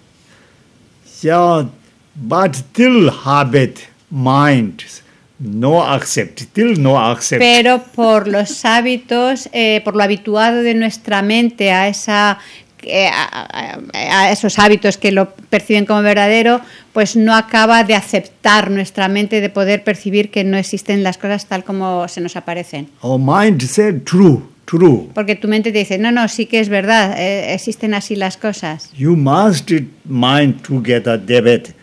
Yeah, 1.21 1.67
but 2.15 2.55
still 2.55 3.09
habit 3.09 3.79
mind 4.09 4.83
no 5.39 5.83
accept, 5.83 6.39
still 6.41 6.81
no 6.81 6.99
accept. 6.99 7.39
Pero 7.41 7.83
por 7.95 8.27
los 8.27 8.65
hábitos, 8.65 9.49
eh, 9.53 9.81
por 9.83 9.95
lo 9.95 10.03
habituado 10.03 10.61
de 10.63 10.73
nuestra 10.73 11.21
mente 11.21 11.71
a 11.71 11.87
esa 11.87 12.39
eh, 12.83 13.07
a, 13.11 13.77
a- 13.93 14.21
a 14.21 14.31
esos 14.31 14.59
hábitos 14.59 14.97
que 14.97 15.11
lo 15.11 15.31
perciben 15.49 15.85
como 15.85 16.01
verdadero, 16.03 16.61
pues 16.93 17.15
no 17.15 17.35
acaba 17.35 17.83
de 17.83 17.95
aceptar 17.95 18.69
nuestra 18.71 19.07
mente 19.09 19.41
de 19.41 19.49
poder 19.49 19.83
percibir 19.83 20.29
que 20.31 20.43
no 20.43 20.57
existen 20.57 21.03
las 21.03 21.17
cosas 21.17 21.47
tal 21.47 21.63
como 21.63 22.07
se 22.07 22.21
nos 22.21 22.35
aparecen. 22.35 22.87
Our 23.01 23.19
mind 23.19 23.61
said 23.63 24.03
true, 24.03 24.41
true. 24.65 25.09
Porque 25.13 25.35
tu 25.35 25.47
mente 25.47 25.71
te 25.71 25.79
dice, 25.79 25.97
no, 25.97 26.11
no, 26.11 26.27
sí 26.27 26.45
que 26.45 26.59
es 26.59 26.69
verdad, 26.69 27.19
eh, 27.19 27.53
existen 27.55 27.93
así 27.95 28.15
las 28.15 28.37
cosas. 28.37 28.91
You 28.95 29.15
must 29.15 29.69
mind 30.05 30.61
together 30.61 31.19
debate. 31.19 31.73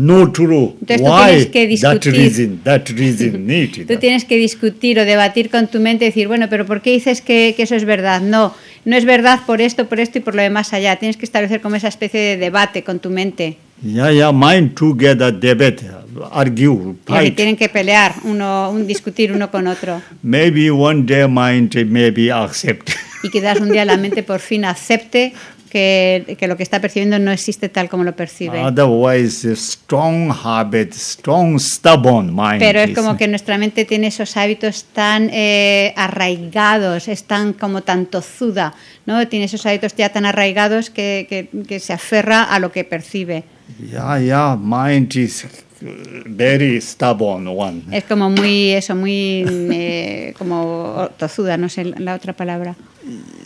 No 0.00 0.32
true. 0.32 0.72
Entonces 0.80 1.04
tú 1.04 1.12
Why 1.12 1.24
tienes 1.26 1.46
que 1.46 1.60
that 1.62 1.68
discutir. 1.68 2.12
reason? 2.14 2.60
That 2.64 2.82
reason 2.96 3.46
need. 3.46 3.86
Tú 3.86 3.96
tienes 3.98 4.24
que 4.24 4.36
discutir 4.36 4.98
o 4.98 5.04
debatir 5.04 5.50
con 5.50 5.66
tu 5.68 5.78
mente 5.78 6.06
y 6.06 6.08
decir, 6.08 6.26
bueno, 6.26 6.46
pero 6.48 6.64
¿por 6.64 6.80
qué 6.80 6.92
dices 6.92 7.20
que, 7.20 7.52
que 7.56 7.64
eso 7.64 7.74
es 7.74 7.84
verdad? 7.84 8.20
No, 8.22 8.54
no 8.86 8.96
es 8.96 9.04
verdad 9.04 9.40
por 9.46 9.60
esto, 9.60 9.88
por 9.88 10.00
esto 10.00 10.18
y 10.18 10.20
por 10.22 10.34
lo 10.34 10.42
demás 10.42 10.72
allá. 10.72 10.96
Tienes 10.96 11.16
que 11.18 11.26
establecer 11.26 11.60
como 11.60 11.76
esa 11.76 11.88
especie 11.88 12.18
de 12.20 12.36
debate 12.38 12.82
con 12.82 12.98
tu 12.98 13.10
mente. 13.10 13.58
Yeah, 13.82 14.10
yeah. 14.12 14.32
Mind 14.32 14.74
together 14.74 15.32
debate, 15.38 15.86
argue, 16.32 16.66
En 16.66 16.88
el 16.88 16.94
que 16.96 17.12
fight. 17.12 17.36
tienen 17.36 17.56
que 17.56 17.68
pelear, 17.68 18.14
uno, 18.24 18.70
un 18.70 18.86
discutir 18.86 19.32
uno 19.32 19.50
con 19.50 19.66
otro. 19.66 20.00
Maybe 20.22 20.70
one 20.70 21.02
day 21.04 21.26
mind 21.28 21.74
maybe 21.86 22.30
accept. 22.30 22.90
Y 23.22 23.28
quizás 23.30 23.60
un 23.60 23.70
día 23.70 23.84
la 23.84 23.96
mente 23.98 24.22
por 24.22 24.40
fin 24.40 24.64
acepte 24.64 25.32
que, 25.70 26.36
que 26.38 26.46
lo 26.48 26.56
que 26.56 26.62
está 26.62 26.80
percibiendo 26.80 27.18
no 27.18 27.30
existe 27.32 27.68
tal 27.70 27.88
como 27.88 28.04
lo 28.04 28.14
percibe. 28.14 28.58
Otherwise, 28.62 29.50
a 29.50 29.56
strong 29.56 30.30
habit, 30.44 30.92
strong 30.92 31.58
stubborn 31.58 32.34
mind. 32.34 32.58
Pero 32.58 32.80
es 32.80 32.90
como 32.94 33.16
que 33.16 33.26
nuestra 33.28 33.56
mente 33.56 33.84
tiene 33.86 34.08
esos 34.08 34.36
hábitos 34.36 34.84
tan 34.92 35.30
eh, 35.32 35.94
arraigados, 35.96 37.08
es 37.08 37.24
tan 37.24 37.52
como 37.54 37.82
tan 37.82 38.06
tozuda, 38.06 38.74
¿no? 39.06 39.26
Tiene 39.28 39.46
esos 39.46 39.64
hábitos 39.64 39.94
ya 39.96 40.10
tan 40.10 40.26
arraigados 40.26 40.90
que, 40.90 41.26
que- 41.28 41.48
que 41.66 41.80
se 41.80 41.92
aferra 41.92 42.42
a 42.42 42.58
lo 42.58 42.72
que 42.72 42.84
percibe. 42.84 43.44
Yeah, 43.90 44.18
yeah. 44.20 44.56
Mind 44.60 45.14
is 45.16 45.46
very 45.80 46.80
stubborn 46.80 47.48
one. 47.48 47.82
Es 47.92 48.04
como 48.04 48.30
muy, 48.30 48.70
eso, 48.72 48.94
muy 48.94 49.44
eh, 49.46 50.34
como 50.36 51.08
tozuda, 51.18 51.56
no 51.56 51.68
sé 51.68 51.84
la 51.84 52.14
otra 52.14 52.32
palabra. 52.34 52.76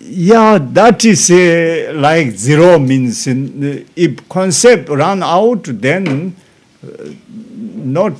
Yeah, 0.08 0.58
that 0.72 1.04
is 1.04 1.30
uh, 1.30 1.92
like 1.94 2.32
zero 2.36 2.78
means 2.78 3.26
uh, 3.26 3.84
if 3.96 4.28
concept 4.28 4.88
run 4.88 5.22
out, 5.22 5.64
then 5.80 6.34
uh, 6.82 6.88
not 7.84 8.14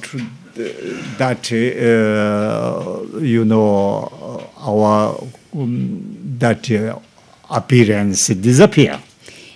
that 1.19 1.53
uh, 1.53 3.19
you 3.21 3.45
know 3.45 4.49
our 4.59 5.21
um, 5.55 6.37
that 6.39 6.71
appearance 7.51 8.29
disappear. 8.35 8.99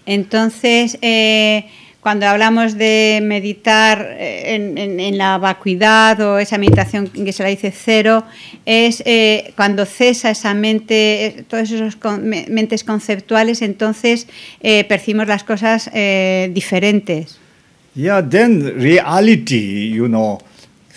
Entonces, 0.04 0.96
eh, 1.02 1.66
cuando 2.08 2.26
hablamos 2.26 2.78
de 2.78 3.20
meditar 3.22 4.16
eh, 4.18 4.54
en, 4.54 5.18
la 5.18 5.36
vacuidad 5.36 6.18
o 6.22 6.38
esa 6.38 6.56
meditación 6.56 7.06
que 7.08 7.34
se 7.34 7.42
la 7.42 7.50
dice 7.50 7.70
cero, 7.70 8.24
es 8.64 9.02
eh, 9.04 9.52
cuando 9.56 9.84
cesa 9.84 10.30
esa 10.30 10.54
mente, 10.54 11.26
eh, 11.26 11.44
todas 11.46 11.70
esas 11.70 11.96
con- 11.96 12.26
me- 12.26 12.46
mentes 12.48 12.82
conceptuales, 12.82 13.60
entonces 13.60 14.26
eh, 14.62 14.84
percibimos 14.84 15.28
las 15.28 15.44
cosas 15.44 15.90
diferentes. 16.54 17.38
Yeah, 17.94 18.22
then 18.26 18.62
reality, 18.80 19.90
you 19.90 20.06
know, 20.06 20.38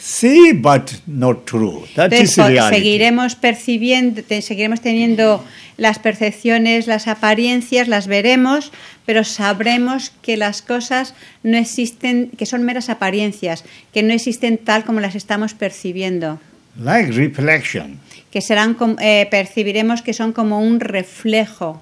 see 0.02 0.53
but 0.53 1.02
not 1.06 1.45
true. 1.45 1.86
That 1.95 2.11
is 2.11 2.36
reality. 2.38 2.76
seguiremos 2.76 3.36
percibiendo, 3.36 4.22
seguiremos 4.41 4.82
teniendo 4.82 5.44
las 5.78 5.99
percepciones, 5.99 6.88
las 6.88 7.07
apariencias, 7.07 7.88
las 7.88 8.07
veremos, 8.07 8.72
pero 9.06 9.23
sabremos 9.23 10.11
que 10.22 10.38
las 10.38 10.61
cosas 10.61 11.14
no 11.44 11.57
existen, 11.57 12.32
que 12.38 12.45
son 12.45 12.64
meras 12.64 12.90
apariencias, 12.90 13.64
que 13.94 14.03
no 14.03 14.14
existen 14.14 14.57
tal 14.57 14.84
como 14.84 14.99
las 14.99 15.15
estamos 15.15 15.53
percibiendo, 15.53 16.40
Like 16.80 17.11
reflection. 17.11 17.99
que 18.32 18.41
serán, 18.41 18.78
eh, 19.02 19.28
percibiremos 19.30 20.02
que 20.02 20.14
son 20.14 20.34
como 20.34 20.60
un 20.60 20.80
reflejo. 20.80 21.82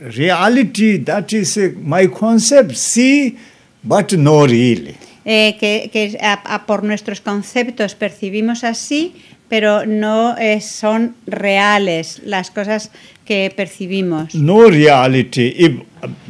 Reality, 0.00 0.98
that 1.04 1.32
is 1.32 1.56
uh, 1.56 1.72
my 1.82 2.08
concept, 2.08 2.74
see 2.74 3.36
but 3.82 4.12
no 4.12 4.46
really. 4.46 4.96
Eh, 5.32 5.56
que, 5.60 5.90
que 5.92 6.18
a- 6.20 6.42
a- 6.54 6.66
por 6.66 6.82
nuestros 6.82 7.20
conceptos 7.20 7.94
percibimos 7.94 8.64
así, 8.64 9.14
pero 9.48 9.86
no 9.86 10.36
eh, 10.38 10.60
son 10.60 11.14
reales 11.26 12.20
las 12.24 12.50
cosas 12.50 12.90
que 13.24 13.52
percibimos. 13.54 14.34
No 14.34 14.68
reality. 14.68 15.54
If 15.56 15.72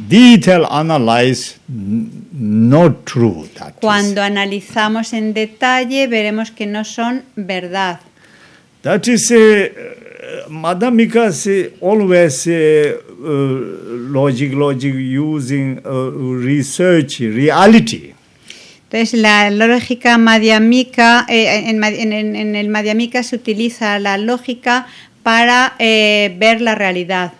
detail 0.07 0.65
analyze, 0.69 1.55
n- 1.67 2.09
not 2.31 3.05
true. 3.05 3.47
That 3.57 3.69
is. 3.69 3.79
Cuando 3.81 4.21
analizamos 4.21 5.13
en 5.13 5.33
detalle 5.33 6.05
veremos 6.07 6.51
que 6.51 6.67
no 6.67 6.83
son 6.85 7.23
verdad. 7.35 8.01
That 8.83 9.07
is 9.07 9.31
uh, 9.31 10.47
Madam 10.49 10.95
Mika 10.95 11.31
say 11.31 11.73
always 11.81 12.45
uh, 12.45 12.51
uh, 12.51 14.11
logic, 14.11 14.53
logic 14.53 14.93
using 14.93 15.79
research, 16.45 17.19
reality. 17.21 18.13
Entonces, 18.91 19.19
la 19.21 19.49
lógica 19.51 20.17
madhyamika, 20.17 21.25
eh, 21.29 21.69
en, 21.69 21.81
en- 21.81 22.35
en- 22.35 22.55
el 22.57 22.67
madhyamika 22.67 23.23
se 23.23 23.37
utiliza 23.37 23.97
la 23.99 24.17
lógica 24.17 24.85
para 25.23 25.75
eh, 25.79 26.35
ver 26.37 26.59
la 26.59 26.75
realidad. 26.75 27.31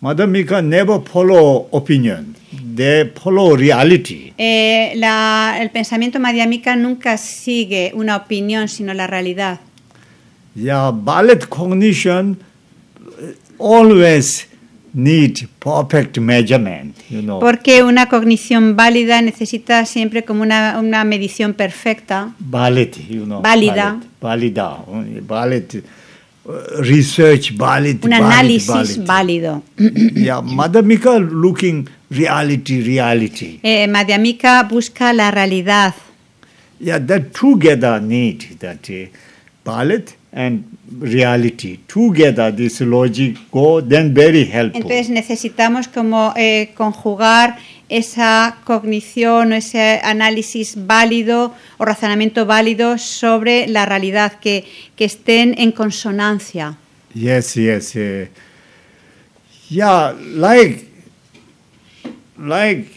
Madam 0.00 0.32
Mika 0.32 0.60
never 0.62 1.00
follow 1.04 1.68
opinion. 1.70 2.34
They 2.74 3.04
follow 3.22 3.54
reality. 3.56 4.32
Eh, 4.36 4.92
la- 4.96 5.58
el 5.60 5.70
pensamiento 5.70 6.18
madhyamika 6.18 6.74
nunca 6.74 7.16
sigue 7.18 7.92
una 7.94 8.16
opinión, 8.16 8.68
sino 8.68 8.92
la 8.94 9.06
realidad. 9.06 9.60
Yeah, 10.56 10.90
ballet 10.92 11.46
cognition 11.48 12.36
uh, 13.58 13.76
always 13.76 14.48
need 14.94 15.48
perfect 15.58 16.18
measurement, 16.18 16.96
you 17.10 17.20
know. 17.20 17.40
Porque 17.40 17.82
una 17.82 18.08
cognición 18.08 18.76
válida 18.76 19.20
necesita 19.20 19.84
siempre 19.84 20.24
como 20.24 20.42
una, 20.42 20.78
una 20.78 21.04
medición 21.04 21.52
perfecta. 21.54 22.32
ballet, 22.38 22.96
you 23.08 23.24
know. 23.24 23.42
Válida. 23.42 24.00
Valida, 24.20 24.78
uh, 24.86 25.20
ballet, 25.26 25.82
uh, 26.46 26.52
research, 26.80 27.56
ballet, 27.56 28.02
Un 28.04 28.12
análisis 28.12 28.98
ballet. 28.98 29.06
válido. 29.06 29.62
yeah, 30.14 30.40
Mother 30.40 30.82
Mika 30.82 31.18
looking 31.18 31.88
reality, 32.10 32.80
reality. 32.82 33.60
Eh, 33.62 33.86
madhyamika 33.88 34.62
busca 34.62 35.12
la 35.12 35.30
realidad. 35.30 35.94
Yeah, 36.80 36.98
that 36.98 37.32
together 37.32 38.00
need 38.00 38.58
that 38.60 38.88
uh, 38.90 39.06
ballet 39.64 40.16
and 40.34 40.64
reality 41.00 41.78
together. 41.86 42.50
This 42.54 42.80
logic 42.80 43.38
go 43.50 43.80
then 43.80 44.12
very 44.12 44.44
helpful. 44.44 44.82
Entonces 44.82 45.08
necesitamos 45.08 45.88
como 45.88 46.34
eh, 46.36 46.72
conjugar 46.74 47.56
esa 47.88 48.56
cognición 48.64 49.52
o 49.52 49.54
ese 49.54 50.00
análisis 50.02 50.74
válido 50.86 51.54
o 51.78 51.84
razonamiento 51.84 52.46
válido 52.46 52.98
sobre 52.98 53.66
la 53.68 53.86
realidad, 53.86 54.38
que, 54.40 54.64
que 54.96 55.04
estén 55.04 55.54
en 55.58 55.70
consonancia. 55.72 56.76
Yes, 57.14 57.54
yes. 57.54 57.94
Uh, 57.94 58.26
yeah, 59.70 60.12
like 60.12 60.88
like 62.36 62.90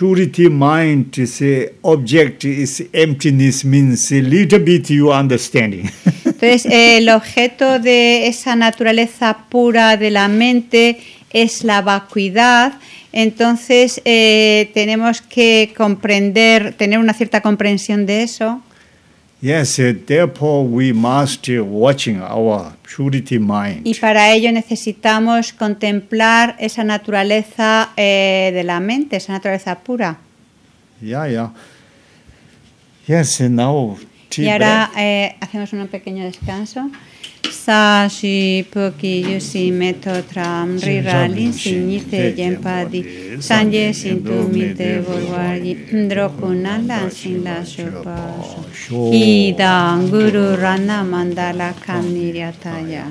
purity 0.00 0.48
mind 0.48 1.18
is 1.18 1.42
a 1.42 1.70
object 1.84 2.44
is 2.44 2.82
emptiness 2.94 3.66
means 3.66 4.10
a 4.10 4.22
little 4.22 4.58
bit 4.58 4.88
you 4.88 5.12
understanding. 5.12 5.90
Entonces 6.24 6.64
eh, 6.64 6.96
el 6.96 7.10
objeto 7.10 7.78
de 7.78 8.26
esa 8.26 8.56
naturaleza 8.56 9.44
pura 9.50 9.98
de 9.98 10.10
la 10.10 10.28
mente 10.28 11.00
es 11.34 11.64
la 11.64 11.82
vacuidad. 11.82 12.72
Entonces 13.12 14.00
eh, 14.06 14.70
tenemos 14.72 15.20
que 15.20 15.74
comprender, 15.76 16.72
tener 16.78 16.98
una 16.98 17.12
cierta 17.12 17.42
comprensión 17.42 18.06
de 18.06 18.22
eso. 18.22 18.62
Yes, 19.40 19.76
therefore 20.06 20.64
we 20.64 20.92
must 20.92 21.48
watching 21.48 22.20
our 22.20 22.72
purity 22.82 23.38
mind. 23.38 23.86
Y 23.86 23.94
para 23.94 24.32
ello 24.32 24.52
necesitamos 24.52 25.52
contemplar 25.52 26.56
esa 26.58 26.84
naturaleza 26.84 27.90
eh, 27.96 28.50
de 28.54 28.64
la 28.64 28.80
mente, 28.80 29.16
esa 29.16 29.32
naturaleza 29.32 29.78
pura. 29.80 30.18
Yeah, 31.00 31.28
yeah. 31.28 31.52
Yes, 33.06 33.40
and 33.40 33.56
now 33.56 33.98
Y 34.36 34.48
ahora 34.48 34.90
eh, 34.96 35.36
hacemos 35.40 35.72
un 35.72 35.88
pequeño 35.88 36.24
descanso. 36.24 36.90
Sa 37.60 38.08
shi 38.08 38.64
poki 38.72 39.14
yusi 39.28 39.64
meto 39.80 40.14
tram 40.30 40.68
ri 40.84 40.96
ra 41.06 41.20
lin 41.28 41.52
sin 41.52 41.80
ni 41.88 41.98
te 42.10 42.22
yen 42.38 42.54
pa 42.64 42.76
di. 42.92 43.00
san 43.46 43.70
ye 43.74 43.92
sin 44.00 44.24
tu 44.24 44.36
mi 44.52 44.64
te 44.78 44.88
borwa 45.04 45.46
yi 45.64 45.74
ndro 46.00 46.26
kunan 46.38 46.80
lan 46.90 47.06
sin 47.18 47.44
la 47.44 47.58
shopa 47.72 48.16
so. 48.80 49.12
Hi 49.12 49.52
dang 49.60 50.08
guru 50.12 50.46
rana 50.62 50.98
mandala 51.12 51.70
kam 51.84 52.04
niryataya. 52.14 53.04